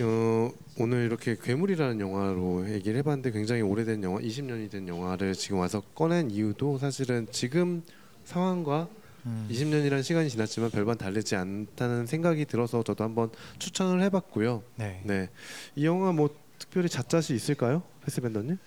[0.00, 5.80] 어, 오늘 이렇게 괴물이라는 영화로 얘기를 해봤는데 굉장히 오래된 영화, 20년이 된 영화를 지금 와서
[5.94, 7.82] 꺼낸 이유도 사실은 지금
[8.24, 8.88] 상황과
[9.24, 9.48] 음.
[9.50, 14.62] 20년이라는 시간이 지났지만 별반 다르지 않다는 생각이 들어서 저도 한번 추천을 해봤고요.
[14.76, 15.00] 네.
[15.04, 15.28] 네,
[15.74, 18.58] 이 영화 뭐 특별히 잣잣이 있을까요, 패스밴더님?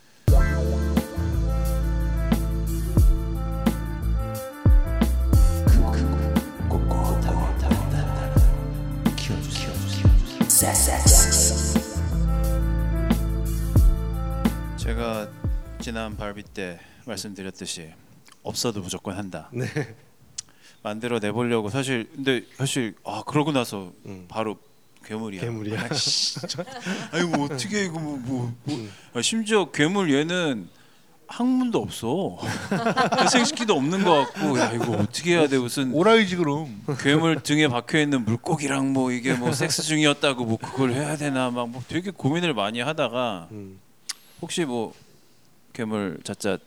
[14.77, 15.29] 제가
[15.79, 17.93] 지난 발비 때 말씀드렸듯이
[18.43, 19.49] 없어도 무조건 한다.
[19.53, 19.63] 네.
[20.83, 24.25] 만들어 내보려고 사실 근데 사실 아 그러고 나서 음.
[24.27, 24.57] 바로
[25.05, 25.39] 괴물이야.
[25.39, 25.79] 괴물이야.
[27.13, 28.77] 아, 뭐 어떻게 이거 뭐, 뭐, 뭐.
[28.77, 28.91] 음.
[29.13, 30.67] 아, 심지어 괴물 얘는
[31.39, 32.37] 항문도 없어.
[33.21, 36.81] 회생시키도 없는 것 같고 야 이거 어떻게 해야 돼 무슨 오라이지 그럼.
[36.99, 41.67] 괴물 등에 박혀 있는 물고기랑 뭐 이게 뭐 섹스 중이었다고 뭐 그걸 해야 되나 막
[41.69, 43.79] 뭐 되게 고민을 많이 하다가 음.
[44.41, 44.93] 혹시 뭐
[45.73, 46.57] 괴물 자자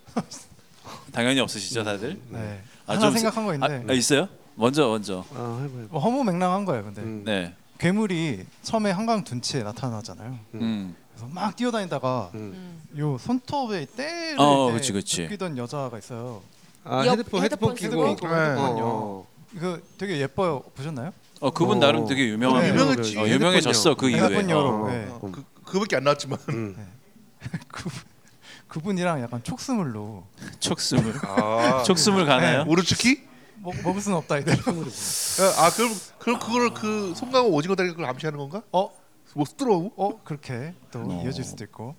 [1.13, 2.19] 당연히 없으시죠 다들?
[2.29, 2.63] 네.
[2.87, 4.29] 아, 하나 좀 생각한 거 아, 있는데 아, 있어요?
[4.55, 5.25] 먼저 먼저.
[5.35, 5.87] 아, 해봐요.
[5.91, 6.85] 뭐 허무맹랑한 거예요.
[6.85, 7.23] 근데 음.
[7.25, 7.53] 네.
[7.79, 10.39] 괴물이 처음에 한강 둔치에 나타나잖아요.
[10.55, 10.95] 음.
[11.15, 12.83] 그래서 막 뛰어다니다가 음.
[12.95, 12.99] 음.
[12.99, 15.23] 요 손톱에 때를 어, 이렇게 그치, 그치.
[15.23, 16.43] 느끼던 여자가 있어요.
[16.85, 18.29] 아 이어- 헤드폰 헤드폰 헤드폰 끼고 쓰고.
[18.29, 18.55] 네.
[18.59, 20.61] 어, 이거 되게 예뻐요.
[20.75, 21.13] 보셨나요?
[21.41, 21.81] 어 그분 어.
[21.81, 22.69] 나름 되게 유명한 네.
[22.71, 23.19] 유명했지.
[23.19, 24.23] 어, 유명해졌어 그 이후에.
[24.25, 24.85] 헤드폰 여로.
[24.85, 24.89] 어.
[24.91, 25.07] 네.
[25.11, 26.77] 어, 그 그밖에 안 나왔지만 음.
[27.69, 27.89] 그
[28.69, 30.25] 그분이랑 약간 촉스물로
[30.61, 32.65] 촉숨을 아 촉숨을 가나요?
[32.67, 33.21] 오르츠키?
[33.59, 34.59] 먹, 먹을 수는 없다 이대로.
[35.59, 38.63] 아 그럼 그럼 그걸 그 송강호 오징어 다리 그걸 암시하는 건가?
[38.73, 38.91] 어,
[39.35, 39.93] 뭐 스트로우?
[39.97, 41.22] 어 그렇게 또 어.
[41.24, 41.97] 이어질 수도 있고.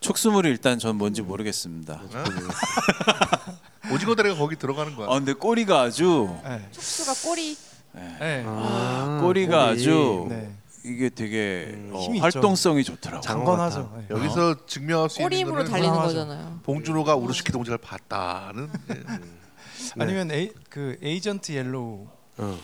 [0.00, 2.00] 촉수물이 일단 전 뭔지 모르겠습니다.
[3.92, 5.06] 오징어 다리가 거기 들어가는 거야.
[5.08, 6.68] 아 근데 꼬리가 아주 네.
[6.72, 7.56] 촉수가 꼬리
[7.92, 8.44] 네.
[8.46, 9.80] 아, 꼬리가 꼬리.
[9.80, 10.52] 아주 네.
[10.84, 12.22] 이게 되게 음, 어, 힘이 있죠.
[12.24, 13.20] 활동성이 좋더라고.
[13.22, 13.92] 장- 장관하죠.
[13.96, 14.06] 네.
[14.14, 16.08] 여기서 증명할 수 꼬리 있는 힘으로 거는 달리는 하죠.
[16.08, 16.60] 거잖아요.
[16.62, 18.94] 봉준호가 오르츠키 동작을 봤다는 예.
[18.94, 19.02] 네.
[19.98, 22.06] 아니면 에이, 그 에이전트 옐로우
[22.38, 22.58] 어.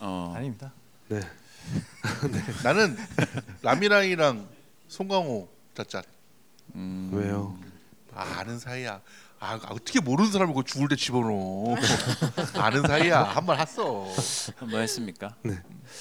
[0.00, 0.34] 어.
[0.36, 0.72] 아닙니다.
[1.08, 1.20] 네.
[2.62, 2.96] 나는
[3.62, 4.48] 라미라이랑
[4.88, 6.02] 송강호 짜짜
[6.74, 7.10] 음.
[7.12, 7.58] 왜요?
[8.14, 9.00] 아, 아는 사이야.
[9.38, 11.76] 아 어떻게 모르는 사람을 그 죽을 때 집어넣어.
[12.56, 13.22] 아는 사이야.
[13.22, 13.82] 한말 했어.
[14.60, 15.36] 뭐 했습니까?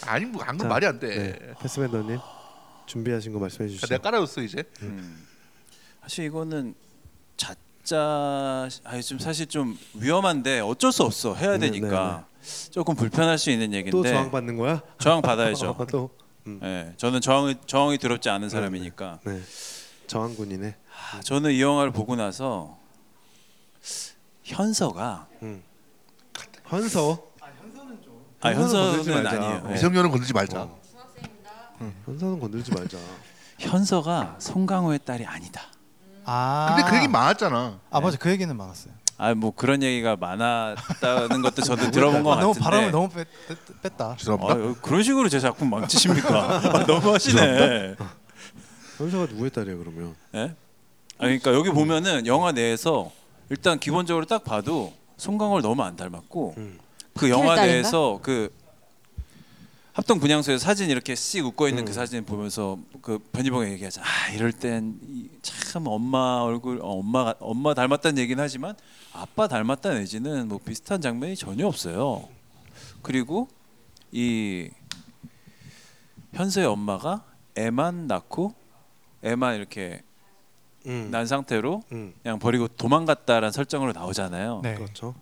[0.06, 1.08] 아니 뭐안 자, 그럼 말이 안 돼.
[1.40, 1.54] 네.
[1.60, 2.20] 패스맨더님
[2.86, 3.88] 준비하신 거 말씀해 아, 주시죠.
[3.88, 4.64] 내가 깔아줬어 이제.
[4.84, 5.26] 음.
[6.02, 6.76] 사실 이거는
[7.36, 7.54] 자
[7.86, 12.26] 짜아좀 사실 좀 위험한데 어쩔 수 없어 해야 네, 되니까
[12.72, 14.82] 조금 불편할 수 있는 얘기인데 또 저항 받는 거야?
[15.00, 15.76] 저항 받아야죠.
[15.80, 16.10] 어, 또
[16.64, 19.20] 예, 저는 저항이 저항이 두렵지 않은 사람이니까.
[19.24, 19.42] 네.
[20.08, 20.76] 저항군이네.
[21.14, 22.78] 아, 저는 이 영화를 보고 나서
[24.44, 25.64] 현서가 음.
[26.66, 27.24] 현서.
[28.42, 29.38] 아 현서는 건들지 현서는 말자.
[29.44, 29.64] 아니에요.
[29.70, 29.74] 예.
[29.74, 30.62] 미성년은 건들지 말자.
[30.62, 30.80] 어.
[32.06, 32.98] 현서는 건들지 말자.
[33.58, 35.62] 현서가 송강호의 딸이 아니다.
[36.26, 36.74] 아.
[36.76, 37.80] 근데 그 얘기 많았잖아.
[37.92, 38.94] 아 맞아 그 얘기는 많았어요.
[39.18, 42.60] 아 뭐 그런 얘기가 많았다는 것도 저도 들어본 것 아, 너무 같은데.
[42.64, 44.16] 바람을 너무 뺐, 뺐, 뺐 다.
[44.18, 44.54] 죄송합니다.
[44.54, 46.30] 아, 그런 식으로 제 작품 망치십니까?
[46.58, 47.96] 아, 너무 하시네.
[48.98, 50.16] 현서가 누구의 딸이야 그러면?
[50.36, 50.54] 예?
[51.18, 53.10] 아 그러니까 여기 보면은 영화 내에서
[53.50, 56.78] 일단 기본적으로 딱 봐도 송강호를 너무 안 닮았고 음.
[57.18, 57.66] 그 영화 딸인가?
[57.66, 58.52] 내에서 그
[59.96, 61.86] 합동 분향소에서 사진 이렇게 씩 웃고 있는 음.
[61.86, 64.06] 그 사진 보면서 그 변희봉이 얘기하잖아.
[64.06, 65.00] 아 이럴 땐
[65.42, 68.76] 참 엄마 얼굴 어, 엄마가 엄마 닮았다는 얘기는 하지만
[69.14, 72.28] 아빠 닮았다 내지는 뭐 비슷한 장면이 전혀 없어요.
[73.02, 73.48] 그리고
[74.12, 74.70] 이
[76.34, 77.24] 현서의 엄마가
[77.56, 78.54] 애만 낳고
[79.24, 80.02] 애만 이렇게
[80.88, 81.08] 음.
[81.10, 82.14] 난 상태로 음.
[82.22, 84.60] 그냥 버리고 도망갔다라는 설정으로 나오잖아요.
[84.62, 84.76] 네.
[84.76, 85.16] 그렇죠.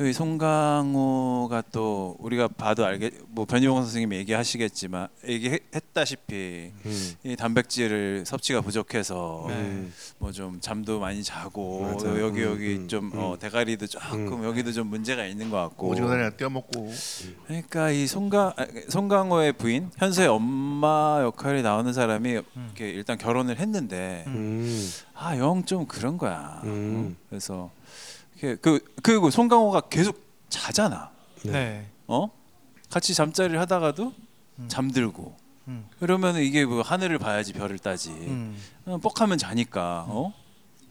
[0.00, 7.12] 여기 송강호가 또 우리가 봐도 알겠 뭐 변희봉 선생님이 얘기하시겠지만 얘기했다시피 음.
[7.22, 9.54] 이 단백질을 섭취가 부족해서 네.
[9.54, 9.92] 음.
[10.18, 12.20] 뭐좀 잠도 많이 자고 맞아요.
[12.20, 13.18] 여기 음, 여기 음, 좀 음.
[13.18, 14.44] 어, 대가리도 조금 음.
[14.44, 16.92] 여기도 좀 문제가 있는 것 같고 오징어 다리 떼어먹고.
[17.46, 24.24] 그러니까 이 송강 아, 송강호의 부인 현서의 엄마 역할이 나오는 사람이 이렇게 일단 결혼을 했는데
[24.26, 24.90] 음.
[25.14, 26.62] 아영 좀 그런 거야.
[26.64, 27.14] 음.
[27.16, 27.24] 어?
[27.28, 27.70] 그래서
[28.40, 31.10] 그 그리고 송강호가 계속 자잖아.
[31.44, 31.88] 네.
[32.06, 32.30] 어?
[32.90, 34.12] 같이 잠자리를 하다가도
[34.58, 34.68] 음.
[34.68, 35.36] 잠들고.
[35.68, 35.86] 음.
[35.98, 38.10] 그러면 이게 뭐 하늘을 봐야지 별을 따지.
[38.10, 38.56] 음.
[38.86, 40.06] 어, 뻑하면 자니까.
[40.08, 40.32] 어?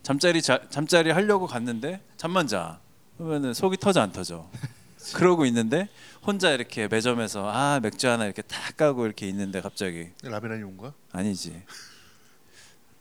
[0.01, 2.79] 잠자리 자, 잠자리 하려고 갔는데 잠만 자.
[3.17, 4.49] 그러면은 속이 터져 안 터져.
[5.15, 5.89] 그러고 있는데
[6.25, 10.93] 혼자 이렇게 매점에서 아 맥주 하나 이렇게 탁 까고 이렇게 있는데 갑자기 라미라이 온 거야?
[11.11, 11.61] 아니지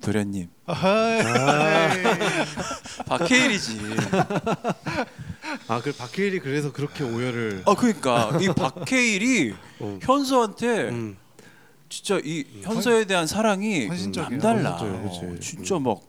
[0.02, 1.88] 도련님 아하.
[3.06, 3.78] 박해일이지.
[5.68, 7.62] 아, 그 박해일이 그래서 그렇게 오열을.
[7.66, 9.98] 아 그러니까 이 박해일이 어.
[10.02, 11.16] 현서한테 음.
[11.88, 13.86] 진짜 이 현서에 대한 사랑이.
[13.86, 14.72] 남달라.
[14.72, 15.56] 헌신적이에요, 그치.
[15.56, 16.00] 진짜 막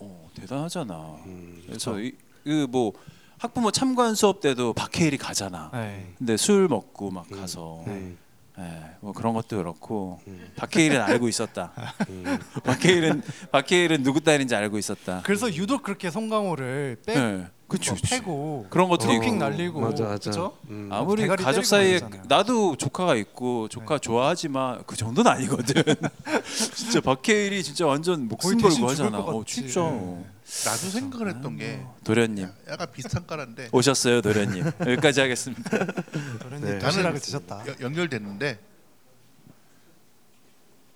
[0.00, 0.94] 어, 대단하잖아.
[1.26, 1.62] 음.
[1.66, 1.96] 그래서
[2.44, 2.92] 그뭐
[3.38, 5.70] 학부모 참관 수업 때도 박해일이 가잖아.
[5.72, 6.14] 네.
[6.16, 8.16] 근데 술 먹고 막 가서 음.
[8.58, 10.48] 예, 뭐 그런 것도 그렇고 음.
[10.56, 11.72] 박해일은 알고 있었다.
[12.08, 12.38] 음.
[12.62, 15.22] 박해일은 박해일은 누구 딸인지 알고 있었다.
[15.24, 18.10] 그래서 유독 그렇게 송강호를 빼 예, 그치, 뭐 그치.
[18.14, 19.36] 패고 그런 것들이 픽 있고.
[19.36, 20.30] 날리고 맞아, 맞아.
[20.30, 20.56] 그죠?
[20.70, 20.88] 음.
[20.92, 22.22] 아무리 대가리 가족 때리고 사이에 그러잖아요.
[22.28, 25.82] 나도 조카가 있고 조카 좋아하지만 그 정도는 아니거든.
[26.76, 29.24] 진짜 박해일이 진짜 완전 목숨 거의 대신 걸고 죽을 하잖아.
[29.24, 29.54] 것 어, 같지.
[29.54, 29.80] 진짜.
[29.82, 30.24] 네.
[30.66, 34.64] 나도 생각을 했던 게 도련님 약간 비슷한 까란데 오셨어요, 도련님.
[34.80, 35.70] 여기까지 하겠습니다.
[36.40, 36.78] 도련님 네.
[36.78, 37.66] 도시락을 드셨다.
[37.66, 38.58] 여- 연결됐는데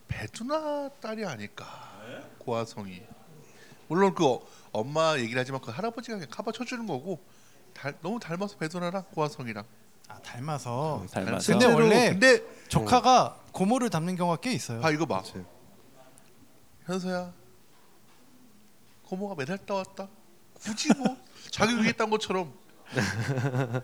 [0.08, 1.66] 배두나 딸이 아닐까
[2.38, 3.02] 고아성이
[3.88, 4.42] 물론 그 어-
[4.72, 7.20] 엄마 얘기를 하지만 그 할아버지가 그냥 카바 쳐주는 거고
[7.74, 9.64] 달- 너무 닮아서 배두나랑 고아성이랑
[10.08, 11.04] 아 닮아서.
[11.10, 11.52] 닮아서.
[11.52, 14.80] 근데 원래 근데 조카가 고모를 닮는 경우가 꽤 있어요.
[14.82, 15.42] 아 이거 봐 그치.
[16.86, 17.32] 현서야
[19.08, 20.08] 고모가 메달 따왔다
[20.54, 21.16] 굳이 뭐
[21.50, 22.52] 자기 위에 딴 것처럼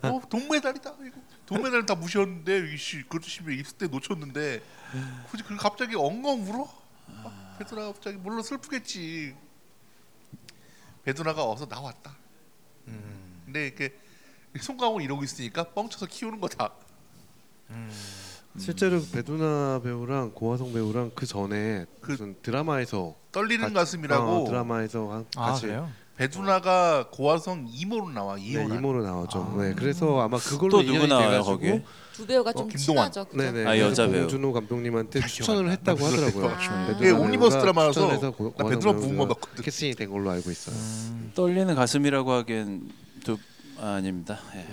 [0.02, 4.62] 어 동메달이다 이거 동메달 다 무시했는데 이씨 그것도 심지어 입술 때 놓쳤는데
[5.30, 6.84] 굳이 그 갑자기 엉엉 울어
[7.58, 9.36] 베두나가 갑자기 물론 슬프겠지.
[11.04, 12.16] 베두나가 어서 나왔다.
[12.88, 13.94] 음, 근데 이렇게
[14.58, 16.72] 송강호 이러고 있으니까 뻥쳐서 키우는 거다.
[17.70, 17.90] 음,
[18.58, 25.10] 실제로 배두나 배우랑 고화성 배우랑 그 전에 그- 무슨 드라마에서 떨리는 같이- 가슴이라고 어, 드라마에서
[25.10, 25.90] 한- 아 같이 그래요?
[26.16, 28.74] 배두나가 고아성 이모로 나와 네, 이모라.
[28.76, 29.52] 이모로 나오죠.
[29.58, 29.62] 아.
[29.62, 31.84] 네, 그래서 아마 그걸로 또 누구 인연이 나와요, 돼가지고 거기에?
[32.12, 33.10] 두 배우가 좀 김동완.
[33.10, 33.28] 친하죠.
[33.28, 33.42] 그죠?
[33.42, 33.60] 네네.
[33.62, 34.20] 아, 그래서 여자 배우.
[34.20, 35.70] 봉준호 감독님한테 다 추천을.
[35.72, 36.46] 했다고 나 하더라고요.
[36.50, 36.86] 아.
[36.86, 39.64] 배두나 예, 옴니버스 배우가 드라마라서 추천해서 고- 나 고아성 부분 배우가 봤거든.
[39.64, 40.76] 캐스팅이 된 걸로 알고 있어요.
[40.76, 42.88] 음, 떨리는 가슴이라고 하기엔
[43.26, 43.36] 또
[43.80, 44.38] 아, 아닙니다.
[44.54, 44.58] 예.
[44.58, 44.66] 네,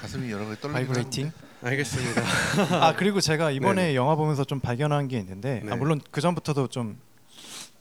[0.00, 1.32] 가슴이 여러 개 떨리는 vibrating.
[1.62, 2.22] 알겠습니다.
[2.86, 3.94] 아 그리고 제가 이번에 네네.
[3.96, 5.76] 영화 보면서 좀 발견한 게 있는데 아, 네.
[5.76, 6.98] 물론 그 전부터도 좀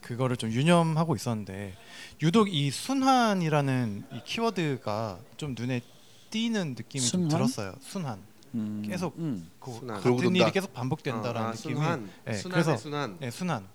[0.02, 1.76] 그거를 좀 유념하고 있었는데
[2.22, 5.82] 유독 이 순환이라는 이 키워드가 좀 눈에
[6.30, 7.30] 띄는 느낌이 순환?
[7.30, 7.76] 좀 들었어요.
[7.82, 8.20] 순환.
[8.56, 9.50] 음, 계속 음.
[9.60, 10.02] 그 순환.
[10.02, 10.36] 그러고 같은.
[10.36, 11.74] 일이 계속 반복된다라는 아, 느낌이.
[11.76, 12.10] 순환.
[12.26, 13.18] 네, 순환의 그래서 순환.
[13.20, 13.68] 네, 순환.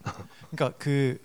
[0.51, 1.19] 그러니까 그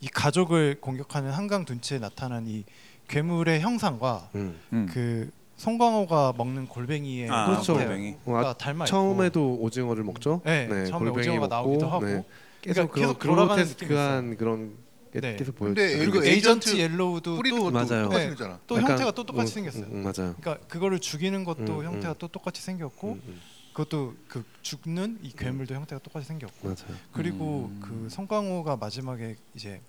[0.00, 2.64] 이 가족을 공격하는 한강 둔치에 나타난 이
[3.08, 4.58] 괴물의 형상과 음.
[4.72, 4.86] 음.
[4.92, 7.74] 그 송광호가 먹는 골뱅이의 아, 그렇죠.
[7.74, 8.16] 골뱅이.
[8.26, 8.90] 어, 아, 가 닮아 있고.
[8.90, 10.42] 처음에도 오징어를 먹죠.
[10.44, 12.04] 네, 처음에 골뱅이 오징어가 먹고, 나오기도 하고.
[12.04, 12.24] 네.
[12.60, 14.76] 계속 그러니까 그런 계속 돌아가는 그로테스크한 그런
[15.12, 15.36] 게 네.
[15.36, 15.98] 계속 보여주죠.
[15.98, 18.02] 그리고 그 agent, Agent Yellow도 뿌리는 또, 것도 맞아요.
[18.04, 18.22] 똑같이 네.
[18.30, 18.60] 생겼잖아.
[18.66, 19.84] 또 약간- 형태가 또 똑같이 음, 생겼어요.
[19.84, 20.34] 음, 음, 맞아요.
[20.40, 22.14] 그러니까 그거를 죽이는 것도 음, 형태가 음.
[22.18, 23.40] 또 똑같이 생겼고 음, 음,
[23.72, 26.98] 그것도 그 죽는 이 괴물도 형태가 똑같이 생겼고 맞아요.
[27.12, 27.80] 그리고 음.
[27.82, 29.80] 그 송강호가 마지막에 이제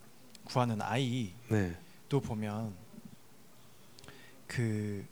[0.46, 1.76] 구하는 아이도 네.
[2.10, 2.74] 보면
[4.46, 5.04] 그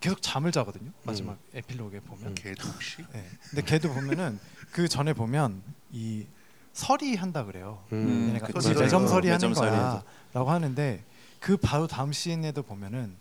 [0.00, 2.34] 계속 잠을 자거든요 마지막 에필로그에 보면 음.
[2.34, 3.28] 걔도 혹시 네.
[3.50, 4.38] 근데 걔도 보면은
[4.72, 6.26] 그 전에 보면 이
[6.72, 8.70] 설이 한다 그래요 음, 얘네가 그치.
[8.70, 11.04] 이 매점설이 어, 하는 매점설이 거야라고 하는데
[11.40, 13.16] 그 바로 다음 씬에도 보면은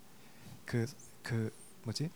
[0.66, 0.86] 그
[1.30, 1.54] 그
[1.84, 2.10] 뭐지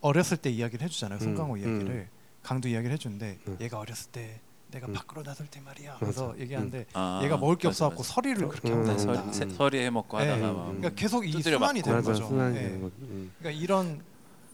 [0.00, 1.58] 어렸을 때 이야기를 해주잖아요 음, 송강호 음.
[1.58, 2.08] 이야기를
[2.42, 3.56] 강도 이야기를 해주는데 음.
[3.60, 4.40] 얘가 어렸을 때
[4.72, 4.92] 내가 음.
[4.94, 6.40] 밖으로 나설 때 말이야 그래서 맞아.
[6.40, 8.14] 얘기하는데 아, 얘가 먹을 게 맞아, 없어갖고 맞아.
[8.14, 9.50] 서리를 그렇게 음, 한다 네, 음.
[9.50, 10.28] 서, 리 해먹고 네.
[10.28, 11.84] 하다가 막 그러니까 계속 이 두드려 순환이 맞고.
[11.84, 12.12] 되는 맞아.
[12.12, 12.62] 거죠 순환이 네.
[12.62, 12.90] 되는 거.
[13.00, 13.32] 음.
[13.38, 14.00] 그러니까 이런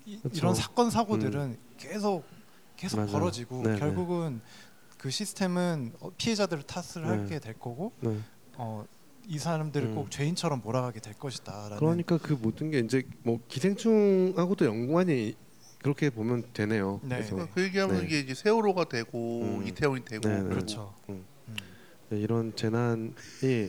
[0.05, 0.37] 이, 그쵸.
[0.37, 2.25] 이런 사건 사고들은 계속
[2.77, 3.13] 계속 맞아요.
[3.13, 3.79] 벌어지고 네 네.
[3.79, 4.41] 결국은
[4.99, 7.09] 그 시스템은 어, 피해자들을 탓을 네.
[7.09, 8.19] 하게 될 거고 네.
[8.57, 8.85] 어,
[9.27, 9.95] 이 사람들을 음.
[9.95, 15.37] 꼭 죄인처럼 몰아가게 될 것이다라는 그러니까 그 모든 게 이제 뭐 기생충하고도 연관이
[15.83, 17.01] 그렇게 보면 되네요.
[17.03, 17.17] 네.
[17.17, 18.05] 그래서 그 얘기하면 네.
[18.05, 19.67] 이게 이제 세월호가 되고 음.
[19.67, 20.41] 이태원이 되고 네, 네.
[20.41, 20.95] 그리고 그렇죠.
[21.09, 21.25] 음.
[21.49, 21.57] 음.
[22.11, 23.13] 네, 이런 재난이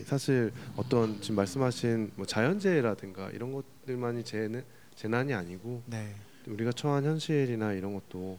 [0.04, 4.64] 사실 어떤 지금 말씀하신 뭐 자연재해라든가 이런 것들만이 재는
[4.96, 6.14] 재난이 아니고 네.
[6.46, 8.38] 우리가 처한 현실이나 이런 것도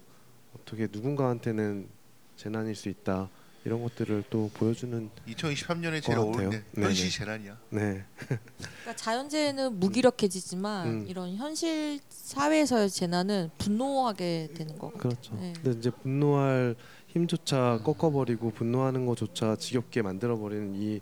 [0.55, 1.87] 어떻게 누군가한테는
[2.35, 3.29] 재난일 수 있다
[3.63, 6.85] 이런 것들을 또 보여주는 2023년에 제일 것 어울리는 같아요.
[6.85, 7.11] 현실.
[7.11, 7.57] 재난이야.
[7.69, 11.05] 네 그러니까 자연재해는 무기력해지지만 음.
[11.07, 14.91] 이런 현실 사회에서의 재난은 분노하게 되는 거.
[14.91, 15.35] 그렇죠.
[15.35, 15.53] 네.
[15.61, 16.75] 근데 이제 분노할
[17.07, 21.01] 힘조차 꺾어버리고 분노하는 것조차 지겹게 만들어버리는 이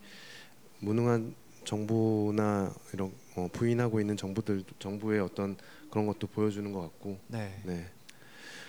[0.79, 5.55] 무능한 정부나 이런 어, 부인하고 있는 정부들 정부의 어떤
[5.91, 7.61] 그런 것도 보여주는 것 같고 네.
[7.63, 7.85] 네,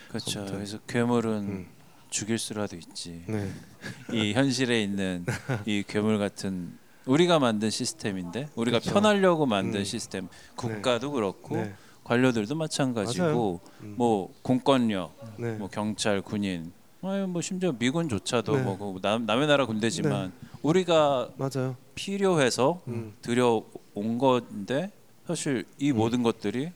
[0.09, 0.41] 그렇죠.
[0.41, 0.57] 아무튼.
[0.57, 1.66] 그래서 괴물은 음,
[2.11, 3.24] 죽일 수라도 있지.
[3.26, 3.50] 네,
[4.12, 5.24] 이 현실에 있는
[5.64, 8.92] 이 괴물 같은 우리가 만든 시스템인데 우리가 그렇죠.
[8.92, 9.84] 편하려고 만든 음.
[9.84, 11.72] 시스템 국가도 그렇고 네,
[12.04, 18.62] 관료들도 마찬가지고 음, 뭐 공권력 네, 뭐 경찰 군인 아니 뭐 심지어 미군조차도 네.
[18.62, 20.32] 뭐그 남, 남의 나라 군대지만
[20.62, 21.76] 우리가 맞아요.
[21.94, 24.92] 필요해서 음, 들여온 건데
[25.26, 25.96] 사실 이 음.
[25.96, 26.72] 모든 것들이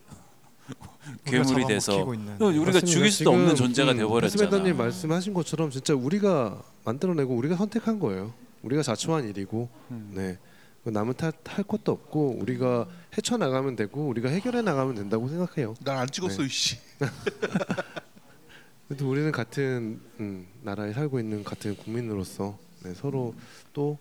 [1.24, 2.38] 괴물이 돼서 잡아먹히고 있는.
[2.38, 2.86] 또 우리가 맞습니다.
[2.86, 4.42] 죽일 수도 없는 존재가 음, 되어버렸잖아.
[4.44, 8.32] 패스맨더님 말씀하신 것처럼 진짜 우리가 만들어내고 우리가 선택한 거예요.
[8.62, 10.12] 우리가 자초한 일이고, 음.
[10.14, 10.38] 네.
[10.84, 12.86] 그 남은 탓할 것도 없고 우리가
[13.16, 15.74] 헤쳐 나가면 되고 우리가 해결해 나가면 된다고 생각해요.
[15.82, 16.46] 난 안 찍었어 네.
[16.46, 16.76] 이씨.
[18.88, 23.34] 그래도 우리는 같은 음, 나라에 살고 있는 같은 국민으로서 네, 서로
[23.72, 23.96] 또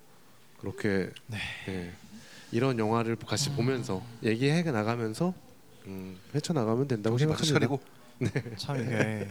[0.60, 1.38] 그렇게 네.
[1.68, 1.92] 네,
[2.52, 5.34] 이런 영화를 같이 보면서 얘기해 나가면서
[5.88, 7.54] 음, 헤쳐 나가면 된다고 생각합니다.
[7.54, 7.80] 차리고
[8.58, 9.28] 참 이게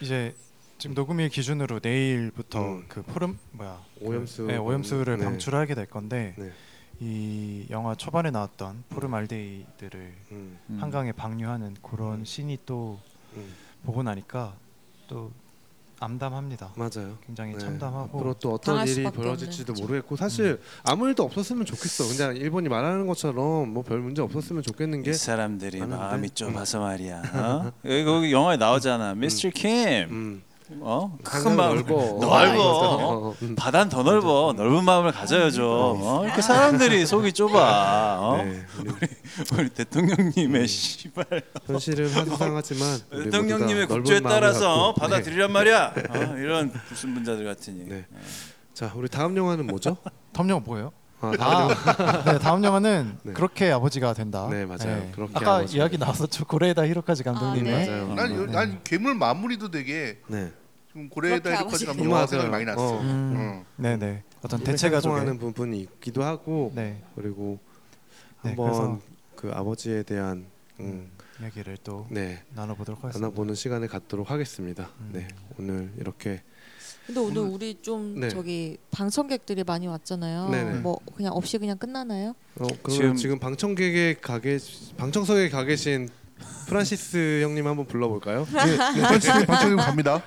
[0.00, 0.34] 이제
[0.78, 2.84] 지금 녹음일 기준으로 내일부터 음.
[2.88, 4.46] 그 포름 뭐야 오염수.
[4.46, 5.24] 그, 네, 오염수를 네.
[5.24, 6.52] 방출하게 될 건데 네.
[7.00, 10.78] 이 영화 초반에 나왔던 포름알데이들을 음, 음.
[10.80, 12.24] 한강에 방류하는 그런 음.
[12.24, 13.00] 씬이 또
[13.34, 13.54] 음,
[13.84, 14.56] 보고 나니까
[15.08, 15.32] 또
[16.00, 16.72] 암담합니다.
[16.76, 17.18] 맞아요.
[17.26, 17.58] 굉장히 네.
[17.58, 22.04] 참담하고 앞으로 또 어떤 당할 일이 수밖에 벌어질지도 모르겠고 사실 아무 일도 없었으면 좋겠어.
[22.16, 25.80] 그냥 일본이 말하는 것처럼 뭐 별 문제 없었으면 좋겠는 게 이 사람들이.
[25.80, 27.22] 마음이 좁아서 말이야.
[27.34, 27.72] 어?
[27.84, 29.70] 여기 거기 영화에 나오잖아, 미스터 킴.
[30.10, 30.42] 음,
[30.80, 31.16] 어?
[31.24, 31.94] 큰 한강 마음 넓어.
[32.20, 32.62] 넓어.
[32.62, 33.54] 어, 음.
[33.56, 34.52] 바다는 더 넓어.
[34.56, 35.66] 넓은 마음을 가져야죠.
[35.98, 36.24] 어?
[36.24, 38.18] 이렇게 사람들이 속이 좁아.
[38.20, 38.36] 어?
[38.42, 38.90] 네, 우리
[39.58, 41.24] 우리 대통령님의 씨발
[41.66, 45.00] 현실은 우리 모두 다 대통령님의 국조에 마음을 따라서 갖고, 네.
[45.00, 45.94] 받아들이란 말이야.
[46.10, 46.36] 어?
[46.36, 47.84] 이런 무슨 분자들 같으니.
[47.88, 48.04] 네.
[48.74, 49.96] 자, 우리 다음 영화는 뭐죠?
[50.32, 50.92] 다음 영화 뭐예요?
[51.20, 52.22] 아, 다음 영화.
[52.32, 53.32] 네, 다음 영화는 네.
[53.32, 54.46] 그렇게 아버지가 된다.
[54.50, 55.10] 네, 맞아요.
[55.12, 56.44] 그렇게 아까 아버지가 이야기 나왔었죠.
[56.44, 57.74] 고레에다 히로카즈 감독님의.
[57.74, 57.90] 아, 네.
[57.90, 58.14] 맞아요.
[58.14, 60.52] 난, 요- 난 괴물 마무리도 되게 네.
[60.98, 62.50] 좀 고레에다 그렇게 이렇게 아버지가 감독 영화 생각이 맞아요.
[62.50, 62.96] 많이 났어.
[62.96, 63.00] 어.
[63.00, 63.64] 음, 응.
[63.76, 64.22] 네, 네.
[64.42, 67.58] 어떤 대체 가족의 하는 부분이 있기도 하고 네, 그리고
[68.42, 69.00] 네, 한번
[69.36, 70.46] 그 아버지에 대한
[70.80, 71.10] 음,
[71.40, 73.26] 이야기를 또 네 나눠보도록 하겠습니다.
[73.26, 74.90] 나눠보는 시간을 갖도록 하겠습니다.
[75.00, 75.10] 음.
[75.12, 76.42] 네 오늘 이렇게
[77.06, 78.28] 근데 오늘 우리 좀 네.
[78.28, 80.48] 저기 방청객들이 많이 왔잖아요.
[80.50, 80.80] 네네.
[80.80, 82.34] 뭐 그냥 없이 그냥 끝나나요?
[82.60, 84.58] 어, 지금- 지금, 방청객에 가 계,
[84.98, 86.08] 방청석에 가 계신
[86.66, 88.46] 프란시스 형님 한번 불러볼까요?
[88.52, 90.22] 네, 방청 방청객 갑니다.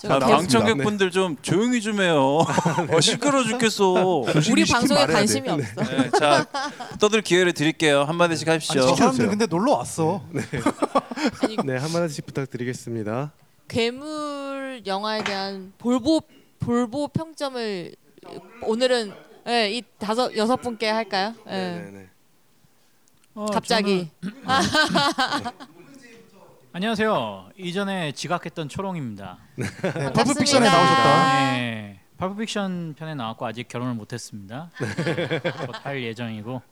[0.00, 0.84] 저기 아, 개- 방청객 네.
[0.84, 2.44] 분들 좀 조용히 좀 해요.
[2.92, 4.24] 어, 시끄러 죽겠어.
[4.50, 5.52] 우리 방송에 관심이 돼.
[5.54, 5.84] 없어.
[5.96, 6.46] 네, 자
[6.98, 8.02] 떠들 기회를 드릴게요.
[8.02, 8.80] 한 마디씩 아니, 하십시오.
[8.82, 9.30] 저 사람들 시켜주세요.
[9.30, 10.22] 근데 놀러 왔어.
[11.42, 13.32] 아니 네 한 마디씩 부탁드리겠습니다.
[13.68, 16.22] 괴물 영화에 대한 볼보
[16.58, 17.94] 볼보 평점을
[18.62, 19.12] 오늘은
[19.48, 21.34] 예, 이 다섯 여섯 분께 할까요?
[21.46, 21.50] 예.
[21.52, 22.08] 네네네.
[23.34, 25.54] 어, 갑자기 저는-
[26.72, 27.50] 안녕하세요.
[27.58, 29.38] 이전에 지각했던 초롱입니다.
[29.56, 30.12] 네, 반갑습니다.
[30.22, 31.52] 퍼프픽션에 나오셨다.
[31.56, 34.70] 네, 펄프픽션 편에 나왔고 아직 결혼을 못했습니다.
[35.66, 36.62] 곧할 예정이고.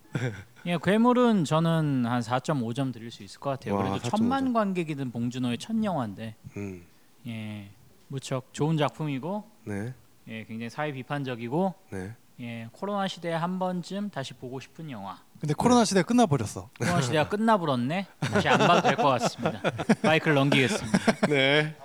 [0.67, 3.75] 예, 괴물은 저는 한 4.5점 드릴 수 있을 것 같아요.
[3.75, 4.11] 와, 그래도 4.5 점.
[4.19, 6.85] 천만 관객이 든 봉준호의 첫 영화인데, 음,
[7.27, 7.69] 예,
[8.07, 9.95] 무척 좋은 작품이고, 네,
[10.29, 12.15] 예, 굉장히 사회 비판적이고, 네.
[12.41, 15.19] 예, 코로나 시대에 한 번쯤 다시 보고 싶은 영화.
[15.41, 16.69] 근데 코로나 시대 가 끝나 버렸어.
[16.79, 18.07] 코로나 시대가 끝나버렸네.
[18.21, 19.61] 다시 안 봐도 될 것 같습니다.
[20.03, 20.99] 마이크를 넘기겠습니다.
[21.29, 21.77] 네.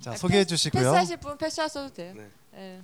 [0.00, 0.82] 자 소개해 주시고요.
[0.82, 2.14] 패스하실 분 패스하셔도 돼요.
[2.16, 2.28] 네.
[2.56, 2.80] 예.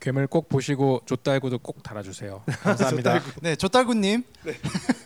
[0.00, 2.42] 괴물 꼭 보시고 조달구도 꼭 달아주세요.
[2.46, 3.20] 감사합니다.
[3.42, 4.22] 네, 조달구님.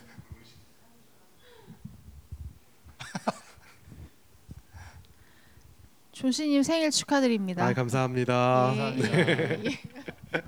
[6.25, 7.65] 조시님 생일 축하드립니다.
[7.65, 8.73] 아 감사합니다.
[8.77, 9.81] 예, 예.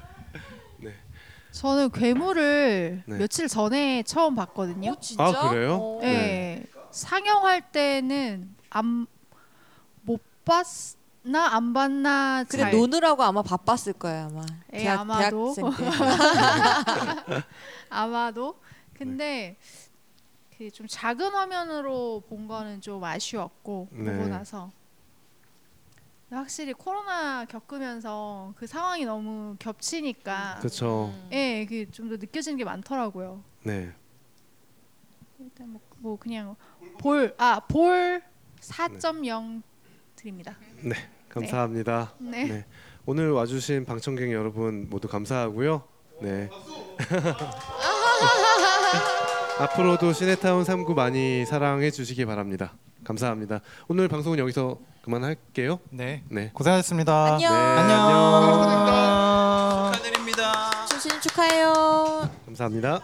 [1.50, 3.16] 저는 괴물을 네.
[3.18, 4.90] 며칠 전에 처음 봤거든요.
[4.92, 5.24] 어, 진짜?
[5.24, 5.78] 아, 그래요?
[5.80, 6.00] 어.
[6.02, 6.06] 예.
[6.06, 6.64] 네.
[6.90, 9.06] 상영할 때는 안
[10.04, 14.44] 못 봤나 안 봤나 그래 잘 노느라고 아마 바빴을 거예요 아마.
[14.74, 15.54] 예, 대학, 아마도.
[15.54, 15.90] 대학생 때.
[17.88, 18.60] 아마도
[18.92, 19.56] 근데
[20.58, 24.12] 그 좀 작은 화면으로 본 거는 좀 아쉬웠고 네.
[24.12, 24.70] 보고 나서
[26.36, 31.12] 확실히 코로나 겪으면서 그 상황이 너무 겹치니까 그렇죠.
[31.32, 33.42] 예, 그 좀 더 느껴지는 게 많더라고요.
[33.62, 33.92] 네.
[35.38, 36.56] 일단 뭐, 뭐 그냥
[36.98, 38.22] 볼 아 볼
[38.60, 39.62] 4.0
[40.16, 40.56] 드립니다.
[40.82, 40.94] 네.
[41.28, 42.14] 감사합니다.
[42.18, 42.44] 네.
[42.44, 42.66] 네.
[43.06, 45.82] 오늘 와주신 방청객 여러분 모두 감사하고요.
[46.20, 46.48] 네.
[49.59, 52.74] 앞으로도 시네타운 3구 많이 사랑해 주시기 바랍니다.
[53.04, 53.60] 감사합니다.
[53.88, 55.80] 오늘 방송은 여기서 그만할게요.
[55.90, 56.50] 네, 네.
[56.54, 57.34] 고생하셨습니다.
[57.34, 57.52] 안녕.
[57.52, 58.02] 네, 안녕.
[59.92, 60.86] 축하드립니다.
[60.86, 62.30] 조신 축하해요.
[62.46, 63.00] 감사합니다.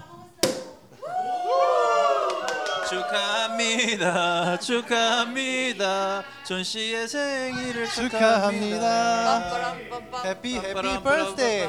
[2.89, 4.59] 축하합니다.
[4.61, 6.23] 축하합니다.
[6.47, 9.51] 존 씨의 생일을 축하합니다.
[9.51, 10.23] 축하합니다.
[10.25, 11.69] happy happy birthday.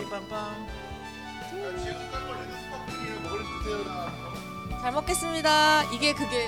[4.81, 5.83] 잘 먹겠습니다.
[5.91, 6.47] 이게 그게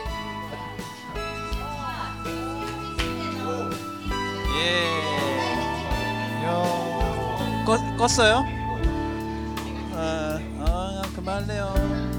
[4.61, 5.57] 예.
[6.35, 7.65] 안녕.
[7.65, 8.45] 껐, 껐어요?
[9.93, 12.10] 아, 아 그만해요.